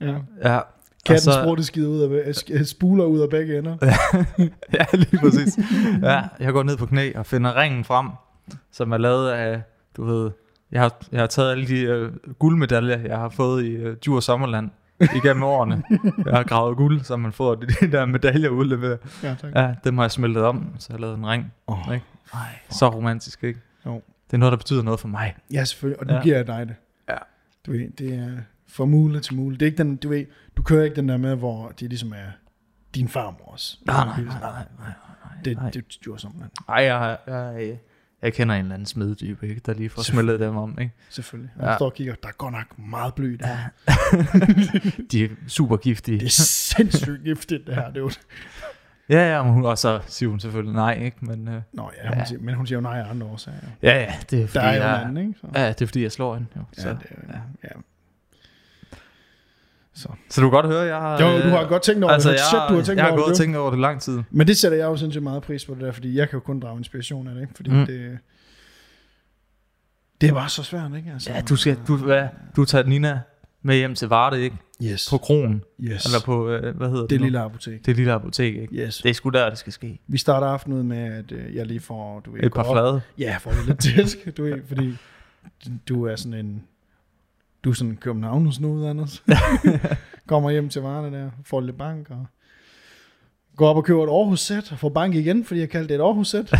Ja. 0.00 0.14
Ja. 0.44 0.60
Katten 1.06 1.14
og 1.28 1.34
så, 1.34 1.40
sprutte 1.42 1.64
skider 1.64 1.88
ud 1.88 2.00
af, 2.00 2.30
sk- 2.30 2.64
spuler 2.64 3.04
ud 3.04 3.20
af 3.20 3.30
begge 3.30 3.58
ender. 3.58 3.76
ja, 4.78 4.84
lige 4.92 5.18
præcis. 5.18 5.58
Ja, 6.02 6.22
jeg 6.40 6.52
går 6.52 6.62
ned 6.62 6.76
på 6.76 6.86
knæ 6.86 7.12
og 7.14 7.26
finder 7.26 7.56
ringen 7.60 7.84
frem, 7.84 8.08
som 8.72 8.92
er 8.92 8.98
lavet 8.98 9.30
af, 9.30 9.62
du 9.96 10.04
ved, 10.04 10.30
jeg 10.72 10.80
har, 10.80 10.92
jeg 11.12 11.20
har 11.20 11.26
taget 11.26 11.50
alle 11.50 11.66
de 11.66 11.80
øh, 11.80 12.12
guldmedaljer, 12.38 12.98
jeg 12.98 13.16
har 13.18 13.28
fået 13.28 13.64
i 13.64 13.68
øh, 13.70 13.96
Djur 14.04 14.20
Sommerland 14.20 14.70
igennem 15.00 15.42
årene. 15.42 15.82
Jeg 16.26 16.34
har 16.36 16.42
gravet 16.42 16.76
guld, 16.76 17.00
så 17.00 17.16
man 17.16 17.32
får 17.32 17.54
de, 17.54 17.66
de 17.66 17.92
der 17.92 18.06
medaljer 18.06 18.48
udleveret. 18.48 18.98
Ja, 19.22 19.34
tak. 19.40 19.50
Ja, 19.54 19.74
dem 19.84 19.98
har 19.98 20.04
jeg 20.04 20.10
smeltet 20.10 20.42
om, 20.42 20.66
så 20.78 20.86
jeg 20.90 20.94
har 20.94 21.00
lavet 21.00 21.18
en 21.18 21.26
ring. 21.26 21.52
Oh, 21.66 21.78
Ikke? 21.94 22.06
Ej, 22.34 22.40
så 22.70 22.88
romantisk, 22.88 23.44
ikke? 23.44 23.60
Jo. 23.86 23.94
Det 24.26 24.32
er 24.32 24.36
noget, 24.36 24.52
der 24.52 24.56
betyder 24.56 24.82
noget 24.82 25.00
for 25.00 25.08
mig. 25.08 25.34
Ja, 25.52 25.64
selvfølgelig. 25.64 26.00
Og 26.00 26.06
nu 26.06 26.12
Ja. 26.14 26.22
giver 26.22 26.36
jeg 26.36 26.46
dig 26.46 26.66
det. 26.68 26.74
Ja. 27.66 27.72
Du 27.72 27.78
ved, 27.78 27.90
det 27.90 28.14
er 28.14 28.30
fra 28.68 28.84
mule 28.84 29.20
til 29.20 29.34
mule. 29.34 29.54
Det 29.54 29.62
er 29.62 29.66
ikke 29.66 29.78
den, 29.78 29.96
du 29.96 30.08
ved, 30.08 30.26
du 30.56 30.62
kører 30.62 30.84
ikke 30.84 30.96
den 30.96 31.08
der 31.08 31.16
med, 31.16 31.36
hvor 31.36 31.68
det 31.68 31.88
ligesom 31.88 32.12
er 32.12 32.30
din 32.94 33.08
farmors. 33.08 33.80
Nej, 33.86 34.04
nej, 34.04 34.16
nej, 34.24 34.40
nej, 34.40 34.50
nej, 34.50 34.64
nej. 34.78 35.42
Det, 35.44 35.56
nej. 35.56 35.70
det, 35.70 35.86
det 35.88 35.98
gjorde 36.00 36.20
sådan, 36.20 36.38
man. 36.38 36.48
Ej, 36.68 36.74
jeg, 36.84 37.18
jeg, 37.26 37.54
jeg, 37.58 37.78
jeg 38.22 38.34
kender 38.34 38.54
en 38.54 38.60
eller 38.60 38.74
anden 38.74 38.86
smeddybe, 38.86 39.48
ikke? 39.48 39.60
Der 39.66 39.74
lige 39.74 39.90
får 39.90 40.02
smeltet 40.02 40.40
dem 40.40 40.56
om, 40.56 40.78
ikke? 40.80 40.92
Selvfølgelig. 41.08 41.52
Ja. 41.60 41.66
Jeg 41.66 41.76
står 41.78 41.86
og 41.86 41.94
kigger, 41.94 42.14
der 42.22 42.28
er 42.28 42.32
godt 42.32 42.52
nok 42.52 42.78
meget 42.78 43.16
det. 43.16 43.46
her. 43.46 43.68
De 45.12 45.24
er 45.24 45.28
super 45.46 45.76
giftige. 45.76 46.18
Det 46.18 46.26
er 46.26 46.30
sindssygt 46.30 47.24
giftigt, 47.24 47.66
det 47.66 47.74
her. 47.74 47.88
Det 47.88 47.96
er 47.96 48.00
jo... 48.00 48.10
Ja, 49.12 49.36
ja, 49.36 49.42
men 49.42 49.52
hun, 49.52 49.64
og 49.64 49.78
så 49.78 50.00
siger 50.06 50.30
hun 50.30 50.40
selvfølgelig 50.40 50.74
nej, 50.74 50.94
ikke? 51.04 51.16
Men 51.20 51.48
øh, 51.48 51.62
Nå 51.72 51.90
ja, 52.02 52.08
hun 52.08 52.18
Ja. 52.18 52.24
siger, 52.24 52.40
men 52.40 52.54
hun 52.54 52.66
siger 52.66 52.76
jo 52.76 52.80
nej 52.82 53.00
af 53.00 53.10
andre 53.10 53.26
årsager. 53.26 53.56
ja, 53.82 53.98
ja, 54.00 54.14
det 54.30 54.42
er 54.42 54.46
fordi, 54.46 54.58
Der 54.64 54.70
er 54.70 54.76
jo 54.76 54.82
en 54.82 54.88
jeg, 54.88 55.02
anden, 55.02 55.16
ikke? 55.26 55.38
Så. 55.40 55.46
ja, 55.54 55.68
det 55.68 55.82
er 55.82 55.86
fordi, 55.86 56.02
jeg 56.02 56.12
slår 56.12 56.34
hende, 56.34 56.48
jo. 56.56 56.62
Ja, 56.76 56.82
Så, 56.82 56.88
det 56.88 56.98
er, 57.10 57.32
ja. 57.32 57.38
ja. 57.64 57.68
Så. 59.94 60.08
så 60.30 60.40
du 60.40 60.50
kan 60.50 60.62
godt 60.62 60.66
høre, 60.66 60.80
jeg 60.82 60.96
har... 61.00 61.12
Jo, 61.20 61.42
du 61.42 61.48
har 61.48 61.62
øh, 61.62 61.68
godt 61.68 61.82
tænkt 61.82 62.04
over 62.04 62.12
altså, 62.12 62.28
det. 62.28 62.34
jeg, 62.34 62.44
Shit, 62.48 62.60
du 62.68 62.74
har 62.74 62.82
tænkt 62.82 62.96
jeg 62.96 63.04
har 63.04 63.10
over 63.12 63.20
gået 63.20 63.28
det. 63.28 63.36
tænkt 63.36 63.56
over 63.56 63.70
det 63.70 63.78
lang 63.78 64.00
tid. 64.00 64.22
Men 64.30 64.46
det 64.46 64.56
sætter 64.56 64.78
jeg 64.78 64.84
jo 64.84 64.96
sindssygt 64.96 65.22
meget 65.22 65.42
pris 65.42 65.64
på 65.64 65.74
det 65.74 65.80
der, 65.82 65.92
fordi 65.92 66.18
jeg 66.18 66.28
kan 66.28 66.36
jo 66.36 66.40
kun 66.40 66.60
drage 66.60 66.78
inspiration 66.78 67.28
af 67.28 67.34
det, 67.34 67.40
ikke? 67.42 67.52
Fordi 67.56 67.70
Mm. 67.70 67.86
det, 67.86 68.18
det 70.20 70.28
er 70.28 70.34
bare 70.34 70.48
så 70.48 70.62
svært, 70.62 70.90
ikke? 70.96 71.10
Altså, 71.12 71.32
Ja, 71.32 71.40
du 71.40 71.56
skal, 71.56 71.78
du, 71.88 71.96
hvad, 71.96 72.28
du 72.56 72.64
tager 72.64 72.84
Nina 72.84 73.20
med 73.62 73.76
hjem 73.76 73.94
til 73.94 74.08
Varde, 74.08 74.42
ikke? 74.42 74.56
Yes. 74.82 75.08
På 75.10 75.18
kronen, 75.18 75.62
yes. 75.80 76.04
eller 76.04 76.18
på, 76.24 76.48
øh, 76.50 76.76
hvad 76.76 76.88
hedder 76.88 77.00
det 77.02 77.10
det 77.10 77.20
nu? 77.20 77.24
lille 77.24 77.40
apotek. 77.40 77.86
Det 77.86 77.96
lille 77.96 78.12
apotek, 78.12 78.54
ikke? 78.56 78.74
Yes. 78.74 78.98
Det 78.98 79.10
er 79.10 79.14
sgu 79.14 79.28
der, 79.28 79.48
det 79.50 79.58
skal 79.58 79.72
ske. 79.72 80.00
Vi 80.06 80.18
starter 80.18 80.46
aftenen 80.46 80.78
ud 80.78 80.82
med, 80.82 80.98
at 80.98 81.32
øh, 81.32 81.54
jeg 81.54 81.66
lige 81.66 81.80
får, 81.80 82.20
du 82.20 82.32
ved, 82.32 82.42
Et 82.42 82.52
par 82.52 82.62
op- 82.62 82.74
flade. 82.74 83.00
Ja, 83.18 83.36
får 83.40 83.52
lidt 83.66 83.80
tæsk, 83.80 84.18
du 84.36 84.42
ved, 84.44 84.60
fordi 84.68 84.96
du 85.88 86.04
er 86.06 86.16
sådan 86.16 86.46
en, 86.46 86.62
du 87.64 87.70
er 87.70 87.74
sådan 87.74 87.90
en 87.90 87.96
københavnersnude, 87.96 88.90
Anders. 88.90 89.22
Kommer 90.26 90.50
hjem 90.50 90.68
til 90.68 90.82
varerne 90.82 91.16
der, 91.18 91.30
får 91.44 91.60
lidt 91.60 91.78
bank, 91.78 92.10
og 92.10 92.26
går 93.56 93.68
op 93.68 93.76
og 93.76 93.84
køber 93.84 94.04
et 94.04 94.08
Aarhus-sæt, 94.08 94.72
og 94.72 94.78
får 94.78 94.88
bank 94.88 95.14
igen, 95.14 95.44
fordi 95.44 95.60
jeg 95.60 95.70
kaldte 95.70 95.88
det 95.88 95.94
et 96.00 96.04
Aarhus-sæt. 96.04 96.50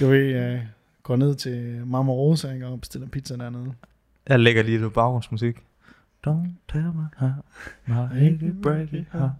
du 0.00 0.06
ved, 0.06 0.34
øh, 0.34 0.58
går 1.02 1.16
ned 1.16 1.34
til 1.34 1.82
Mama 1.86 2.12
Rosa, 2.12 2.52
ikke, 2.52 2.66
og 2.66 2.80
bestiller 2.80 3.08
pizza 3.08 3.36
dernede. 3.36 3.72
Jeg 4.28 4.40
lægger 4.40 4.62
lige 4.62 4.78
lidt 4.78 4.92
baggrundsmusik. 4.92 5.56
Don't 6.26 6.48
tell 6.72 6.84
me 6.84 7.08
how 7.16 7.30
my 7.86 8.08
baby 8.08 8.52
break 8.62 8.92
it 8.92 9.06
heart. 9.12 9.30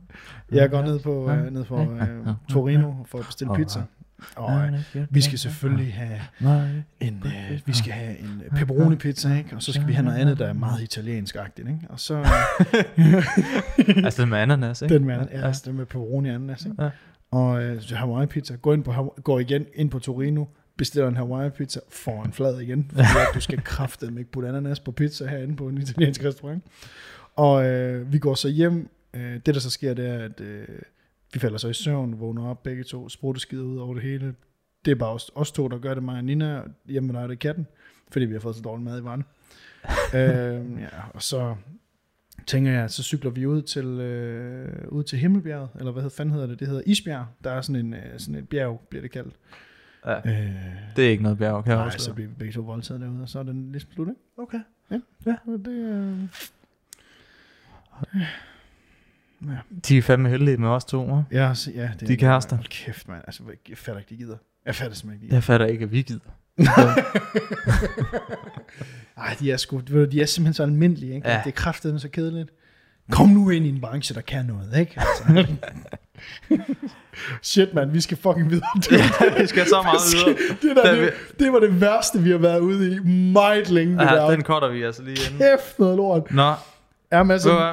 Jeg 0.53 0.71
går 0.71 0.83
ned 0.83 0.99
på, 0.99 1.31
øh, 1.31 1.51
ned 1.53 1.65
på 1.65 1.81
øh, 1.81 2.35
Torino 2.49 2.93
for 3.05 3.19
at 3.19 3.27
bestille 3.27 3.55
pizza. 3.55 3.83
Og 4.37 4.67
øh, 4.95 5.07
vi 5.11 5.21
skal 5.21 5.39
selvfølgelig 5.39 5.95
have 5.95 6.21
en, 7.01 7.23
øh, 7.27 7.61
vi 7.67 7.73
skal 7.73 7.93
have 7.93 8.19
en 8.19 8.43
øh, 8.45 8.59
pepperoni 8.59 8.97
pizza, 8.97 9.35
ikke? 9.35 9.57
Og 9.57 9.63
så 9.63 9.73
skal 9.73 9.87
vi 9.87 9.93
have 9.93 10.05
noget 10.05 10.19
andet, 10.19 10.39
der 10.39 10.47
er 10.47 10.53
meget 10.53 10.83
italiensk-agtigt, 10.83 11.69
ikke? 11.69 11.81
Og 11.89 12.01
så 12.01 12.15
altså 14.05 14.23
den 14.23 14.31
med 14.31 14.39
ananas, 14.39 14.83
ikke? 14.83 14.95
den 14.95 15.05
med, 15.05 15.15
ja, 15.33 15.47
altså 15.47 15.63
den 15.67 15.77
med 15.77 15.87
pepperoni 15.87 16.29
ananas, 16.29 16.65
ikke? 16.65 16.91
Og 17.31 17.63
øh, 17.63 17.83
Hawaii 17.93 18.27
pizza. 18.27 18.55
Gå, 18.55 18.73
ind 18.73 18.85
på, 18.85 19.15
gå 19.25 19.39
igen 19.39 19.67
ind 19.75 19.91
på 19.91 19.99
Torino, 19.99 20.45
bestiller 20.79 21.09
en 21.09 21.17
Hawaii 21.17 21.51
pizza, 21.51 21.81
får 21.89 22.25
en 22.25 22.33
flad 22.33 22.61
igen, 22.61 22.91
fordi 22.91 23.19
at 23.29 23.35
du 23.35 23.41
skal 23.41 23.63
kraftedeme 23.65 24.21
ikke 24.21 24.31
putte 24.31 24.49
ananas 24.49 24.81
på 24.81 24.93
pizza 24.93 25.27
herinde 25.27 25.57
på 25.57 25.69
en 25.69 25.79
italiensk 25.79 26.25
restaurant. 26.25 26.65
Og 27.37 27.67
øh, 27.67 28.13
vi 28.13 28.19
går 28.19 28.35
så 28.35 28.49
hjem. 28.49 28.89
Øh, 29.15 29.35
det, 29.47 29.55
der 29.55 29.61
så 29.61 29.71
sker, 29.71 29.95
det 29.95 30.07
er, 30.09 30.25
at 30.25 30.41
øh, 30.41 30.69
vi 31.33 31.39
falder 31.41 31.59
så 31.59 31.69
i 31.69 31.73
søvn, 31.73 32.21
vågner 32.21 32.49
op 32.49 32.63
begge 32.63 32.85
to, 32.85 33.09
sprutteskider 33.09 33.65
ud 33.65 33.79
over 33.79 33.95
det 33.95 34.03
hele. 34.03 34.35
Det 34.85 34.91
er 34.91 34.95
bare 34.95 35.11
os, 35.11 35.31
os 35.35 35.53
to, 35.53 35.69
der 35.69 35.79
gør 35.79 35.95
det, 35.95 36.03
mig 36.03 36.17
og 36.17 36.25
Nina. 36.25 36.63
Hjemme 36.87 37.13
med 37.13 37.21
dig, 37.21 37.29
det 37.29 37.35
er 37.35 37.39
katten, 37.39 37.67
fordi 38.11 38.25
vi 38.25 38.33
har 38.33 38.41
fået 38.41 38.57
så 38.57 38.63
dårlig 38.63 38.85
mad 38.85 39.01
i 39.01 39.05
varen. 39.05 39.25
øh, 40.15 40.81
ja, 40.81 40.89
og 41.15 41.23
så 41.23 41.55
tænker 42.47 42.73
jeg, 42.73 42.91
så 42.91 43.03
cykler 43.03 43.31
vi 43.31 43.47
ud 43.47 43.63
til, 43.63 43.87
øh, 43.87 44.89
ud 44.89 45.03
til 45.03 45.19
Himmelbjerget, 45.19 45.69
eller 45.79 45.93
hvad 45.93 46.03
hedder, 46.03 46.17
fanden 46.17 46.33
hedder 46.33 46.47
det? 46.47 46.61
Det 46.61 46.69
hedder 46.69 46.83
Isbjerg. 46.87 47.27
Der 47.45 47.51
er 47.51 47.61
sådan, 47.61 47.87
en, 47.87 47.95
øh, 47.95 48.19
sådan 48.19 48.35
et 48.35 48.49
bjerg, 48.49 48.81
bliver 48.91 49.03
det 49.03 49.11
kaldt. 49.11 49.35
Ja. 50.09 50.17
Øh, 50.31 50.51
Det 50.97 51.07
er 51.07 51.11
ikke 51.11 51.23
noget 51.23 51.39
bjerg, 51.39 51.65
kan 51.65 51.71
jeg 51.71 51.77
nej, 51.79 51.87
også 51.87 51.99
så 51.99 52.13
bliver 52.15 52.29
vi 52.29 52.35
begge 52.39 52.53
to 52.53 52.61
voldtaget 52.61 53.01
derude, 53.01 53.23
og 53.23 53.29
så 53.29 53.39
er 53.39 53.43
den 53.43 53.73
ligesom 53.73 53.91
slut, 53.93 54.09
ikke? 54.09 54.21
Okay. 54.39 54.61
Ja. 54.91 55.01
Ja. 55.27 55.35
Og 55.47 55.59
det, 55.65 55.73
øh, 55.73 56.19
De 59.89 59.99
er 59.99 60.03
fandme 60.03 60.29
heldige 60.29 60.57
med 60.57 60.69
os 60.69 60.85
to, 60.85 61.07
hva'? 61.19 61.23
ja, 61.33 61.55
så, 61.55 61.71
ja, 61.75 61.91
det 62.01 62.09
De 62.09 62.17
kærester. 62.17 62.57
Hold 62.57 62.67
kæft, 62.69 63.09
mand. 63.09 63.23
Altså, 63.27 63.43
jeg 63.69 63.79
fatter 63.79 63.99
ikke, 63.99 64.11
de 64.11 64.17
gider. 64.17 64.37
Jeg 64.67 64.75
fatter 64.75 64.97
simpelthen 64.97 65.23
ikke, 65.23 65.31
de 65.31 65.35
Jeg 65.35 65.45
fatter 65.45 65.67
ikke, 65.67 65.85
at 65.85 65.93
vi 65.93 66.03
gider. 66.03 66.21
Ej, 69.17 69.37
de 69.41 69.53
er, 69.53 69.57
sgu, 69.57 69.81
de 69.81 70.21
er 70.21 70.27
simpelthen 70.27 70.55
så 70.55 70.63
almindelige, 70.63 71.15
ikke? 71.15 71.29
Ja. 71.29 71.41
Det 71.45 71.51
er 71.51 71.55
kraftedeme 71.57 71.99
så 71.99 72.09
kedeligt. 72.09 72.51
Kom 73.11 73.29
nu 73.29 73.51
ind 73.51 73.67
i 73.67 73.69
en 73.69 73.81
branche, 73.81 74.15
der 74.15 74.21
kan 74.21 74.45
noget, 74.45 74.79
ikke? 74.81 74.95
Altså. 75.01 75.47
Shit, 77.43 77.75
mand, 77.75 77.91
vi 77.91 78.01
skal 78.01 78.17
fucking 78.17 78.51
videre. 78.51 78.67
Ja, 78.91 79.41
vi 79.41 79.47
skal 79.47 79.67
så 79.67 79.83
meget 79.83 80.01
videre. 80.27 80.57
det, 80.63 80.77
der, 80.85 80.95
det, 80.95 81.13
det, 81.39 81.53
var 81.53 81.59
det 81.61 81.81
værste, 81.81 82.19
vi 82.23 82.31
har 82.31 82.39
været 82.39 82.61
ude 82.61 82.95
i 82.97 82.99
meget 83.33 83.71
længe. 83.71 83.99
Det 83.99 84.03
Ja, 84.05 84.15
der. 84.15 84.31
den 84.31 84.43
cutter 84.43 84.69
vi 84.69 84.83
altså 84.83 85.03
lige 85.03 85.17
inden. 85.27 85.39
Kæft 85.39 85.79
noget 85.79 85.97
lort. 85.97 86.31
Nå, 86.35 86.53
Jamen, 87.13 87.31
altså, 87.31 87.53
hvad, 87.55 87.73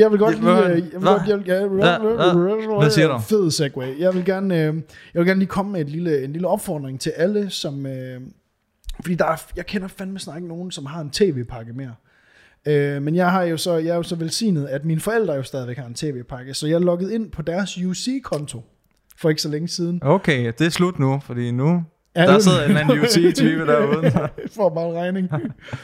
jeg 0.00 0.10
vil 0.10 0.18
godt 0.18 0.34
Ja, 0.34 0.40
lige... 0.40 0.52
hvad- 0.52 0.70
øh, 0.70 0.82
Jeg 0.92 1.00
vil 1.00 1.02
godt, 1.08 1.26
jeg 1.28 1.38
vil, 1.38 1.44
jeg 1.46 1.70
vil, 1.70 1.78
Ja, 1.78 1.90
ja. 1.90 2.78
Hvad 2.78 2.90
siger 2.90 3.08
du? 3.08 3.18
Fed 3.18 3.50
segway. 3.50 3.98
Jeg 4.00 4.14
vil 4.14 4.24
gerne, 4.24 4.54
øh, 4.54 4.74
jeg 5.14 5.20
vil 5.20 5.26
gerne 5.26 5.38
lige 5.40 5.48
komme 5.48 5.72
med 5.72 5.80
et 5.80 5.88
lille, 5.88 6.24
en 6.24 6.32
lille 6.32 6.48
opfordring 6.48 7.00
til 7.00 7.10
alle, 7.10 7.50
som... 7.50 7.86
Øh, 7.86 8.20
fordi 9.02 9.14
der 9.14 9.24
er, 9.24 9.36
jeg 9.56 9.66
kender 9.66 9.88
fandme 9.88 10.18
snart 10.18 10.36
ikke 10.36 10.48
nogen, 10.48 10.70
som 10.70 10.86
har 10.86 11.00
en 11.00 11.10
tv-pakke 11.10 11.72
mere. 11.72 11.94
Øh, 12.66 13.02
men 13.02 13.14
jeg 13.14 13.30
har 13.30 13.42
jo 13.42 13.56
så, 13.56 13.74
jeg 13.76 13.88
er 13.90 13.96
jo 13.96 14.02
så 14.02 14.16
velsignet, 14.16 14.66
at 14.66 14.84
mine 14.84 15.00
forældre 15.00 15.34
jo 15.34 15.42
stadigvæk 15.42 15.76
har 15.78 15.86
en 15.86 15.94
tv-pakke, 15.94 16.54
så 16.54 16.66
jeg 16.66 16.74
er 16.74 16.78
logget 16.78 17.10
ind 17.10 17.30
på 17.30 17.42
deres 17.42 17.78
UC-konto 17.78 18.62
for 19.16 19.28
ikke 19.28 19.42
så 19.42 19.48
længe 19.48 19.68
siden. 19.68 20.00
Okay, 20.02 20.52
det 20.58 20.66
er 20.66 20.70
slut 20.70 20.98
nu, 20.98 21.20
fordi 21.24 21.50
nu... 21.50 21.84
Er 22.14 22.26
Der 22.26 22.38
sidder 22.38 22.58
en 22.64 22.68
eller 22.68 22.80
anden 22.80 23.00
UT-type 23.00 23.66
derude. 23.66 24.28
får 24.56 24.68
bare 24.68 24.88
en 24.88 24.94
regning. 24.96 25.28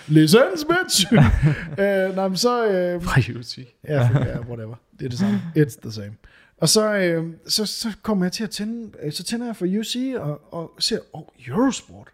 Licens, 0.06 0.64
bitch! 0.68 1.12
øh, 1.80 2.16
nej, 2.16 2.28
men 2.28 2.36
så... 2.36 2.66
Øh, 2.68 3.02
Fra 3.02 3.20
UT. 3.38 3.58
Ja, 3.88 4.08
for- 4.08 4.24
ja, 4.24 4.40
whatever. 4.40 4.74
Det 4.98 5.04
er 5.04 5.08
det 5.08 5.18
samme. 5.18 5.42
It's 5.56 5.80
the 5.82 5.92
same. 5.92 6.12
Og 6.60 6.68
så, 6.68 6.94
øh, 6.94 7.24
så, 7.48 7.66
så 7.66 7.88
kommer 8.02 8.24
jeg 8.24 8.32
til 8.32 8.44
at 8.44 8.50
tænde, 8.50 8.90
øh, 9.02 9.12
så 9.12 9.24
tænder 9.24 9.46
jeg 9.46 9.56
for 9.56 9.66
UC 9.80 9.96
og, 10.18 10.40
og 10.54 10.72
ser, 10.78 10.98
oh, 11.12 11.22
Eurosport. 11.48 12.08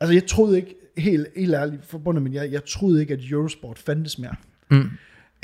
Altså, 0.00 0.14
jeg 0.14 0.26
troede 0.26 0.56
ikke, 0.56 0.74
helt, 0.98 1.26
helt 1.36 1.54
ærligt 1.54 1.86
forbundet, 1.86 2.22
men 2.22 2.32
jeg, 2.34 2.52
jeg 2.52 2.64
troede 2.64 3.00
ikke, 3.00 3.14
at 3.14 3.20
Eurosport 3.30 3.78
fandtes 3.78 4.18
mere. 4.18 4.34
Mm. 4.70 4.90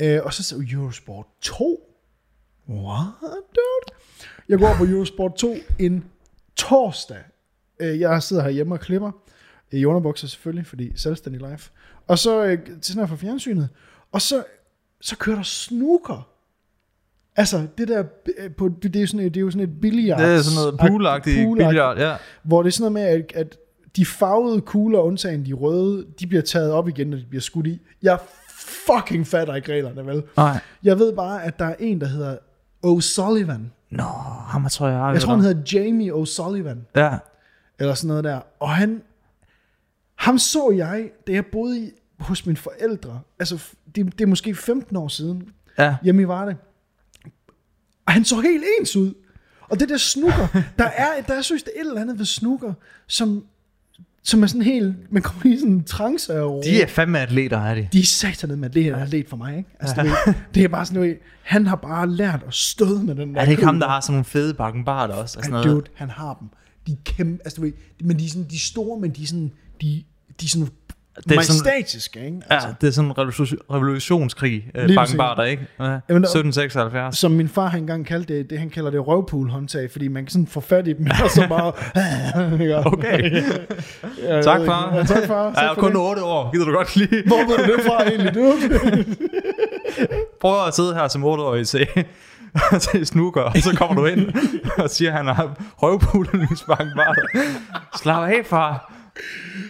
Øh, 0.01 0.19
og 0.23 0.33
så 0.33 0.43
så 0.43 0.63
Eurosport 0.71 1.25
2. 1.41 1.89
What, 2.69 3.07
dude? 3.31 3.97
Jeg 4.49 4.59
går 4.59 4.75
på 4.77 4.83
Eurosport 4.85 5.35
2 5.35 5.55
en 5.79 6.05
torsdag. 6.55 7.17
Øh, 7.79 7.99
jeg 7.99 8.23
sidder 8.23 8.43
herhjemme 8.43 8.75
og 8.75 8.79
klipper. 8.79 9.11
I 9.71 9.85
underbukser 9.85 10.27
selvfølgelig, 10.27 10.67
fordi 10.67 10.91
selvstændig 10.95 11.41
live. 11.41 11.59
Og 12.07 12.19
så 12.19 12.43
øh, 12.45 12.57
tænder 12.81 13.01
jeg 13.01 13.09
for 13.09 13.15
fjernsynet. 13.15 13.69
Og 14.11 14.21
så, 14.21 14.43
så 15.01 15.17
kører 15.17 15.35
der 15.35 15.43
snooker. 15.43 16.29
Altså, 17.35 17.67
det 17.77 17.87
der, 17.87 18.03
øh, 18.37 18.51
på, 18.55 18.69
det, 18.83 18.95
er 18.95 19.01
jo 19.01 19.07
sådan, 19.07 19.25
et- 19.25 19.33
det 19.33 19.39
er 19.39 19.43
jo 19.43 19.51
sådan 19.51 19.69
et 19.69 19.81
billiard. 19.81 20.21
Det 20.21 20.27
er 20.29 20.41
sådan 20.41 20.55
noget 20.55 20.79
poolagtigt 20.89 21.35
billiard, 21.57 21.97
ja. 21.97 22.15
Hvor 22.43 22.63
det 22.63 22.67
er 22.69 22.71
sådan 22.71 22.93
noget 22.93 23.11
med, 23.13 23.19
at, 23.19 23.31
at 23.35 23.57
de 23.95 24.05
farvede 24.05 24.61
kugler, 24.61 24.99
undtagen 24.99 25.45
de 25.45 25.53
røde, 25.53 26.05
de 26.19 26.27
bliver 26.27 26.41
taget 26.41 26.71
op 26.71 26.87
igen, 26.87 27.07
når 27.07 27.17
de 27.17 27.25
bliver 27.25 27.41
skudt 27.41 27.67
i. 27.67 27.81
Jeg 28.01 28.19
fucking 28.49 29.27
fatter 29.27 29.55
ikke 29.55 29.73
reglerne, 29.73 30.05
vel? 30.05 30.23
Nej. 30.37 30.59
Jeg 30.83 30.99
ved 30.99 31.15
bare, 31.15 31.43
at 31.43 31.59
der 31.59 31.65
er 31.65 31.75
en, 31.79 32.01
der 32.01 32.07
hedder 32.07 32.37
O'Sullivan. 32.85 33.61
Nå, 33.89 34.03
ham 34.47 34.67
tror 34.69 34.87
jeg, 34.87 35.13
jeg 35.13 35.21
tror, 35.21 35.33
han 35.35 35.43
hedder 35.43 35.61
Jamie 35.73 36.13
O'Sullivan, 36.13 36.77
Ja, 36.95 37.17
eller 37.79 37.93
sådan 37.93 38.07
noget 38.07 38.23
der. 38.23 38.39
Og 38.59 38.69
han, 38.69 39.01
ham 40.15 40.37
så 40.37 40.71
jeg, 40.75 41.09
da 41.27 41.31
jeg 41.31 41.45
boede 41.45 41.79
i, 41.79 41.91
hos 42.19 42.45
mine 42.45 42.57
forældre. 42.57 43.21
Altså, 43.39 43.63
det, 43.95 44.19
det 44.19 44.21
er 44.21 44.27
måske 44.27 44.55
15 44.55 44.95
år 44.95 45.07
siden, 45.07 45.49
ja. 45.77 45.95
hjemme 46.03 46.21
i 46.21 46.27
Varde. 46.27 46.55
Og 48.05 48.13
han 48.13 48.25
så 48.25 48.41
helt 48.41 48.63
ens 48.79 48.95
ud. 48.95 49.13
Og 49.69 49.79
det 49.79 49.89
der 49.89 49.97
snooker, 49.97 50.47
der 50.79 50.85
er, 50.85 51.21
der 51.27 51.33
er 51.33 51.41
synes, 51.41 51.63
et 51.63 51.69
eller 51.79 52.01
andet 52.01 52.19
ved 52.19 52.25
snooker, 52.25 52.73
som, 53.07 53.45
som 54.23 54.43
er 54.43 54.47
sådan 54.47 54.61
helt, 54.61 54.95
man 55.11 55.21
kommer 55.21 55.55
i 55.55 55.57
sådan 55.57 55.73
en 55.73 55.83
trance 55.83 56.33
af 56.33 56.61
De 56.63 56.81
er 56.81 56.87
fandme 56.87 57.19
atleter, 57.19 57.57
er 57.57 57.75
de. 57.75 57.87
de 57.93 57.99
er 57.99 58.03
satanet 58.03 58.59
med 58.59 58.69
det 58.69 58.83
her 58.83 58.95
atlet 58.95 59.29
for 59.29 59.37
mig, 59.37 59.57
ikke? 59.57 59.69
Altså, 59.79 59.95
du 59.95 60.01
ved, 60.07 60.33
det 60.53 60.63
er 60.63 60.67
bare 60.67 60.85
sådan 60.85 61.01
noget, 61.01 61.17
han 61.43 61.67
har 61.67 61.75
bare 61.75 62.09
lært 62.09 62.43
at 62.47 62.53
støde 62.53 63.03
med 63.03 63.15
den 63.15 63.33
der 63.35 63.41
Er 63.41 63.45
det 63.45 63.51
ikke 63.51 63.65
ham, 63.65 63.79
der 63.79 63.87
har 63.87 64.01
sådan 64.01 64.13
nogle 64.13 64.25
fede 64.25 64.53
bakkenbarter 64.53 65.13
også? 65.13 65.39
Og 65.39 65.43
sådan 65.43 65.51
noget? 65.51 65.65
dude, 65.65 65.85
han 65.95 66.09
har 66.09 66.37
dem. 66.39 66.47
De 66.87 66.91
er 66.91 66.95
kæmpe, 67.05 67.41
altså 67.45 67.55
du 67.55 67.61
ved, 67.61 67.71
men 68.03 68.19
de 68.19 68.25
er, 68.25 68.29
sådan, 68.29 68.43
de 68.49 68.55
er 68.55 68.59
store, 68.59 68.99
men 68.99 69.11
de 69.11 69.23
er 69.23 69.27
sådan, 69.27 69.51
de, 69.81 70.03
de 70.41 70.45
er 70.45 70.49
sådan 70.49 70.67
Det 71.15 71.37
er 71.37 71.41
sådan- 71.41 71.61
majestatiske, 71.65 72.25
ikke? 72.25 72.37
Ja, 72.51 72.59
det 72.81 72.87
er 72.87 72.91
sådan 72.91 73.09
en 73.09 73.17
revolution, 73.17 73.59
revolutionskrig, 73.71 74.65
øh, 74.75 74.85
Lige 74.85 74.95
bakkenbarter, 74.97 75.43
ikke? 75.43 75.67
Ja, 75.79 75.83
Jamen, 75.83 75.99
der- 76.09 76.29
1776. 76.29 77.17
Som 77.17 77.31
min 77.31 77.47
far 77.49 77.67
han 77.67 77.79
engang 77.79 78.05
kaldte 78.05 78.33
det, 78.37 78.49
det 78.49 78.59
han 78.59 78.69
kalder 78.69 78.91
det 78.91 79.07
røvpool-håndtag, 79.07 79.91
fordi 79.91 80.07
man 80.07 80.23
kan 80.23 80.31
sådan 80.31 80.47
få 80.47 80.59
fat 80.61 80.87
i 80.87 80.93
dem, 80.93 81.07
og 81.23 81.29
så 81.29 81.47
bare... 81.49 81.71
Okay. 82.93 83.31
ja, 84.27 84.41
Tak, 84.41 84.59
far. 84.65 84.95
Ja, 84.95 85.03
tak, 85.03 85.27
far. 85.27 85.51
Jeg 85.55 85.65
er 85.65 85.73
kun 85.73 85.91
det. 85.91 85.99
8 85.99 86.23
år. 86.23 86.51
Gider 86.51 86.65
du 86.65 86.71
godt 86.71 86.95
lige? 86.95 87.23
Hvor 87.27 87.37
ved 87.37 87.65
du 87.67 87.73
det 87.77 87.81
fra 87.85 88.03
egentlig, 88.03 88.35
du? 88.35 88.53
Prøv 90.41 90.67
at 90.67 90.75
sidde 90.75 90.93
her 90.93 91.07
som 91.07 91.23
8-årig 91.23 91.67
til, 91.67 91.87
til 92.79 93.05
snooker, 93.05 93.41
og 93.41 93.57
så 93.57 93.75
kommer 93.77 93.95
du 94.01 94.05
ind 94.05 94.33
og 94.77 94.89
siger, 94.89 95.11
at 95.11 95.17
han 95.17 95.25
har 95.27 95.55
røvpulningsbakkenbarter. 95.77 97.21
Slap 98.01 98.29
af, 98.29 98.41
far. 98.45 98.93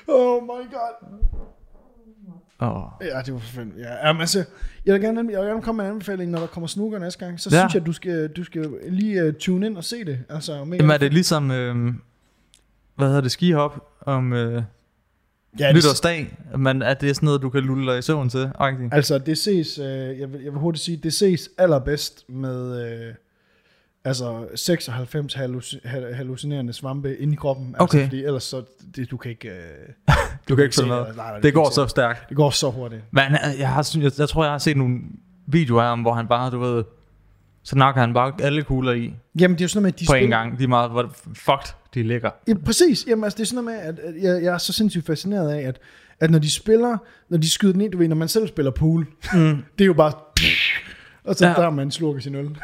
Oh 0.08 0.44
my 0.44 0.48
god. 0.48 1.20
Oh. 2.60 2.84
Ja, 3.02 3.22
det 3.26 3.34
var 3.34 3.40
for 3.40 3.48
fanden. 3.56 3.74
Ja, 3.80 4.08
jamen, 4.08 4.20
altså, 4.20 4.44
jeg 4.86 4.94
vil, 4.94 5.02
gerne, 5.02 5.32
jeg 5.32 5.40
vil 5.40 5.48
gerne 5.50 5.62
komme 5.62 5.78
med 5.78 5.86
en 5.86 5.92
anbefaling, 5.92 6.32
når 6.32 6.40
der 6.40 6.48
kommer 6.48 6.68
snooker 6.68 7.00
næste 7.00 7.26
gang. 7.26 7.40
Så 7.40 7.50
Ja. 7.52 7.60
synes 7.62 7.74
jeg, 7.76 7.86
du 7.86 7.94
skal, 7.94 8.28
du 8.28 8.44
skal 8.44 8.70
lige 8.90 9.28
uh, 9.28 9.34
tune 9.34 9.66
ind 9.66 9.78
og 9.78 9.84
se 9.84 10.06
det. 10.06 10.20
Altså, 10.30 10.64
mega 10.66 10.76
Jamen 10.84 10.92
er 10.94 10.98
det 10.98 11.14
ligesom, 11.14 11.52
øh, 11.52 11.94
hvad 12.96 13.08
hedder 13.08 13.22
det, 13.22 13.32
skihop 13.32 13.90
om 14.02 14.34
øh, 14.34 14.64
ja, 15.60 15.68
det, 15.68 15.76
nytårsdag? 15.76 16.38
Men 16.58 16.82
er 16.82 16.94
det 16.94 17.16
sådan 17.16 17.26
noget, 17.28 17.42
du 17.42 17.50
kan 17.50 17.62
lulle 17.64 17.92
dig 17.92 18.00
i 18.00 18.02
søvn 18.02 18.30
til? 18.30 18.52
Agtigt? 18.60 18.94
Altså, 18.94 19.18
det 19.18 19.38
ses, 19.38 19.80
øh, 19.80 19.86
jeg, 20.20 20.34
vil, 20.34 20.42
jeg 20.44 20.52
vil 20.52 20.60
hurtigt 20.60 20.84
sige, 20.84 20.98
det 20.98 21.14
ses 21.14 21.50
allerbedst 21.58 22.30
med 22.30 22.92
øh, 23.08 23.14
altså 24.06 24.46
96 24.56 25.34
halluc- 25.36 25.80
hal- 25.88 26.14
hallucinerende 26.14 26.74
svampe 26.74 27.18
inde 27.18 27.34
i 27.34 27.36
kroppen. 27.36 27.76
Okay. 27.80 27.98
Altså, 27.98 28.10
fordi 28.10 28.24
ellers 28.24 28.44
så, 28.44 28.64
det, 28.96 29.12
du 29.12 29.18
kan 29.18 29.32
ikke... 29.32 29.48
Øh, 29.50 29.56
Du 30.50 30.56
kan 30.56 30.64
ikke 30.64 30.76
følge 30.76 30.90
med. 30.90 30.98
Nej, 30.98 31.12
nej, 31.16 31.34
Det 31.34 31.44
kan 31.44 31.54
går 31.54 31.70
så 31.70 31.88
stærkt. 31.88 32.30
Det 32.30 32.38
går 32.38 32.50
så 32.50 32.70
hurtigt. 32.72 33.02
Men 33.12 33.24
øh, 33.24 33.60
jeg, 33.60 33.70
har, 33.70 33.92
jeg, 34.02 34.12
jeg 34.20 34.30
tror, 34.30 34.44
jeg 34.44 34.52
har 34.52 34.58
set 34.58 34.78
nogle 34.78 35.00
videoer 35.48 35.82
af 35.82 35.88
ham, 35.90 36.02
hvor 36.02 36.14
han 36.14 36.28
bare, 36.28 36.52
du 36.52 36.60
ved, 36.60 36.84
så 37.64 37.76
nakker 37.78 38.02
han 38.02 38.14
bare 38.14 38.34
alle 38.42 38.64
kugler 38.64 38.92
i 38.92 39.14
Jamen, 39.40 39.56
det 39.58 39.62
er 39.62 39.66
jo 39.66 39.68
sådan 39.70 39.82
noget 39.84 39.84
med, 39.84 39.94
at 39.94 40.00
de 40.00 40.06
på 40.06 40.14
en 40.14 40.20
spiller- 40.22 40.38
gang. 40.38 40.60
De 40.60 40.64
er 40.64 40.68
meget, 40.68 40.92
hvor 40.92 41.12
fucked 41.34 41.74
de 41.94 42.04
ligger. 42.04 42.30
Ja, 42.48 42.54
præcis. 42.66 43.06
Jamen, 43.08 43.24
altså, 43.24 43.38
det 43.38 43.44
er 43.44 43.48
sådan 43.48 43.64
noget 43.64 43.80
med, 43.80 43.88
at, 43.90 44.00
at 44.00 44.24
jeg, 44.24 44.44
jeg 44.44 44.54
er 44.54 44.58
så 44.58 44.74
sindssygt 44.74 45.06
fascineret 45.06 45.52
af, 45.52 45.62
at, 45.68 45.80
at 46.20 46.32
når 46.32 46.40
de 46.40 46.50
spiller, 46.52 46.98
når 47.30 47.38
de 47.38 47.50
skyder 47.50 47.74
den 47.74 47.82
ind, 47.82 47.92
du 47.92 47.98
ved, 47.98 48.08
når 48.08 48.16
man 48.16 48.28
selv 48.28 48.48
spiller 48.48 48.72
pool, 48.72 49.08
Mm. 49.34 49.40
det 49.78 49.84
er 49.84 49.86
jo 49.86 49.94
bare... 49.94 50.12
Og 51.26 51.36
så 51.36 51.48
Ja. 51.48 51.54
der 51.54 51.66
er 51.66 51.70
man 51.70 51.92
slukker 51.92 52.22
sin 52.22 52.36
øl. 52.36 52.58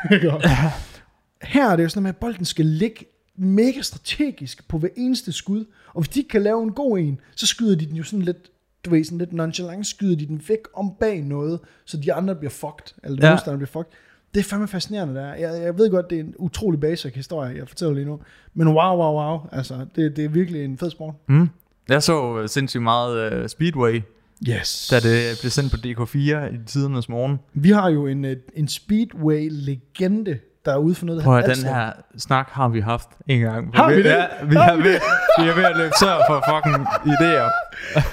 Her 1.41 1.69
er 1.69 1.75
det 1.75 1.83
jo 1.83 1.89
sådan 1.89 2.07
at 2.07 2.17
bolden 2.17 2.45
skal 2.45 2.65
ligge 2.65 3.05
mega 3.35 3.81
strategisk 3.81 4.67
på 4.67 4.77
hver 4.77 4.89
eneste 4.97 5.31
skud. 5.31 5.65
Og 5.93 6.01
hvis 6.01 6.09
de 6.09 6.19
ikke 6.19 6.29
kan 6.29 6.41
lave 6.41 6.63
en 6.63 6.71
god 6.71 6.99
en, 6.99 7.19
så 7.35 7.47
skyder 7.47 7.75
de 7.75 7.85
den 7.85 7.95
jo 7.95 8.03
sådan 8.03 8.21
lidt, 8.25 8.51
du 8.85 8.89
ved, 8.89 9.03
sådan 9.03 9.17
lidt 9.17 9.33
nonchalant, 9.33 9.87
skyder 9.87 10.15
de 10.15 10.25
den 10.27 10.41
væk 10.47 10.59
om 10.73 10.91
bag 10.99 11.23
noget, 11.23 11.59
så 11.85 11.97
de 11.97 12.13
andre 12.13 12.35
bliver 12.35 12.51
fucked, 12.51 12.95
eller 13.03 13.27
ja. 13.27 13.31
modstanderne 13.33 13.57
bliver 13.57 13.83
fucked. 13.83 13.91
Det 14.33 14.39
er 14.39 14.43
fandme 14.43 14.67
fascinerende, 14.67 15.15
der. 15.15 15.33
Jeg, 15.33 15.61
jeg 15.63 15.77
ved 15.77 15.89
godt, 15.91 16.09
det 16.09 16.15
er 16.19 16.23
en 16.23 16.35
utrolig 16.37 16.79
basic 16.79 17.13
historie, 17.13 17.57
jeg 17.57 17.67
fortæller 17.67 17.93
lige 17.93 18.05
nu. 18.05 18.19
Men 18.53 18.67
wow, 18.67 18.97
wow, 18.97 19.13
wow. 19.13 19.39
Altså, 19.51 19.85
det, 19.95 20.15
det 20.15 20.25
er 20.25 20.29
virkelig 20.29 20.65
en 20.65 20.77
fed 20.77 20.89
sport. 20.89 21.13
Mm. 21.27 21.49
Jeg 21.89 22.03
så 22.03 22.39
øh, 22.39 22.49
sindssygt 22.49 22.83
meget 22.83 23.41
uh, 23.41 23.47
Speedway, 23.47 24.01
Yes. 24.49 24.87
da 24.91 24.99
det 24.99 25.37
blev 25.41 25.49
sendt 25.49 25.71
på 25.71 25.77
DK4 25.77 26.17
i 26.53 26.57
tidernes 26.65 27.09
morgen. 27.09 27.39
Vi 27.53 27.69
har 27.69 27.89
jo 27.89 28.07
en, 28.07 28.25
øh, 28.25 28.37
en 28.55 28.67
Speedway-legende, 28.67 30.39
der 30.65 30.71
er 30.73 30.77
ude 30.77 30.95
for 30.95 31.05
noget. 31.05 31.23
Prøv 31.23 31.37
at 31.37 31.57
den 31.57 31.65
her 31.65 31.91
snak 32.17 32.49
har 32.51 32.67
vi 32.67 32.79
haft 32.79 33.09
en 33.27 33.39
gang. 33.39 33.75
Har 33.75 33.89
vi 33.89 33.97
det? 33.97 34.05
Ja, 34.05 34.25
vi, 34.43 34.55
Har 34.55 34.63
er 34.71 34.75
vi 34.75 34.83
ved, 34.83 34.99
vi 35.43 35.49
er 35.49 35.55
ved 35.55 35.63
at 35.63 35.77
løbe 35.77 35.93
tør 36.01 36.17
for 36.27 36.43
fucking 36.49 36.87
idéer. 37.13 37.49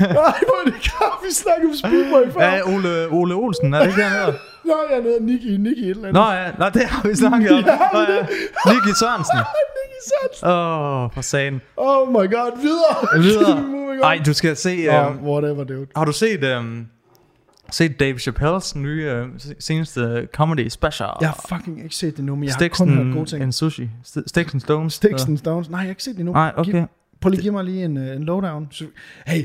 Nej, 0.00 0.38
hvor 0.48 0.62
det 0.64 0.74
kan 0.82 1.10
vi 1.24 1.32
snakke 1.34 1.66
om 1.68 1.74
Speedway 1.74 2.32
før. 2.32 2.40
Ja, 2.40 2.60
Ole, 2.62 3.08
Ole 3.10 3.34
Olsen, 3.34 3.74
er 3.74 3.78
det 3.78 3.86
ikke 3.88 4.02
hedder? 4.04 4.32
Nå, 4.64 4.74
jeg 4.90 4.98
er 4.98 5.02
nede 5.02 5.26
Nicky, 5.26 5.46
Nicky 5.60 5.80
et 5.80 5.90
eller 5.90 6.08
andet. 6.08 6.12
Nå 6.12 6.30
ja, 6.32 6.50
Nå, 6.58 6.68
det 6.68 6.82
har 6.86 7.08
vi 7.08 7.14
snakket 7.16 7.50
om. 7.52 7.64
Nå, 7.92 8.00
ja. 8.00 8.26
Nicky 8.72 8.92
Sørensen. 9.00 9.38
Nicky 9.78 10.00
Sørensen. 10.08 10.48
Åh, 10.48 11.04
oh, 11.04 11.10
for 11.14 11.20
sagen. 11.20 11.60
Oh 11.76 12.08
my 12.08 12.14
god, 12.34 12.50
videre. 12.60 13.22
Videre. 13.22 13.62
Moving 13.76 14.00
on. 14.00 14.04
Ej, 14.04 14.20
du 14.26 14.32
skal 14.34 14.56
se... 14.56 14.88
Oh, 14.90 15.06
Um, 15.10 15.28
whatever, 15.28 15.64
dude. 15.64 15.86
har 15.96 16.04
du 16.04 16.12
set, 16.12 16.56
um, 16.58 16.86
set 17.70 18.00
Dave 18.00 18.14
Chappelle's 18.16 18.78
nye 18.78 19.22
uh, 19.22 19.28
seneste 19.58 20.28
comedy 20.32 20.68
special? 20.68 21.08
Jeg 21.20 21.28
har 21.28 21.44
fucking 21.48 21.82
ikke 21.84 21.96
set 21.96 22.16
det 22.16 22.24
nu, 22.24 22.34
men 22.34 22.44
jeg 22.44 22.52
Sticks 22.52 22.78
har 22.78 22.84
kun 22.84 22.94
hørt 23.04 23.14
gode 23.14 23.26
ting. 23.30 23.42
and 23.42 23.52
Sushi. 23.52 23.90
St- 24.06 24.22
Sticks 24.26 24.52
and 24.52 24.60
Stones. 24.60 24.92
Sticks 24.94 25.24
and 25.24 25.38
Stones. 25.38 25.70
Nej, 25.70 25.78
jeg 25.78 25.84
har 25.84 25.90
ikke 25.90 26.02
set 26.02 26.12
det 26.14 26.20
endnu. 26.20 26.32
Nej, 26.32 26.52
Giv, 26.64 26.74
okay. 26.74 26.86
prøv 27.20 27.30
lige 27.30 27.42
give 27.42 27.52
mig 27.52 27.64
lige 27.64 27.84
en, 27.84 27.96
øh, 27.96 28.16
en 28.16 28.22
lowdown. 28.24 28.68
Hey, 29.26 29.44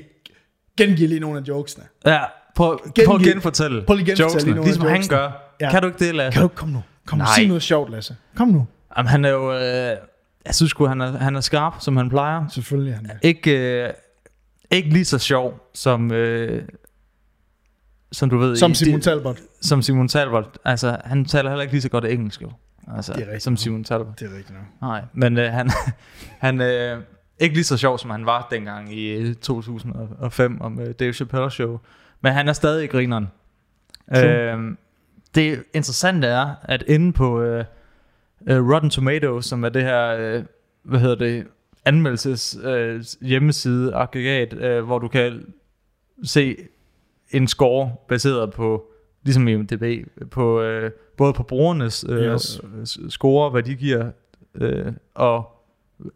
gengiv 0.77 1.07
lige 1.07 1.19
nogle 1.19 1.37
af 1.39 1.43
jokesene. 1.47 1.83
Ja, 2.05 2.19
prøv, 2.55 2.79
Gengiv- 2.85 3.05
prøv 3.05 3.15
at 3.15 3.21
genfortælle 3.21 3.81
prøv 3.81 3.95
lige 3.95 4.05
genfortælle 4.05 4.23
jokesene, 4.23 4.43
lige 4.53 4.55
nogle 4.79 4.91
af 4.91 4.97
ligesom 4.99 5.17
han 5.17 5.31
gør. 5.31 5.55
Ja. 5.61 5.71
Kan 5.71 5.81
du 5.81 5.87
ikke 5.87 6.05
det, 6.05 6.15
Lasse? 6.15 6.39
Kan 6.39 6.41
du 6.41 6.47
kom 6.55 6.69
nu? 6.69 6.83
Kom 7.05 7.19
nu, 7.19 7.25
sig 7.35 7.47
noget 7.47 7.63
sjovt, 7.63 7.91
Lasse. 7.91 8.15
Kom 8.35 8.47
nu. 8.47 8.67
Jamen, 8.97 9.07
han 9.09 9.25
er 9.25 9.29
jo... 9.29 9.53
Øh, 9.53 9.59
jeg 10.45 10.55
synes 10.55 10.69
sgu, 10.69 10.85
han 10.85 11.01
er, 11.01 11.17
han 11.17 11.35
er 11.35 11.41
skarp, 11.41 11.73
som 11.79 11.97
han 11.97 12.09
plejer. 12.09 12.47
Selvfølgelig 12.47 12.91
er 12.91 12.95
han 12.95 13.05
det. 13.05 13.11
Ikke, 13.21 13.81
øh, 13.83 13.89
ikke 14.71 14.89
lige 14.89 15.05
så 15.05 15.17
sjov, 15.19 15.69
som... 15.73 16.11
Øh, 16.11 16.63
som 18.11 18.29
du 18.29 18.37
ved... 18.37 18.55
Som 18.55 18.73
Simon 18.73 18.95
det- 18.95 19.03
Talbot. 19.03 19.37
Som 19.61 19.81
Simon 19.81 20.07
Talbot. 20.07 20.57
Altså, 20.65 20.97
han 21.05 21.25
taler 21.25 21.49
heller 21.49 21.61
ikke 21.61 21.73
lige 21.73 21.81
så 21.81 21.89
godt 21.89 22.05
engelsk, 22.05 22.41
jo. 22.41 22.51
Altså, 22.95 23.13
Det 23.13 23.21
er 23.21 23.25
rigtigt 23.25 23.43
som. 23.43 23.57
Simon 23.57 23.83
Talbot. 23.83 24.19
Det 24.19 24.25
er 24.31 24.37
rigtigt 24.37 24.51
nok. 24.57 24.65
Nej, 24.81 25.01
men 25.13 25.37
øh, 25.37 25.51
han, 25.51 25.69
han 26.45 26.61
øh, 26.61 27.01
ikke 27.39 27.55
lige 27.55 27.63
så 27.63 27.77
sjov, 27.77 27.97
som 27.97 28.09
han 28.09 28.25
var 28.25 28.47
dengang 28.51 28.93
i 28.93 29.07
øh, 29.11 29.35
2005 29.35 30.61
om 30.61 30.79
øh, 30.79 30.93
Dave 30.99 31.13
Chappelle 31.13 31.51
Show. 31.51 31.79
Men 32.21 32.33
han 32.33 32.47
er 32.47 32.53
stadig 32.53 32.89
grineren. 32.89 33.27
True. 34.15 34.53
Øh, 34.53 34.59
det 35.35 35.63
interessante 35.73 36.27
er, 36.27 36.55
at 36.63 36.83
inde 36.87 37.13
på 37.13 37.41
øh, 37.41 37.65
øh, 38.47 38.69
Rotten 38.69 38.89
Tomatoes, 38.89 39.45
som 39.45 39.63
er 39.63 39.69
det 39.69 39.83
her, 39.83 40.07
øh, 40.19 40.43
hvad 40.83 40.99
hedder 40.99 41.15
det, 41.15 41.47
anmeldelses 41.85 42.57
øh, 42.63 43.03
hjemmeside, 43.21 43.95
aggregat, 43.95 44.53
øh, 44.53 44.83
hvor 44.85 44.99
du 44.99 45.07
kan 45.07 45.45
se 46.23 46.55
en 47.31 47.47
score 47.47 47.91
baseret 48.07 48.51
på, 48.53 48.83
ligesom 49.23 49.47
i 49.47 49.55
MDB, 49.55 50.07
på, 50.31 50.61
øh, 50.61 50.91
både 51.17 51.33
på 51.33 51.43
brugernes 51.43 52.05
øh, 52.09 52.33
Yes. 52.33 52.59
score, 53.09 53.49
hvad 53.49 53.63
de 53.63 53.75
giver, 53.75 54.11
øh, 54.55 54.93
og 55.15 55.49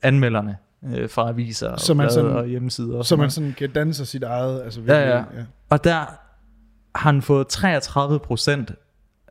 anmelderne 0.01 0.57
øh, 0.95 1.09
fra 1.09 1.29
aviser 1.29 1.69
og, 1.69 1.79
Så 1.79 1.93
man 1.93 2.03
blade 2.03 2.13
sådan- 2.13 2.31
og 2.31 2.45
hjemmesider. 2.47 2.97
Og 2.97 3.05
Så 3.05 3.15
man 3.15 3.31
sådan 3.31 3.53
kan 3.57 3.69
danne 3.71 3.93
sig 3.93 4.07
sit 4.07 4.23
eget. 4.23 4.61
Altså, 4.63 4.81
Ja, 4.81 4.85
virkelig, 5.05 5.37
ja. 5.39 5.43
Og 5.69 5.83
der 5.83 5.93
har 6.95 7.11
han 7.11 7.21
fået 7.21 7.47
33 7.47 8.19
procent 8.19 8.71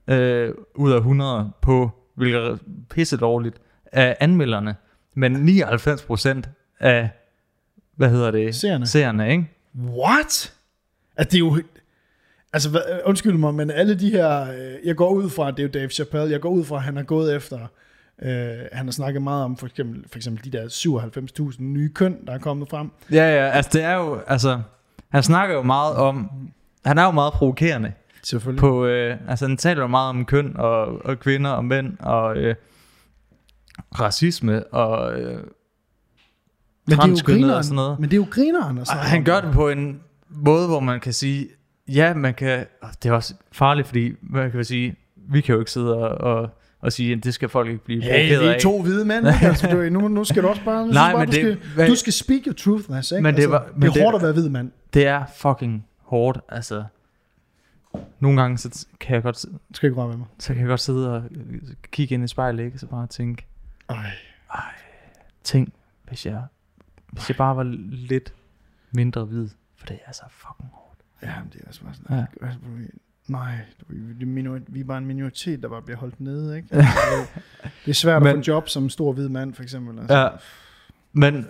øh, 0.09 0.55
ud 0.75 0.93
af 0.93 0.97
100 0.97 1.51
på, 1.63 1.91
hvilket 2.15 2.41
er 2.41 2.57
pisse 2.91 3.17
dårligt, 3.17 3.57
af 3.93 4.17
anmelderne. 4.21 4.77
Men 5.15 5.33
99 5.33 6.03
procent 6.03 6.49
af, 6.81 7.11
hvad 7.97 8.11
hedder 8.11 8.31
det? 8.31 8.55
Seerne. 8.55 8.87
Seerne, 8.87 9.31
ikke? 9.31 9.51
What? 9.79 10.54
Altså, 11.17 11.31
det 11.31 11.35
er 11.35 11.39
jo... 11.39 11.63
Altså, 12.53 12.69
øh, 12.71 12.99
undskyld 13.05 13.33
mig, 13.39 13.55
men 13.55 13.71
alle 13.71 13.95
de 13.95 14.11
her... 14.11 14.41
øh, 14.53 14.75
Jeg 14.87 14.97
går 14.97 15.11
ud 15.11 15.31
fra, 15.31 15.49
at 15.49 15.57
det 15.57 15.63
er 15.63 15.67
jo 15.67 15.71
Dave 15.73 15.89
Chappelle, 15.91 16.31
jeg 16.31 16.41
går 16.41 16.49
ud 16.51 16.65
fra, 16.65 16.77
at 16.77 16.83
han 16.83 16.97
har 16.97 17.03
gået 17.03 17.37
efter... 17.37 17.59
Øh, 18.23 18.31
han 18.73 18.87
har 18.87 18.91
snakket 18.93 19.23
meget 19.23 19.45
om 19.45 19.57
for 19.57 19.67
eksempel, 19.67 20.05
for 20.11 20.17
eksempel 20.19 20.53
de 20.53 20.59
der 20.59 20.65
97.000 21.51 21.63
nye 21.63 21.89
køn, 21.89 22.27
der 22.27 22.33
er 22.33 22.39
kommet 22.39 22.69
frem. 22.69 22.91
Ja, 23.11 23.17
ja, 23.37 23.49
altså 23.51 23.71
det 23.73 23.83
er 23.83 23.95
jo, 23.95 24.21
altså, 24.27 24.61
han 25.09 25.23
snakker 25.23 25.55
jo 25.55 25.63
meget 25.63 25.97
om, 25.97 26.31
han 26.85 26.99
er 26.99 27.05
jo 27.05 27.11
meget 27.11 27.33
provokerende 27.33 27.93
Selvfølgelig. 28.23 28.61
på, 28.61 28.87
øh, 28.87 29.17
altså 29.29 29.47
han 29.49 29.57
taler 29.57 29.81
jo 29.83 29.87
meget 29.87 30.09
om 30.11 30.25
køn 30.25 30.57
og, 30.57 31.05
og 31.07 31.19
kvinder 31.19 31.51
og 31.51 31.65
mænd 31.65 31.99
og 32.01 32.37
øh, 32.37 32.55
racisme 34.01 34.67
og 34.67 35.21
øh, 35.21 35.39
men 36.87 36.99
det 36.99 37.05
er 37.05 37.09
jo 37.09 37.17
grineren, 37.25 37.51
og 37.55 37.65
sådan 37.65 37.77
noget. 37.77 38.01
Men 38.01 38.11
det 38.11 38.17
er 38.17 38.21
jo 38.21 38.27
grineren 38.31 38.77
at 38.79 38.81
Og 38.81 38.87
snakke 38.87 39.07
han 39.09 39.19
om. 39.19 39.25
gør 39.25 39.41
det 39.41 39.53
på 39.53 39.69
en 39.69 40.01
måde, 40.35 40.67
hvor 40.67 40.81
man 40.81 41.01
kan 41.01 41.13
sige, 41.13 41.49
ja, 41.89 42.15
man 42.15 42.35
kan, 42.35 42.67
det 43.03 43.09
er 43.09 43.13
også 43.13 43.35
farligt, 43.53 43.87
fordi 43.89 44.13
man 44.23 44.51
kan 44.51 44.65
sige, 44.65 44.97
vi 45.17 45.41
kan 45.41 45.53
jo 45.55 45.59
ikke 45.59 45.71
sidde 45.71 45.97
og, 45.97 46.09
og, 46.43 46.51
og 46.81 46.93
sige, 46.93 47.13
at 47.13 47.25
det 47.25 47.35
skal 47.35 47.49
folk 47.49 47.69
ikke 47.71 47.85
blive 47.85 48.03
Hey, 48.03 48.11
provokeret 48.11 48.41
vi 48.41 48.47
er 48.47 48.53
af. 48.55 48.61
to 48.61 48.83
hvide 48.83 49.05
mænd, 49.05 49.27
altså, 49.43 49.69
du, 49.69 49.77
nu, 49.77 50.09
nu 50.09 50.25
skal 50.25 50.43
du 50.43 50.49
også 50.49 50.65
bare, 50.65 50.89
Nej, 50.89 51.13
bare 51.13 51.19
men 51.19 51.27
du, 51.29 51.33
det- 51.33 51.59
skal, 51.59 51.75
hvad- 51.75 51.89
du 51.89 51.95
skal 51.95 52.13
speak 52.13 52.41
your 52.47 52.53
truth, 52.55 52.91
Lasse, 52.91 53.15
ikke? 53.15 53.23
Men 53.23 53.35
det 53.35 53.41
altså, 53.43 53.51
var- 53.51 53.65
det 53.67 53.77
men 53.77 53.89
er 53.89 53.93
det- 53.93 54.03
hårdt 54.03 54.17
at 54.17 54.23
være 54.23 54.33
hvid 54.33 54.49
mand. 54.49 54.71
Det 54.95 55.07
er 55.07 55.25
fucking 55.37 55.87
hårdt, 56.03 56.39
altså. 56.49 56.85
Nogle 58.21 58.41
gange, 58.43 58.59
så 58.59 58.87
kan 59.01 59.15
jeg 59.15 59.23
godt, 59.23 59.39
så 59.39 59.49
skal 59.75 59.87
ikke 59.91 60.01
med 60.01 60.17
mig. 60.17 60.27
kan 60.47 60.57
jeg 60.59 60.67
godt 60.67 60.81
sidde 60.81 61.15
og 61.17 61.23
øh, 61.31 61.61
kigge 61.93 62.15
ind 62.15 62.25
i 62.25 62.29
spejlet, 62.29 62.65
ikke? 62.65 62.79
Så 62.79 62.87
bare 62.87 63.07
tænke, 63.07 63.47
Ej. 63.89 63.97
tænk, 65.45 65.69
hvis 66.09 66.27
jeg, 66.27 66.43
hvis 67.13 67.29
jeg 67.29 67.37
bare 67.37 67.57
var 67.57 67.63
lidt 67.91 68.35
mindre 68.93 69.25
hvid, 69.25 69.49
for 69.87 69.93
det 69.95 69.99
er 70.07 70.13
så 70.13 70.23
fucking 70.31 70.71
hårdt. 70.73 70.99
Ja, 71.23 71.41
men 71.43 71.51
det 71.53 71.61
er 71.61 71.67
altså 71.67 71.83
bare 71.85 71.95
sådan, 71.95 72.17
Ja. 72.17 72.47
altså, 72.47 72.59
nej, 73.29 73.59
du, 73.81 73.95
det 73.95 74.23
er 74.23 74.27
minor, 74.27 74.59
vi 74.69 74.81
er 74.81 74.85
bare 74.85 74.99
en 74.99 75.07
minoritet, 75.07 75.63
der 75.63 75.69
bare 75.69 75.83
bliver 75.83 75.99
holdt 75.99 76.21
nede, 76.21 76.57
ikke? 76.57 76.69
Altså, 76.77 77.27
det, 77.85 77.91
er 77.91 77.95
svært 77.95 78.17
at 78.17 78.23
Men- 78.23 78.33
få 78.33 78.37
en 78.37 78.43
job 78.43 78.69
som 78.69 78.89
stor 78.91 79.13
hvid 79.13 79.29
mand, 79.29 79.55
for 79.55 79.63
eksempel. 79.63 79.99
Altså. 79.99 80.15
Ja. 80.19 80.29
Men 81.13 81.47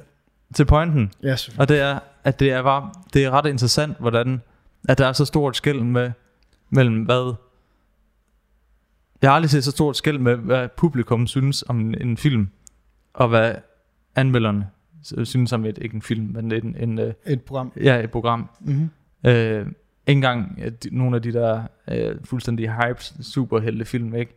til 0.54 0.64
pointen, 0.64 1.12
ja 1.22 1.36
selvfølgelig. 1.36 1.60
Og 1.60 1.68
det 1.68 1.80
er, 1.80 1.98
at 2.24 2.40
det 2.40 2.52
er, 2.52 2.62
bare, 2.62 2.92
det 3.14 3.24
er 3.24 3.30
ret 3.30 3.46
interessant, 3.46 3.98
hvordan 3.98 4.42
at 4.88 4.98
der 4.98 5.06
er 5.06 5.12
så 5.12 5.24
stort 5.24 5.56
skæld 5.56 5.80
med, 5.80 6.12
mellem 6.70 7.02
hvad... 7.02 7.34
Jeg 9.22 9.30
har 9.30 9.34
aldrig 9.36 9.50
set 9.50 9.64
så 9.64 9.70
stort 9.70 9.96
skæld 9.96 10.18
med, 10.18 10.36
hvad 10.36 10.68
publikum 10.76 11.26
synes 11.26 11.64
om 11.68 11.80
en, 11.80 12.00
en 12.00 12.16
film, 12.16 12.48
og 13.14 13.28
hvad 13.28 13.54
anmelderne 14.16 14.68
synes 15.24 15.52
om 15.52 15.64
et, 15.64 15.78
ikke 15.82 15.94
en 15.94 16.02
film, 16.02 16.26
men 16.32 16.52
en, 16.52 16.76
en, 16.78 16.98
øh, 16.98 17.12
Et 17.26 17.42
program. 17.42 17.72
ja, 17.82 18.02
et 18.02 18.10
program. 18.10 18.48
Mm-hmm. 18.60 18.90
Øh, 19.30 19.66
ikke 20.06 20.18
engang 20.18 20.62
at 20.62 20.86
nogle 20.92 21.16
af 21.16 21.22
de 21.22 21.32
der 21.32 21.62
øh, 21.90 22.16
fuldstændig 22.24 22.70
hyped 22.70 23.22
superheltefilm, 23.22 24.14
ikke? 24.14 24.36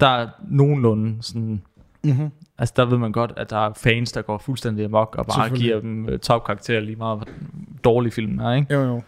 Der 0.00 0.06
er 0.06 0.28
nogenlunde 0.48 1.16
sådan... 1.22 1.62
Mm-hmm. 2.04 2.30
Altså 2.58 2.74
der 2.76 2.84
ved 2.84 2.98
man 2.98 3.12
godt, 3.12 3.32
at 3.36 3.50
der 3.50 3.66
er 3.66 3.72
fans, 3.76 4.12
der 4.12 4.22
går 4.22 4.38
fuldstændig 4.38 4.84
amok 4.84 5.16
og 5.18 5.26
bare 5.26 5.50
giver 5.50 5.80
dem 5.80 6.08
øh, 6.08 6.18
topkarakterer 6.18 6.80
lige 6.80 6.96
meget, 6.96 7.18
hvor 7.18 7.26
dårlig 7.84 8.12
filmen 8.12 8.40
er, 8.40 8.52
ikke? 8.52 8.74
Jo, 8.74 8.80
jo. 8.82 9.02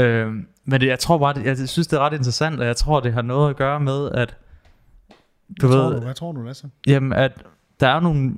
Øh, 0.00 0.32
men 0.64 0.80
det, 0.80 0.86
jeg 0.86 0.98
tror 0.98 1.18
bare, 1.18 1.34
det, 1.34 1.44
jeg 1.44 1.68
synes, 1.68 1.86
det 1.86 1.96
er 1.96 2.00
ret 2.00 2.12
interessant, 2.12 2.60
og 2.60 2.66
jeg 2.66 2.76
tror, 2.76 3.00
det 3.00 3.12
har 3.12 3.22
noget 3.22 3.50
at 3.50 3.56
gøre 3.56 3.80
med, 3.80 4.10
at 4.10 4.36
du 5.60 5.66
Hvad 5.66 5.76
ved, 5.76 5.84
tror 5.84 5.92
du, 5.98 6.00
hvad 6.04 6.14
tror 6.14 6.32
du, 6.32 6.42
Lasse? 6.42 6.68
jamen, 6.86 7.12
at 7.12 7.42
der 7.80 7.88
er 7.88 8.00
nogle, 8.00 8.36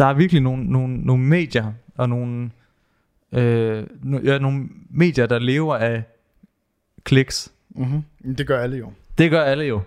der 0.00 0.06
er 0.06 0.12
virkelig 0.12 0.42
nogle, 0.42 0.64
nogle, 0.64 0.96
nogle 0.96 1.22
medier, 1.22 1.72
og 1.96 2.08
nogle, 2.08 2.50
øh, 3.32 3.86
no, 4.02 4.18
ja, 4.24 4.38
nogle 4.38 4.68
medier, 4.90 5.26
der 5.26 5.38
lever 5.38 5.76
af 5.76 6.02
kliks. 7.04 7.52
Mm-hmm. 7.70 8.34
Det 8.34 8.46
gør 8.46 8.62
alle 8.62 8.76
jo. 8.76 8.92
Det 9.18 9.30
gør 9.30 9.42
alle 9.42 9.64
jo. 9.64 9.80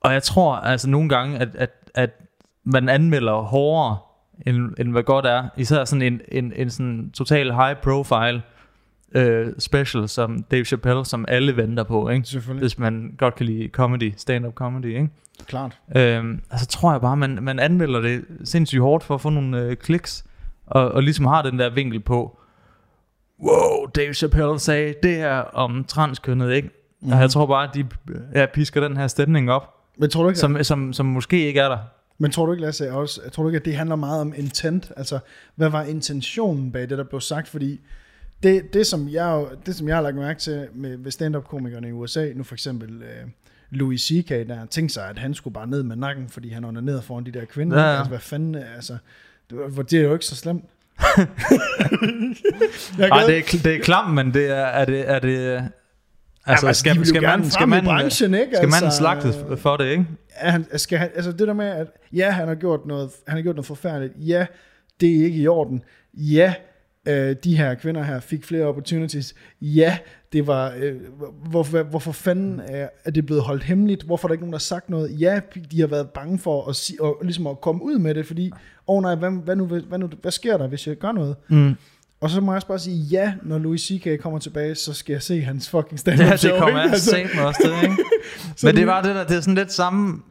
Og 0.00 0.12
jeg 0.12 0.22
tror 0.22 0.54
altså 0.54 0.90
nogle 0.90 1.08
gange, 1.08 1.38
at, 1.38 1.54
at, 1.54 1.70
at 1.94 2.10
man 2.64 2.88
anmelder 2.88 3.32
hårdere, 3.32 3.98
end, 4.46 4.74
end 4.78 4.90
hvad 4.90 5.02
godt 5.02 5.26
er. 5.26 5.48
Især 5.56 5.84
sådan 5.84 6.02
en, 6.02 6.20
en, 6.28 6.52
en 6.56 6.70
sådan 6.70 7.10
total 7.10 7.52
high 7.52 7.76
profile 7.76 8.42
øh, 9.14 9.52
special, 9.58 10.08
som 10.08 10.42
Dave 10.42 10.64
Chappelle, 10.64 11.04
som 11.04 11.24
alle 11.28 11.56
venter 11.56 11.82
på, 11.82 12.08
ikke? 12.08 12.28
Selvfølgelig. 12.28 12.62
hvis 12.62 12.78
man 12.78 13.14
godt 13.18 13.34
kan 13.34 13.46
lide 13.46 13.68
comedy, 13.68 14.12
stand-up 14.16 14.54
comedy. 14.54 14.86
Ikke? 14.86 15.08
Klart. 15.46 15.78
Øhm, 15.96 16.40
altså 16.50 16.66
tror 16.66 16.92
jeg 16.92 17.00
bare, 17.00 17.16
man, 17.16 17.38
man 17.42 17.58
anmelder 17.58 18.00
det 18.00 18.24
sindssygt 18.44 18.82
hårdt 18.82 19.04
for 19.04 19.14
at 19.14 19.20
få 19.20 19.30
nogle 19.30 19.60
øh, 19.60 19.76
kliks, 19.76 20.24
og, 20.66 20.92
og 20.92 21.02
ligesom 21.02 21.26
har 21.26 21.42
den 21.42 21.58
der 21.58 21.70
vinkel 21.70 22.00
på, 22.00 22.38
wow, 23.42 23.86
Dave 23.94 24.14
Chappelle 24.14 24.58
sagde 24.58 24.94
det 25.02 25.16
her 25.16 25.38
om 25.38 25.84
transkønnet, 25.84 26.52
ikke? 26.52 26.70
Mm. 27.00 27.12
Og 27.12 27.18
jeg 27.18 27.30
tror 27.30 27.46
bare, 27.46 27.68
at 27.68 27.74
de 27.74 27.86
ja, 28.34 28.46
pisker 28.54 28.88
den 28.88 28.96
her 28.96 29.06
stemning 29.06 29.50
op, 29.50 29.74
Men 29.98 30.10
tror 30.10 30.22
du 30.22 30.28
ikke, 30.28 30.40
som, 30.40 30.64
som, 30.64 30.92
som 30.92 31.06
måske 31.06 31.46
ikke 31.46 31.60
er 31.60 31.68
der. 31.68 31.78
Men 32.18 32.30
tror 32.30 32.46
du 32.46 32.52
ikke, 32.52 32.64
Lasse, 32.64 32.92
også, 32.92 33.20
tror 33.32 33.42
du 33.42 33.48
ikke, 33.48 33.58
at 33.58 33.64
det 33.64 33.76
handler 33.76 33.96
meget 33.96 34.20
om 34.20 34.32
intent? 34.36 34.92
Altså, 34.96 35.18
hvad 35.54 35.68
var 35.68 35.82
intentionen 35.82 36.72
bag 36.72 36.82
det, 36.82 36.98
der 36.98 37.04
blev 37.04 37.20
sagt? 37.20 37.48
Fordi 37.48 37.80
det, 38.42 38.74
det, 38.74 38.86
som 38.86 39.08
jeg, 39.08 39.44
det, 39.66 39.74
som 39.76 39.88
jeg 39.88 39.96
har 39.96 40.02
lagt 40.02 40.16
mærke 40.16 40.40
til 40.40 40.68
med, 40.74 40.96
med 40.96 41.10
stand-up-komikerne 41.10 41.88
i 41.88 41.92
USA, 41.92 42.32
nu 42.34 42.42
for 42.42 42.54
eksempel 42.54 43.02
øh, 43.02 43.28
Louis 43.70 44.00
C.K., 44.00 44.28
der 44.28 44.66
tænkte 44.66 44.94
sig, 44.94 45.08
at 45.08 45.18
han 45.18 45.34
skulle 45.34 45.54
bare 45.54 45.66
ned 45.66 45.82
med 45.82 45.96
nakken, 45.96 46.28
fordi 46.28 46.48
han 46.50 46.64
onanerede 46.64 47.02
foran 47.02 47.26
de 47.26 47.30
der 47.32 47.44
kvinder. 47.44 47.78
Ja, 47.80 47.84
Ja. 47.90 47.96
Altså, 47.96 48.08
hvad 48.08 48.18
fanden, 48.18 48.54
altså, 48.54 48.96
det, 49.50 49.58
var- 49.76 49.82
det 49.82 49.98
er 49.98 50.02
jo 50.02 50.12
ikke 50.12 50.24
så 50.24 50.36
slemt. 50.36 50.64
Nej, 52.98 53.26
det 53.26 53.38
er, 53.38 53.58
det 53.64 53.66
er 53.66 53.80
klam, 53.82 54.10
men 54.10 54.34
det 54.34 54.50
er, 54.50 54.54
er 54.54 54.84
det... 54.84 55.10
Er 55.10 55.18
det 55.18 55.68
altså, 56.46 56.66
Jamen, 56.66 56.74
skal, 56.74 56.96
de 56.96 57.06
skal, 57.06 57.22
man, 57.22 57.50
skal 57.50 57.68
man, 57.68 57.84
branchen, 57.84 58.34
ikke? 58.34 58.56
skal 58.56 58.68
man 58.68 58.82
Altså, 58.84 58.98
slagtes 58.98 59.36
for 59.60 59.76
det, 59.76 59.90
ikke? 59.90 60.06
er 60.34 60.50
han, 60.50 60.66
skal 60.78 60.98
han, 60.98 61.10
altså 61.14 61.32
det 61.32 61.48
der 61.48 61.52
med, 61.54 61.66
at 61.66 61.86
ja, 62.12 62.30
han 62.30 62.48
har 62.48 62.54
gjort 62.54 62.86
noget, 62.86 63.10
han 63.26 63.36
har 63.36 63.42
gjort 63.42 63.54
noget 63.56 63.66
forfærdeligt. 63.66 64.12
Ja, 64.18 64.46
det 65.00 65.20
er 65.20 65.24
ikke 65.24 65.38
i 65.38 65.46
orden. 65.48 65.82
Ja, 66.14 66.54
øh, 67.06 67.36
de 67.44 67.56
her 67.56 67.74
kvinder 67.74 68.02
her 68.02 68.20
fik 68.20 68.44
flere 68.44 68.64
opportunities. 68.64 69.34
Ja, 69.60 69.98
det 70.32 70.46
var, 70.46 70.72
øh, 70.78 70.94
hvorfor, 71.50 71.82
hvorfor 71.82 72.12
fanden 72.12 72.60
er, 72.66 72.88
er 73.04 73.10
det 73.10 73.26
blevet 73.26 73.42
holdt 73.42 73.62
hemmeligt? 73.62 74.02
Hvorfor 74.02 74.28
er 74.28 74.28
der 74.28 74.32
ikke 74.32 74.42
nogen, 74.42 74.52
der 74.52 74.58
har 74.58 74.60
sagt 74.60 74.90
noget? 74.90 75.20
Ja, 75.20 75.40
de 75.70 75.80
har 75.80 75.86
været 75.86 76.08
bange 76.10 76.38
for 76.38 76.68
at, 76.68 76.76
sige, 76.76 77.02
og 77.02 77.18
ligesom 77.22 77.46
at 77.46 77.60
komme 77.60 77.82
ud 77.82 77.98
med 77.98 78.14
det, 78.14 78.26
fordi, 78.26 78.50
åh 78.88 78.96
oh, 78.96 79.02
nej, 79.02 79.14
hvad, 79.14 79.30
hvad, 79.30 79.56
nu, 79.56 79.66
hvad, 79.66 79.98
nu, 79.98 80.10
hvad 80.22 80.32
sker 80.32 80.56
der, 80.56 80.68
hvis 80.68 80.86
jeg 80.86 80.96
gør 80.96 81.12
noget? 81.12 81.36
Mm. 81.48 81.74
Og 82.20 82.30
så 82.30 82.40
må 82.40 82.52
jeg 82.52 82.56
også 82.56 82.66
bare 82.66 82.78
sige, 82.78 82.96
ja, 82.96 83.34
når 83.42 83.58
Louis 83.58 83.80
C.K. 83.80 84.20
kommer 84.20 84.38
tilbage, 84.38 84.74
så 84.74 84.92
skal 84.92 85.12
jeg 85.12 85.22
se 85.22 85.40
hans 85.40 85.70
fucking 85.70 85.98
stand-up 85.98 86.26
Ja, 86.26 86.36
det 86.36 86.52
kommer 86.58 86.80
jeg 86.80 86.98
satme 86.98 87.46
også 87.46 87.60
til, 87.62 87.90
ikke? 87.90 88.04
Men 88.62 88.76
det 88.76 88.86
var 88.86 89.02
det 89.02 89.14
der, 89.14 89.24
det 89.24 89.36
er 89.36 89.40
sådan 89.40 89.54
lidt 89.54 89.72
samme... 89.72 90.22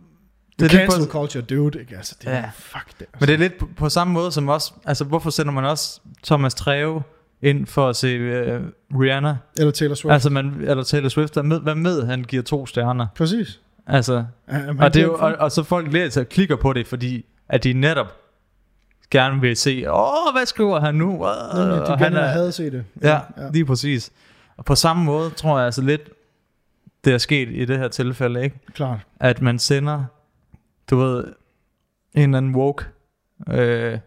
Det 0.59 0.65
er 0.65 0.77
lidt 0.77 0.91
cancel 0.91 1.05
på, 1.05 1.11
culture, 1.11 1.43
dude, 1.43 1.79
ikke? 1.79 1.97
Altså, 1.97 2.15
det 2.21 2.27
er, 2.31 2.35
Ja. 2.37 2.49
fuck 2.55 2.99
det. 2.99 3.07
men 3.19 3.27
det 3.27 3.33
er 3.33 3.37
lidt 3.37 3.57
på, 3.57 3.69
på 3.77 3.89
samme 3.89 4.13
måde 4.13 4.31
som 4.31 4.49
også... 4.49 4.73
Altså, 4.85 5.03
hvorfor 5.03 5.29
sender 5.29 5.51
man 5.51 5.65
også 5.65 5.99
Thomas 6.25 6.53
Treve 6.55 7.03
ind 7.41 7.65
for 7.65 7.89
at 7.89 7.95
se 7.95 8.17
uh, 8.19 8.61
Rihanna? 9.01 9.37
Eller 9.57 9.71
Taylor 9.71 9.95
Swift. 9.95 10.13
Altså, 10.13 10.29
man, 10.29 10.55
eller 10.61 10.83
Taylor 10.83 11.09
Swift, 11.09 11.33
hvad 11.33 11.43
med, 11.43 11.59
hvad 11.59 11.75
med, 11.75 12.05
han 12.05 12.23
giver 12.23 12.43
to 12.43 12.65
stjerner? 12.65 13.07
Præcis. 13.15 13.59
Altså, 13.87 14.25
Ja, 14.51 14.59
og, 14.79 14.93
det 14.93 14.99
er 14.99 15.03
jo, 15.05 15.15
og, 15.19 15.35
og 15.39 15.51
så 15.51 15.63
folk 15.63 15.93
læser 15.93 16.21
og 16.21 16.29
klikker 16.29 16.55
på 16.55 16.73
det, 16.73 16.87
fordi 16.87 17.25
at 17.49 17.63
de 17.63 17.73
netop 17.73 18.07
gerne 19.11 19.41
vil 19.41 19.57
se, 19.57 19.85
åh, 19.93 20.33
hvad 20.35 20.45
skriver 20.45 20.79
han 20.79 20.95
nu? 20.95 21.05
Nemlig, 21.11 21.29
Nemlig, 21.55 21.77
de 21.77 21.83
og 21.85 21.97
han 21.97 22.13
er, 22.15 22.27
havde 22.27 22.51
set 22.51 22.71
det. 22.73 22.85
ja, 23.01 23.09
ja. 23.09 23.19
ja, 23.37 23.49
lige 23.53 23.65
præcis. 23.65 24.11
Og 24.57 24.65
på 24.65 24.75
samme 24.75 25.03
måde 25.03 25.29
tror 25.29 25.57
jeg 25.57 25.65
altså 25.65 25.81
lidt, 25.81 26.01
det 27.05 27.13
er 27.13 27.17
sket 27.17 27.49
i 27.51 27.65
det 27.65 27.77
her 27.77 27.87
tilfælde, 27.87 28.43
ikke? 28.43 28.59
klart. 28.73 28.99
At 29.19 29.41
man 29.41 29.59
sender, 29.59 30.03
du 30.89 30.95
ved, 30.97 31.23
en 32.13 32.21
eller 32.23 32.37
anden 32.37 32.55
woke, 32.55 32.85
øh, 33.51 33.99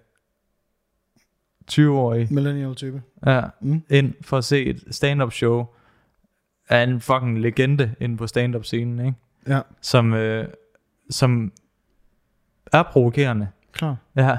20-årig, 1.70 2.28
Millennial 2.30 2.74
type. 2.74 3.02
ja, 3.26 3.42
Mm. 3.60 3.82
ind 3.90 4.14
for 4.22 4.38
at 4.38 4.44
se 4.44 4.64
et 4.64 4.84
stand-up 4.90 5.32
show 5.32 5.66
af 6.68 6.82
en 6.82 7.00
fucking 7.00 7.38
legende 7.40 7.94
inde 8.00 8.16
på 8.16 8.26
stand-up 8.26 8.64
scenen, 8.64 8.98
ikke? 9.06 9.14
Ja, 9.46 9.60
Som, 9.80 10.14
øh, 10.14 10.48
som 11.10 11.52
er 12.72 12.82
provokerende. 12.82 13.48
klar. 13.72 13.96
Ja. 14.16 14.38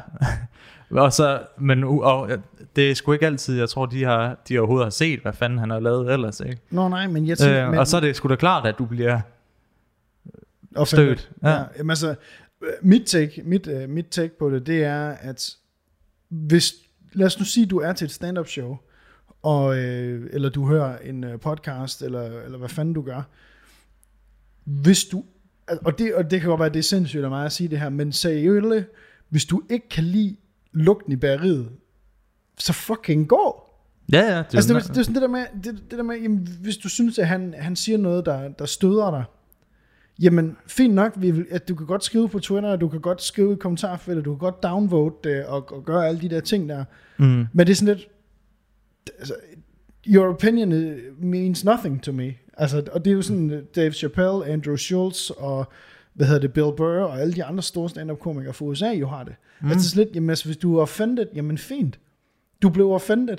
og 1.04 1.14
så, 1.14 1.42
men 1.58 1.84
og, 1.84 2.30
det 2.76 2.92
er 2.92 2.96
sgu 2.96 3.12
ikke 3.12 3.26
altid, 3.26 3.58
jeg 3.60 3.70
tror, 3.70 3.86
de 3.86 4.04
har, 4.04 4.36
de 4.50 4.60
overhovedet 4.60 4.86
har 4.86 4.90
set, 4.92 5.20
hvad 5.20 5.34
fanden 5.34 5.60
han 5.60 5.70
har 5.70 5.80
lavet 5.80 6.14
ellers, 6.14 6.40
ikke? 6.40 6.62
Nå 6.72 6.88
nej, 6.90 7.08
men 7.08 7.28
jeg 7.28 7.38
tænker... 7.38 7.64
Øh, 7.66 7.70
men, 7.70 7.80
og 7.80 7.88
så 7.88 7.98
er 7.98 8.02
det 8.02 8.16
sgu 8.16 8.28
da 8.30 8.36
klart, 8.36 8.66
at 8.66 8.76
du 8.78 8.86
bliver. 8.86 9.20
Stødt. 10.86 11.32
Ja. 11.44 11.50
Ja. 11.50 11.56
ja. 11.56 11.64
Jamen 11.78 11.90
altså, 11.90 12.16
øh, 12.64 12.70
mit 12.82 13.08
take, 13.08 13.42
mit, 13.46 13.68
uh, 13.68 13.90
mit 13.90 14.06
take 14.06 14.38
på 14.40 14.50
det, 14.50 14.68
det 14.68 14.84
er, 14.84 15.10
at 15.10 15.56
hvis, 16.30 16.74
lad 17.14 17.26
os 17.26 17.40
nu 17.40 17.46
sige, 17.46 17.66
du 17.66 17.80
er 17.80 17.94
til 17.94 18.06
et 18.06 18.12
stand-up 18.12 18.48
show, 18.48 18.78
og, 19.42 19.78
øh, 19.78 20.30
eller 20.34 20.50
du 20.50 20.68
hører 20.68 20.98
en 20.98 21.24
øh, 21.24 21.40
podcast, 21.40 22.02
eller, 22.02 22.42
eller 22.42 22.58
hvad 22.58 22.70
fanden 22.70 22.94
du 22.94 23.02
gør, 23.02 23.22
hvis 24.64 25.06
du, 25.06 25.24
og 25.68 26.00
det, 26.00 26.16
og 26.16 26.32
det 26.32 26.42
kan 26.42 26.50
godt 26.50 26.60
være, 26.60 26.68
at 26.68 26.74
det 26.74 26.80
er 26.80 26.84
sindssygt 26.84 27.24
af 27.24 27.30
mig 27.30 27.46
at 27.46 27.52
sige 27.52 27.68
det 27.68 27.80
her, 27.80 27.90
men 27.90 28.12
seriøst, 28.12 28.86
hvis 29.30 29.46
du 29.46 29.62
ikke 29.70 29.90
kan 29.90 30.04
lide 30.04 30.36
lugten 30.72 31.12
i 31.12 31.16
bageriet, 31.16 31.70
så 32.58 32.74
fucking 32.74 33.28
gå. 33.28 33.64
Ja, 34.12 34.20
ja. 34.20 34.38
Det, 34.38 34.56
Altså, 34.56 34.74
er 34.74 34.80
det, 34.80 34.88
det, 34.88 34.96
det 34.96 35.00
er 35.00 35.04
sådan 35.04 35.16
det 35.16 35.22
der 35.22 35.28
med, 35.28 35.46
det, 35.64 35.84
det 35.90 35.98
der 35.98 36.04
med 36.04 36.16
jamen, 36.16 36.48
hvis 36.62 36.78
du 36.78 36.90
synes, 36.90 37.20
at 37.20 37.28
han, 37.28 37.56
han 37.58 37.76
siger 37.76 37.98
noget, 37.98 38.26
der, 38.26 38.48
der 38.50 38.66
støder 38.66 39.12
dig, 39.12 39.24
jamen, 40.20 40.58
fint 40.68 40.94
nok, 40.94 41.14
vi 41.16 41.32
vil, 41.32 41.46
at 41.50 41.70
du 41.70 41.76
kan 41.76 41.86
godt 41.88 42.04
skrive 42.04 42.30
på 42.30 42.40
Twitter, 42.40 42.70
og 42.70 42.82
du 42.82 42.88
kan 42.88 43.00
godt 43.00 43.22
skrive 43.22 43.54
i 43.54 43.56
kommentarfeltet, 43.56 44.26
du 44.26 44.32
kan 44.32 44.40
godt 44.40 44.64
downvote 44.64 45.30
det, 45.30 45.46
og, 45.46 45.72
og 45.72 45.86
gøre 45.86 46.08
alle 46.08 46.22
de 46.22 46.30
der 46.30 46.40
ting 46.40 46.70
der. 46.70 46.84
mm, 47.18 47.46
Men 47.54 47.68
det 47.68 47.70
er 47.70 47.76
sådan 47.76 47.96
lidt, 47.96 48.08
altså, 49.20 49.34
your 50.08 50.34
opinion 50.34 50.96
means 51.20 51.66
nothing 51.66 52.04
to 52.04 52.12
me. 52.12 52.34
Altså, 52.58 52.84
og 52.92 53.06
det 53.06 53.12
er 53.12 53.16
jo 53.16 53.22
sådan, 53.22 53.52
uh, 53.52 53.58
Dave 53.76 53.92
Chappelle, 53.92 54.46
Andrew 54.46 54.76
Schultz, 54.76 55.30
og 55.30 55.72
hvad 56.14 56.28
hedder 56.28 56.42
det, 56.42 56.54
Bill 56.54 56.72
Burr, 56.78 57.04
og 57.04 57.22
alle 57.22 57.34
de 57.34 57.44
andre 57.44 57.64
store 57.64 57.90
stand-up-komikere 57.90 58.54
fra 58.54 58.66
USA 58.66 58.90
jo 58.90 59.08
har 59.08 59.24
det. 59.24 59.34
Mm. 59.62 59.72
Altså, 59.72 60.00
er 60.00 60.04
lidt, 60.04 60.16
jamen, 60.16 60.30
altså, 60.30 60.46
hvis 60.46 60.58
du 60.58 60.78
er 60.78 60.82
offended, 60.82 61.26
jamen 61.36 61.58
fint. 61.58 62.00
Du 62.62 62.70
blev 62.70 62.92
offended, 62.92 63.38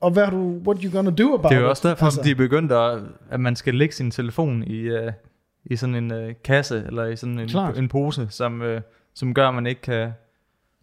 og 0.00 0.10
hvad 0.10 0.26
du, 0.30 0.60
what 0.66 0.82
you 0.82 0.92
gonna 0.92 1.10
do 1.10 1.34
about 1.34 1.50
det 1.50 1.56
er 1.56 1.60
jo 1.60 1.66
it? 1.66 1.70
også 1.70 1.88
derfor, 1.88 2.06
altså, 2.06 2.20
altså, 2.20 2.28
de 2.28 2.30
er 2.30 2.34
begyndt 2.34 2.72
at, 2.72 2.98
at 3.30 3.40
man 3.40 3.56
skal 3.56 3.74
lægge 3.74 3.94
sin 3.94 4.10
telefon 4.10 4.62
i, 4.62 4.90
uh, 4.90 5.12
i 5.64 5.76
sådan 5.76 5.94
en 5.94 6.12
uh, 6.12 6.32
kasse, 6.44 6.84
eller 6.86 7.04
i 7.06 7.16
sådan 7.16 7.38
en, 7.38 7.48
Klart. 7.48 7.78
en 7.78 7.88
pose, 7.88 8.26
som, 8.30 8.60
uh, 8.60 8.80
som 9.14 9.34
gør, 9.34 9.48
at 9.48 9.54
man 9.54 9.66
ikke 9.66 9.80
kan, 9.80 10.12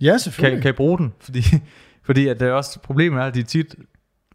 Ja, 0.01 0.17
kan, 0.37 0.61
kan 0.61 0.73
bruge 0.75 0.97
den. 0.97 1.13
Fordi, 1.19 1.41
fordi 2.07 2.27
at 2.27 2.39
det 2.39 2.47
er 2.47 2.51
også 2.51 2.79
problemet 2.79 3.19
er, 3.21 3.25
at 3.25 3.35
de 3.35 3.43
tit, 3.43 3.75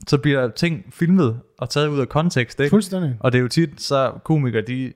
så 0.09 0.19
bliver 0.19 0.49
ting 0.49 0.85
filmet 0.93 1.41
og 1.59 1.71
taget 1.71 1.89
ud 1.89 2.01
af 2.01 2.09
kontekst, 2.09 2.61
ikke? 2.61 2.71
Fuldstændig. 2.71 3.17
Og 3.21 3.33
det 3.33 3.39
er 3.39 3.43
jo 3.43 3.49
tit, 3.49 3.83
så 3.83 4.13
komikere, 4.25 4.63
de 4.63 4.93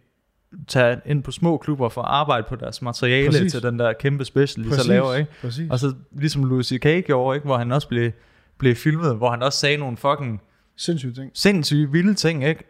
tager 0.69 0.97
ind 1.07 1.23
på 1.23 1.31
små 1.31 1.57
klubber 1.57 1.89
for 1.89 2.03
at 2.03 2.09
arbejde 2.09 2.47
på 2.49 2.57
deres 2.57 2.83
materiale 2.83 3.31
Præcis. 3.31 3.53
Til 3.53 3.63
den 3.63 3.79
der 3.79 3.93
kæmpe 3.93 4.25
special, 4.25 4.65
de 4.65 4.69
Præcis. 4.71 4.85
så 4.85 4.91
laver, 4.93 5.15
ikke? 5.15 5.31
Præcis. 5.43 5.71
Og 5.71 5.79
så 5.79 5.95
ligesom 6.13 6.45
Louis 6.45 6.67
C.K. 6.67 7.05
gjorde, 7.07 7.37
ikke? 7.37 7.45
Hvor 7.45 7.57
han 7.57 7.73
også 7.73 7.89
blev, 7.89 8.11
blev 8.59 8.75
filmet, 8.75 9.17
hvor 9.17 9.31
han 9.31 9.43
også 9.43 9.59
sagde 9.59 9.77
nogle 9.77 9.97
fucking 9.97 10.43
Sindssygt 10.77 11.15
ting. 11.15 11.31
sindssyge 11.35 11.93
vilde 11.93 12.15
ting, 12.15 12.45
ikke? 12.45 12.65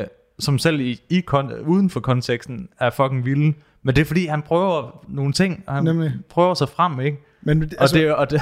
Øh, 0.00 0.06
som 0.38 0.58
selv 0.58 0.80
i, 0.80 1.00
i 1.10 1.22
kon- 1.30 1.60
uden 1.66 1.90
for 1.90 2.00
konteksten 2.00 2.68
er 2.80 2.90
fucking 2.90 3.24
vilde. 3.24 3.54
Men 3.82 3.94
det 3.96 4.00
er 4.00 4.04
fordi, 4.04 4.26
han 4.26 4.42
prøver 4.42 5.04
nogle 5.08 5.32
ting, 5.32 5.64
og 5.66 5.74
han 5.74 5.84
Nemlig. 5.84 6.12
prøver 6.28 6.54
sig 6.54 6.68
frem, 6.68 7.00
ikke? 7.00 7.18
Men 7.42 7.60
det- 7.60 7.74
Altså, 7.80 7.96
altså, 7.98 8.14
og, 8.14 8.30
det, 8.30 8.40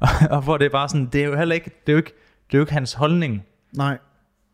og, 0.00 0.08
det, 0.20 0.30
og 0.30 0.42
hvor 0.42 0.56
det 0.56 0.64
er 0.64 0.70
bare 0.70 0.88
sådan, 0.88 1.06
det 1.12 1.20
er 1.22 1.26
jo 1.26 1.36
heller 1.36 1.54
ikke, 1.54 1.70
det 1.86 1.88
er 1.88 1.92
jo 1.92 1.96
ikke, 1.96 2.12
det 2.46 2.54
er 2.54 2.58
jo 2.58 2.62
ikke 2.62 2.72
hans 2.72 2.92
holdning, 2.92 3.42
nej. 3.72 3.98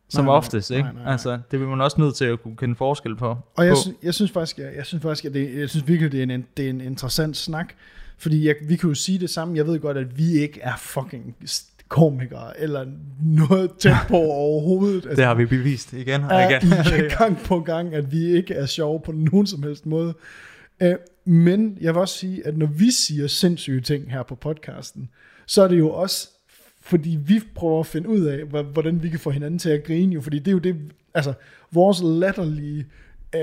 som 0.08 0.24
Nej, 0.24 0.30
nej, 0.32 0.36
oftest, 0.36 0.70
ikke? 0.70 0.82
nej, 0.82 0.92
nej, 0.92 1.02
nej. 1.02 1.12
Altså, 1.12 1.38
det 1.50 1.60
vil 1.60 1.68
man 1.68 1.80
også 1.80 2.00
nødt 2.00 2.14
til 2.14 2.24
at 2.24 2.42
kunne 2.42 2.56
kende 2.56 2.74
forskel 2.76 3.16
på. 3.16 3.36
Og 3.56 3.64
jeg, 3.66 3.72
på. 3.72 3.76
sy- 3.84 4.04
jeg 4.04 4.14
synes 4.14 4.30
faktisk, 4.30 4.58
jeg, 4.58 4.72
jeg 4.76 4.86
synes 4.86 5.02
faktisk, 5.02 5.24
at 5.24 5.34
det, 5.34 5.58
jeg 5.58 5.68
synes 5.70 5.88
virkelig, 5.88 6.12
det 6.12 6.20
er 6.30 6.34
en, 6.34 6.46
det 6.56 6.64
er 6.66 6.70
en 6.70 6.80
interessant 6.80 7.36
snak. 7.36 7.72
Fordi 8.18 8.46
jeg, 8.46 8.54
vi 8.68 8.76
kan 8.76 8.88
jo 8.88 8.94
sige 8.94 9.18
det 9.18 9.30
samme. 9.30 9.56
Jeg 9.56 9.66
ved 9.66 9.80
godt, 9.80 9.96
at 9.96 10.18
vi 10.18 10.32
ikke 10.32 10.60
er 10.60 10.76
fucking 10.76 11.36
komikere, 11.88 12.60
eller 12.60 12.86
noget 13.22 13.70
tæt 13.78 13.92
på 14.08 14.16
overhovedet. 14.46 14.94
Altså, 14.96 15.16
Det 15.16 15.24
har 15.24 15.34
vi 15.34 15.46
bevist 15.46 15.92
igen 15.92 16.24
og 16.24 16.42
igen. 16.50 16.68
i 17.06 17.08
gang 17.18 17.38
på 17.38 17.60
gang, 17.60 17.94
at 17.94 18.12
vi 18.12 18.24
ikke 18.26 18.54
er 18.54 18.66
sjove 18.66 19.00
på 19.04 19.12
nogen 19.12 19.46
som 19.46 19.62
helst 19.62 19.86
måde. 19.86 20.14
Øh, 20.82 20.94
Men 21.24 21.78
jeg 21.80 21.94
vil 21.94 22.00
også 22.00 22.18
sige, 22.18 22.46
at 22.46 22.56
når 22.58 22.66
vi 22.66 22.90
siger 22.90 23.26
sindssyge 23.26 23.80
ting 23.80 24.10
her 24.12 24.22
på 24.22 24.34
podcasten, 24.34 25.08
så 25.46 25.62
er 25.62 25.68
det 25.68 25.78
jo 25.78 25.90
også, 25.90 26.28
fordi 26.82 27.18
vi 27.26 27.40
prøver 27.54 27.80
at 27.80 27.86
finde 27.86 28.08
ud 28.08 28.20
af, 28.20 28.44
hvordan 28.64 29.02
vi 29.02 29.08
kan 29.08 29.18
få 29.18 29.30
hinanden 29.30 29.58
til 29.58 29.70
at 29.70 29.84
grine. 29.84 30.14
Jo, 30.14 30.20
fordi 30.20 30.38
det 30.38 30.48
er 30.48 30.52
jo 30.52 30.58
det, 30.58 30.76
altså 31.14 31.32
vores 31.72 32.00
latterlige, 32.04 32.86
øh, 33.34 33.40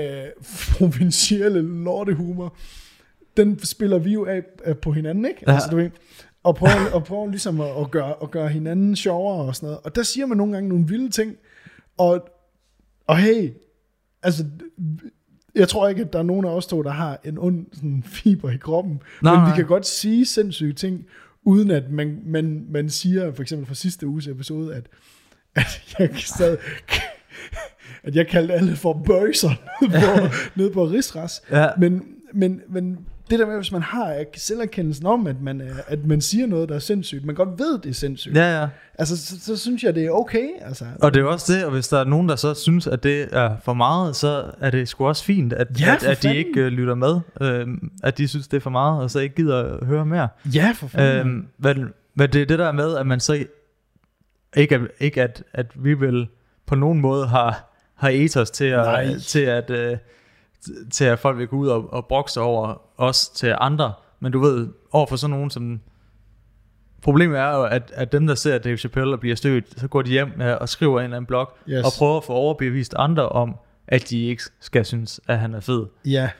provincielle 0.78 1.84
lortehumor, 1.84 2.56
den 3.36 3.64
spiller 3.64 3.98
vi 3.98 4.12
jo 4.12 4.24
af, 4.24 4.42
af 4.64 4.78
på 4.78 4.92
hinanden, 4.92 5.24
ikke? 5.24 5.42
Ja. 5.46 5.52
Altså, 5.54 5.68
du 5.70 5.76
ved, 5.76 5.90
og 6.46 6.56
prøver, 6.56 6.90
og 6.92 7.04
prøver 7.04 7.30
ligesom 7.30 7.60
at, 7.60 7.70
at, 7.80 7.90
gøre, 7.90 8.14
at 8.22 8.30
gøre 8.30 8.48
hinanden 8.48 8.96
sjovere 8.96 9.46
og 9.46 9.56
sådan 9.56 9.66
noget. 9.66 9.80
Og 9.84 9.96
der 9.96 10.02
siger 10.02 10.26
man 10.26 10.38
nogle 10.38 10.52
gange 10.52 10.68
nogle 10.68 10.86
vilde 10.86 11.10
ting, 11.10 11.36
og, 11.98 12.28
og 13.06 13.18
hey, 13.18 13.52
altså, 14.22 14.44
jeg 15.54 15.68
tror 15.68 15.88
ikke, 15.88 16.02
at 16.02 16.12
der 16.12 16.18
er 16.18 16.22
nogen 16.22 16.46
af 16.46 16.50
os 16.50 16.66
to, 16.66 16.82
der 16.82 16.90
har 16.90 17.20
en 17.24 17.38
ond 17.38 17.66
sådan, 17.72 18.02
fiber 18.06 18.50
i 18.50 18.56
kroppen, 18.56 19.02
Nej, 19.22 19.36
men 19.40 19.50
vi 19.50 19.56
kan 19.56 19.66
godt 19.66 19.86
sige 19.86 20.26
sindssyge 20.26 20.72
ting, 20.72 21.06
uden 21.44 21.70
at 21.70 21.90
man, 21.90 22.22
man, 22.26 22.66
man 22.70 22.90
siger, 22.90 23.32
for 23.32 23.42
eksempel 23.42 23.66
fra 23.66 23.74
sidste 23.74 24.06
uges 24.06 24.26
episode, 24.26 24.74
at, 24.74 24.86
at 25.54 25.94
jeg 25.98 26.10
stadig, 26.16 26.58
at 28.02 28.16
jeg 28.16 28.28
kaldte 28.28 28.54
alle 28.54 28.76
for 28.76 29.02
bøjser 29.06 29.50
nede 29.82 29.92
på, 29.92 30.34
nede 30.60 30.70
på 30.70 30.84
Rigsras. 30.84 31.42
Ja. 31.50 31.68
Men, 31.78 32.02
men, 32.32 32.60
men 32.68 32.98
det 33.30 33.38
der 33.38 33.46
med, 33.46 33.56
hvis 33.56 33.72
man 33.72 33.82
har 33.82 34.24
selverkendelsen 34.36 35.06
om, 35.06 35.26
at 35.26 35.40
man, 35.42 35.60
er- 35.60 35.74
at 35.86 36.04
man 36.04 36.20
siger 36.20 36.46
noget, 36.46 36.68
der 36.68 36.74
er 36.74 36.78
sindssygt, 36.78 37.24
man 37.24 37.34
godt 37.34 37.48
ved, 37.58 37.78
det 37.78 37.90
er 37.90 37.94
sindssygt, 37.94 38.36
Ja, 38.36 38.60
ja. 38.60 38.68
altså, 38.98 39.16
så, 39.26 39.40
så, 39.40 39.56
synes 39.56 39.82
jeg, 39.82 39.94
det 39.94 40.04
er 40.06 40.10
okay. 40.10 40.48
Altså. 40.60 40.84
Og 41.00 41.14
det 41.14 41.20
er 41.20 41.24
også 41.24 41.52
det, 41.52 41.64
og 41.64 41.70
hvis 41.72 41.88
der 41.88 41.98
er 41.98 42.04
nogen, 42.04 42.28
der 42.28 42.36
så 42.36 42.54
synes, 42.54 42.86
at 42.86 43.02
det 43.02 43.28
er 43.32 43.56
for 43.64 43.74
meget, 43.74 44.16
så 44.16 44.44
er 44.60 44.70
det 44.70 44.88
sgu 44.88 45.06
også 45.06 45.24
fint, 45.24 45.52
at, 45.52 45.80
Ja, 45.80 45.94
at, 45.94 46.02
at 46.04 46.22
de 46.22 46.36
ikke 46.36 46.60
uh, 46.60 46.66
lytter 46.66 46.94
med. 46.94 47.14
Uh, 47.40 47.72
at 48.02 48.18
de 48.18 48.28
synes, 48.28 48.48
det 48.48 48.56
er 48.56 48.60
for 48.60 48.70
meget, 48.70 49.02
og 49.02 49.10
så 49.10 49.18
ikke 49.20 49.34
gider 49.34 49.62
at 49.78 49.86
høre 49.86 50.06
mere. 50.06 50.28
Ja, 50.54 50.72
for 50.76 50.86
fanden. 50.88 51.36
Uh, 51.38 51.64
men, 51.64 51.88
men 52.14 52.30
det 52.32 52.42
er 52.42 52.46
det 52.46 52.58
der 52.58 52.72
med, 52.72 52.96
at 52.96 53.06
man 53.06 53.20
så 53.20 53.44
ikke, 54.56 54.74
at, 54.74 54.80
ikke 55.00 55.22
at, 55.22 55.42
at 55.52 55.66
vi 55.74 55.94
vil 55.94 56.28
på 56.66 56.74
nogen 56.74 57.00
måde 57.00 57.26
har, 57.26 57.72
har 57.94 58.10
ethos 58.12 58.50
til 58.50 58.70
Nej. 58.70 59.04
at, 59.14 59.22
til 59.22 59.40
at, 59.40 59.70
øh, 59.70 59.96
til 60.90 61.04
at 61.04 61.18
folk 61.18 61.38
vil 61.38 61.46
gå 61.48 61.56
ud 61.56 61.68
og, 61.68 61.92
og 61.92 62.06
brokse 62.06 62.40
over 62.40 62.82
os 62.96 63.28
til 63.28 63.54
andre. 63.60 63.92
Men 64.20 64.32
du 64.32 64.40
ved, 64.40 64.68
over 64.92 65.06
for 65.06 65.16
sådan 65.16 65.30
nogen 65.36 65.50
som... 65.50 65.80
Problemet 67.02 67.38
er 67.38 67.50
jo, 67.56 67.64
at, 67.64 67.92
at 67.94 68.12
dem, 68.12 68.26
der 68.26 68.34
ser 68.34 68.58
Dave 68.58 68.76
Chappelle 68.76 69.12
og 69.14 69.20
bliver 69.20 69.36
stødt, 69.36 69.80
så 69.80 69.88
går 69.88 70.02
de 70.02 70.10
hjem 70.10 70.40
øh, 70.40 70.56
og 70.60 70.68
skriver 70.68 70.98
en 71.00 71.04
eller 71.04 71.16
anden 71.16 71.26
blog, 71.26 71.50
Yes. 71.68 71.84
og 71.84 71.90
prøver 71.98 72.16
at 72.16 72.24
få 72.24 72.32
overbevist 72.32 72.94
andre 72.98 73.28
om, 73.28 73.56
at 73.88 74.10
de 74.10 74.24
ikke 74.24 74.42
skal 74.60 74.84
synes, 74.84 75.20
at 75.28 75.38
han 75.38 75.54
er 75.54 75.60
fed. 75.60 75.86
Ja, 76.04 76.30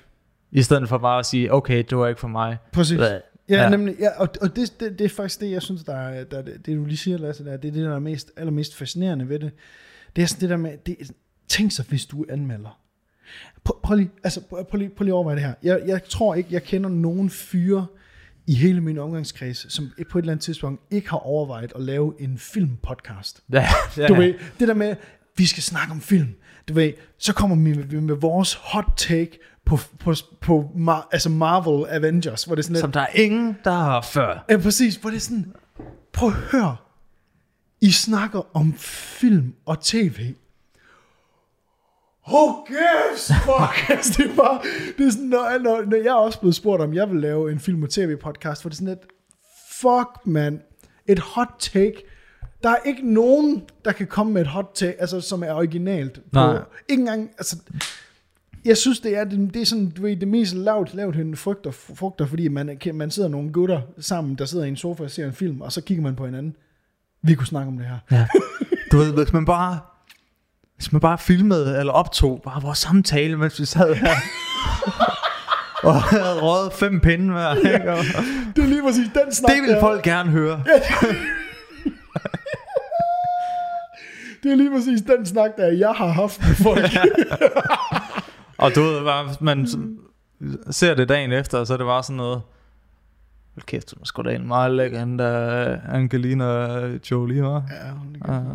I 0.51 0.63
stedet 0.63 0.89
for 0.89 0.99
bare 0.99 1.19
at 1.19 1.27
sige, 1.27 1.53
okay, 1.53 1.85
det 1.91 1.99
var 1.99 2.09
ikke 2.09 2.21
for 2.21 2.29
mig. 2.29 2.57
præcis. 2.73 2.97
Blæh. 2.97 3.11
Ja, 3.11 3.63
Ja. 3.63 3.69
nemlig. 3.69 3.95
Ja, 4.01 4.09
og, 4.21 4.29
og 4.43 4.57
det, 4.57 4.81
det, 4.81 4.99
det 4.99 5.05
er 5.05 5.09
faktisk 5.09 5.41
det, 5.41 5.51
jeg 5.51 5.63
synes, 5.63 5.85
der 5.85 5.95
er, 5.97 6.25
der, 6.25 6.39
er 6.39 6.43
det, 6.43 6.67
det 6.67 6.77
du 6.77 6.85
lige 6.85 6.97
siger, 6.97 7.19
Lasse, 7.19 7.45
der, 7.45 7.57
det 7.57 7.69
er 7.69 7.73
det, 7.73 7.85
der 7.85 7.95
er 7.95 7.99
mest, 7.99 8.31
allermest 8.37 8.77
fascinerende 8.77 9.29
ved 9.29 9.39
det. 9.39 9.51
Det 10.17 10.23
er 10.23 10.27
sådan 10.27 10.41
det 10.41 10.51
der 10.51 10.57
med, 10.57 10.73
det, 10.87 10.97
tænk 11.49 11.73
sig, 11.73 11.85
hvis 11.89 12.07
du 12.07 12.25
anmelder. 12.29 12.79
Prøv, 13.83 13.97
lige, 13.97 14.11
altså, 14.25 14.41
prøv, 14.41 14.79
lige, 14.79 14.91
prøv 14.91 15.05
lige 15.05 15.15
overveje 15.15 15.37
det 15.37 15.45
her. 15.45 15.55
Jeg, 15.63 15.83
jeg 15.87 16.05
tror 16.05 16.35
ikke, 16.35 16.49
jeg 16.53 16.63
kender 16.63 16.91
nogen 16.91 17.31
fyre 17.31 17.87
i 18.47 18.55
hele 18.55 18.81
min 18.81 18.99
omgangskreds, 18.99 19.73
som 19.73 19.91
på 20.11 20.19
et 20.19 20.23
eller 20.23 20.33
andet 20.33 20.45
tidspunkt 20.45 20.83
ikke 20.91 21.11
har 21.11 21.17
overvejet 21.17 21.73
at 21.75 21.83
lave 21.83 22.15
en 22.19 22.39
filmpodcast. 22.39 23.41
Ja, 23.53 23.67
ja. 23.97 24.07
Du 24.07 24.15
ved, 24.15 24.35
det 24.61 24.69
der 24.69 24.75
med, 24.75 24.97
vi 25.37 25.47
skal 25.47 25.63
snakke 25.63 25.93
om 25.93 26.01
film. 26.01 26.35
Du 26.69 26.75
ved, 26.75 26.93
så 27.19 27.35
kommer 27.35 27.57
vi 27.57 27.63
med, 27.63 28.01
med 28.01 28.15
vores 28.15 28.55
hot 28.55 28.93
take 28.97 29.39
på, 29.67 29.79
på, 30.01 30.15
på 30.41 30.71
Mar, 30.75 31.09
altså 31.13 31.29
Marvel 31.29 31.87
Avengers, 31.91 32.45
hvor 32.45 32.55
det 32.55 32.63
er 32.63 32.65
sådan 32.65 32.75
lidt, 32.75 32.81
Som 32.81 32.93
der 32.93 33.01
er 33.01 33.15
ingen, 33.15 33.57
der 33.65 33.71
har 33.71 34.01
før. 34.01 34.45
Ja, 34.51 34.57
præcis, 34.57 34.97
hvor 34.97 35.11
det 35.11 35.17
er 35.17 35.21
sådan, 35.21 35.53
prøv 36.13 36.29
at 36.29 36.35
høre, 36.35 36.77
I 37.81 37.91
snakker 37.91 38.57
om 38.57 38.75
film 38.79 39.55
og 39.67 39.81
tv. 39.81 40.35
Who 42.29 42.65
gives 42.67 43.33
fuck? 43.45 43.91
Altså, 43.91 44.23
det 44.23 44.31
er 44.31 44.37
bare, 44.37 44.61
det 44.99 45.07
er 45.07 45.11
sådan, 45.11 45.27
når, 45.27 45.59
når, 45.59 45.85
når 45.85 45.97
jeg 45.97 46.07
er 46.07 46.15
også 46.15 46.41
blevet 46.41 46.55
spurgt 46.55 46.83
om, 46.83 46.95
jeg 46.95 47.11
vil 47.11 47.21
lave 47.21 47.53
en 47.53 47.61
film 47.61 47.83
og 47.83 47.91
tv 47.91 48.17
podcast, 48.17 48.63
hvor 48.63 48.69
det 48.69 48.75
er 48.75 48.79
sådan 48.79 48.93
et, 48.93 48.99
fuck 49.71 50.27
man, 50.27 50.61
et 51.07 51.19
hot 51.19 51.55
take, 51.59 52.03
der 52.63 52.71
er 52.71 52.77
ikke 52.85 53.13
nogen, 53.15 53.63
der 53.85 53.93
kan 53.93 54.07
komme 54.07 54.33
med 54.33 54.41
et 54.41 54.47
hot 54.47 54.71
take, 54.75 55.01
altså 55.01 55.21
som 55.21 55.43
er 55.43 55.53
originalt. 55.53 56.15
På, 56.15 56.21
Nej. 56.33 56.59
ikke 56.89 57.01
engang, 57.01 57.31
altså, 57.39 57.57
jeg 58.65 58.77
synes, 58.77 59.01
det 59.01 59.17
er, 59.17 59.25
det, 59.25 59.55
det 59.55 59.63
er 59.63 59.67
sådan, 59.67 59.91
du 59.91 60.03
ved, 60.03 60.17
det 60.17 60.29
mest 60.29 60.55
lavt, 60.55 60.95
lavt 60.95 61.17
hende 61.17 61.37
frugter, 61.37 61.71
frugter, 61.71 62.27
fordi 62.27 62.49
man, 62.49 62.79
man 62.95 63.11
sidder 63.11 63.29
nogle 63.29 63.53
gutter 63.53 63.81
sammen, 63.99 64.35
der 64.35 64.45
sidder 64.45 64.65
i 64.65 64.69
en 64.69 64.77
sofa 64.77 65.03
og 65.03 65.11
ser 65.11 65.27
en 65.27 65.33
film, 65.33 65.61
og 65.61 65.73
så 65.73 65.81
kigger 65.81 66.03
man 66.03 66.17
på 66.17 66.25
hinanden. 66.25 66.57
Vi 67.23 67.35
kunne 67.35 67.47
snakke 67.47 67.69
om 67.69 67.79
det 67.79 67.87
her. 67.87 67.99
Ja. 68.11 68.27
Du 68.93 68.97
ved, 68.97 69.13
hvis 69.13 69.33
man 69.33 69.45
bare 69.45 69.79
hvis 70.77 70.93
man 70.93 71.01
bare 71.01 71.19
filmede 71.19 71.79
eller 71.79 71.93
optog 71.93 72.41
bare 72.45 72.63
vores 72.63 72.79
samtale, 72.79 73.37
mens 73.37 73.61
vi 73.61 73.65
sad 73.65 73.95
her. 73.95 74.15
og 75.91 76.03
havde 76.03 76.41
røget 76.43 76.73
fem 76.73 77.01
pinde 77.01 77.33
hver. 77.33 77.55
ikke? 77.55 77.93
Og 77.93 77.99
Det 78.57 78.65
er 78.65 78.69
lige 78.69 78.83
præcis 78.83 79.09
den 79.25 79.33
snak 79.35 79.51
Det 79.55 79.63
vil 79.63 79.71
der. 79.71 79.81
folk 79.81 80.03
gerne 80.03 80.31
høre. 80.31 80.63
Det 84.43 84.53
er 84.53 84.57
lige 84.57 84.71
præcis 84.71 85.03
den 85.03 85.27
snak, 85.27 85.51
der 85.57 85.67
jeg 85.67 85.93
har 85.97 86.07
haft 86.07 86.41
med 86.41 86.55
folk. 86.55 86.85
Og 88.59 88.71
du 88.75 88.81
ved, 88.83 89.05
bare, 89.05 89.35
man 89.41 89.67
ser 90.71 90.95
det 90.95 91.09
dagen 91.09 91.33
efter, 91.33 91.65
så 91.65 91.73
er 91.73 91.77
det 91.77 91.87
bare 91.87 92.03
sådan 92.03 92.17
noget... 92.17 92.43
Hold 93.55 93.67
kæft, 93.67 93.93
hun 93.95 94.01
er 94.03 94.05
sgu 94.07 94.23
da 94.23 94.31
en 94.31 94.47
meget 94.49 94.73
lækker, 94.73 94.99
den 95.01 95.19
der 95.19 95.77
Angelina 95.93 96.77
Jolie, 97.11 97.43
var. 97.43 97.63
ja, 97.71 97.91
hun 97.91 98.17
er 98.25 98.39
Uh, 98.41 98.47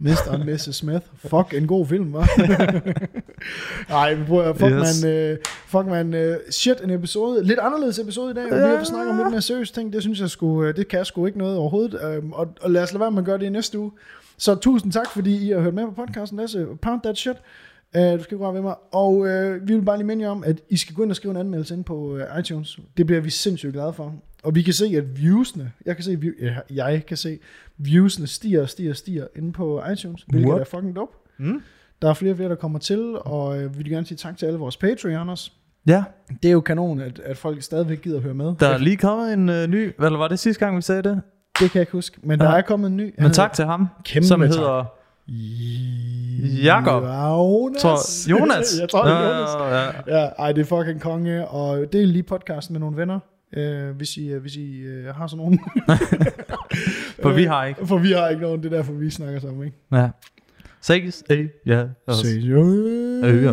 Mr. 0.00 0.28
og 0.30 0.40
Mrs. 0.46 0.74
Smith. 0.76 1.06
Fuck, 1.16 1.54
en 1.54 1.66
god 1.66 1.86
film, 1.86 2.14
hva'? 2.14 2.26
Nej, 3.88 4.14
men 4.14 4.26
prøv 4.26 4.40
at- 4.48 4.56
fuck 4.56 4.72
Yes. 4.72 5.04
man, 5.04 5.30
uh, 5.32 5.36
fuck 5.66 5.86
man, 5.86 6.14
uh, 6.30 6.36
shit, 6.50 6.80
en 6.84 6.90
episode, 6.90 7.44
lidt 7.44 7.58
anderledes 7.58 7.98
episode 7.98 8.30
i 8.30 8.34
dag, 8.34 8.44
og 8.52 8.58
vi 8.58 8.76
har 8.76 8.84
snakket 8.84 9.10
om 9.10 9.16
lidt 9.16 9.30
mere 9.30 9.42
seriøse 9.42 9.72
ting, 9.74 9.92
det 9.92 10.02
synes 10.02 10.20
jeg 10.20 10.30
sgu, 10.30 10.46
uh, 10.46 10.66
det 10.76 10.88
kan 10.88 10.98
jeg 10.98 11.06
sgu 11.06 11.26
ikke 11.26 11.38
noget 11.38 11.56
overhovedet, 11.56 12.18
um, 12.18 12.32
og, 12.32 12.48
og 12.60 12.70
lad 12.70 12.82
os 12.82 12.92
lade 12.92 13.00
være 13.00 13.10
med 13.10 13.18
at 13.18 13.24
gøre 13.24 13.38
det 13.38 13.46
i 13.46 13.48
næste 13.48 13.78
uge. 13.78 13.90
Så 14.38 14.54
tusind 14.54 14.92
tak, 14.92 15.10
fordi 15.10 15.46
I 15.48 15.50
har 15.52 15.60
hørt 15.60 15.74
med 15.74 15.84
på 15.84 15.92
podcasten, 16.06 16.38
Lasse, 16.38 16.66
pound 16.82 17.00
that 17.02 17.16
shit. 17.18 17.36
Uh, 17.96 18.02
du 18.18 18.22
skal 18.22 18.38
gå 18.38 18.44
røre 18.44 18.54
ved 18.54 18.60
mig. 18.62 18.74
Og 18.92 19.14
uh, 19.16 19.68
vi 19.68 19.74
vil 19.74 19.82
bare 19.82 19.96
lige 19.96 20.06
minde 20.06 20.24
jer 20.24 20.30
om, 20.30 20.44
at 20.46 20.60
I 20.68 20.76
skal 20.76 20.94
gå 20.94 21.02
ind 21.02 21.10
og 21.10 21.16
skrive 21.16 21.30
en 21.30 21.36
anmeldelse 21.40 21.74
ind 21.74 21.84
på 21.84 21.94
uh, 21.96 22.20
iTunes. 22.40 22.78
Det 22.96 23.06
bliver 23.06 23.20
vi 23.20 23.30
sindssygt 23.30 23.72
glade 23.72 23.92
for. 23.92 24.14
Og 24.42 24.54
vi 24.54 24.62
kan 24.62 24.72
se, 24.74 24.84
at 24.96 25.20
viewsene, 25.22 25.72
jeg 25.86 25.96
kan 25.96 26.04
se, 26.04 26.18
ja, 26.74 26.84
jeg 26.84 27.06
kan 27.06 27.16
se, 27.16 27.38
viewsene 27.78 28.26
stiger 28.26 28.62
og 28.62 28.68
stiger 28.68 28.90
og 28.90 28.96
stiger 28.96 29.26
inde 29.36 29.52
på 29.52 29.82
iTunes, 29.92 30.24
hvilket 30.28 30.48
What? 30.50 30.60
er 30.60 30.64
fucking 30.64 30.96
dope. 30.96 31.12
mm? 31.38 31.62
Der 32.02 32.08
er 32.10 32.14
flere 32.14 32.32
og 32.32 32.36
flere, 32.36 32.48
der 32.50 32.54
kommer 32.56 32.78
til, 32.78 33.14
og 33.20 33.62
øh, 33.62 33.72
vi 33.78 33.82
vil 33.82 33.92
gerne 33.92 34.06
sige 34.06 34.16
tak 34.18 34.36
til 34.36 34.46
alle 34.46 34.58
vores 34.58 34.76
Patreoners. 34.76 35.52
Ja, 35.86 36.04
Det 36.42 36.48
er 36.48 36.52
jo 36.52 36.60
kanon, 36.60 37.00
at, 37.00 37.18
at 37.24 37.36
folk 37.36 37.62
stadigvæk 37.62 38.02
gider 38.02 38.16
at 38.16 38.22
høre 38.22 38.34
med. 38.34 38.54
der 38.60 38.68
er 38.68 38.78
lige 38.78 38.96
kommet 38.96 39.32
en 39.32 39.48
uh, 39.48 39.54
ny... 39.66 39.92
Eller 40.04 40.18
var 40.18 40.28
det 40.28 40.38
sidste 40.38 40.64
gang, 40.64 40.76
vi 40.76 40.82
sagde 40.82 41.02
det? 41.02 41.22
Det 41.60 41.70
kan 41.70 41.78
jeg 41.78 41.82
ikke 41.82 41.92
huske, 41.92 42.18
men 42.22 42.40
Ja. 42.40 42.46
der 42.46 42.52
er 42.52 42.62
kommet 42.62 42.90
en 42.90 42.96
ny. 42.96 43.14
Men 43.18 43.30
tak 43.32 43.52
til 43.52 43.64
ham, 43.64 43.86
Kæmpe 44.04 44.26
som 44.26 44.40
tak. 44.40 44.48
hedder... 44.48 44.84
Jakob. 46.64 47.02
Jonas. 47.02 47.80
Tror, 47.82 48.30
Jonas. 48.30 48.66
jeg 48.80 48.88
tror, 48.88 49.04
det 49.04 49.12
er 49.12 49.20
Jonas. 49.20 49.50
Ja, 50.08 50.14
ja. 50.16 50.20
Ja, 50.22 50.26
ej, 50.38 50.52
det 50.52 50.60
er 50.60 50.64
fucking 50.64 51.00
konge, 51.00 51.48
og 51.48 51.92
det 51.92 52.02
er 52.02 52.06
lige 52.06 52.22
podcasten 52.22 52.72
med 52.72 52.80
nogle 52.80 52.96
venner, 52.96 53.18
øh, 53.56 53.96
hvis 53.96 54.16
I, 54.16 54.28
øh, 54.28 54.40
hvis 54.40 54.56
I 54.56 54.78
øh, 54.80 55.14
har 55.14 55.26
sådan 55.26 55.38
nogen. 55.38 55.60
For 57.22 57.32
vi 57.32 57.44
har 57.44 57.64
ikke. 57.64 57.86
For 57.86 57.98
vi 57.98 58.12
har 58.12 58.28
ikke 58.28 58.42
nogen, 58.42 58.62
det 58.62 58.72
er 58.72 58.76
derfor, 58.76 58.92
vi 58.92 59.10
snakker 59.10 59.40
sammen, 59.40 59.64
ikke? 59.66 59.76
Ja. 59.92 60.08
Ses, 60.80 61.24
eh, 61.30 61.46
ja. 61.66 61.86
Ja. 63.26 63.52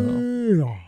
Ja. 0.56 0.87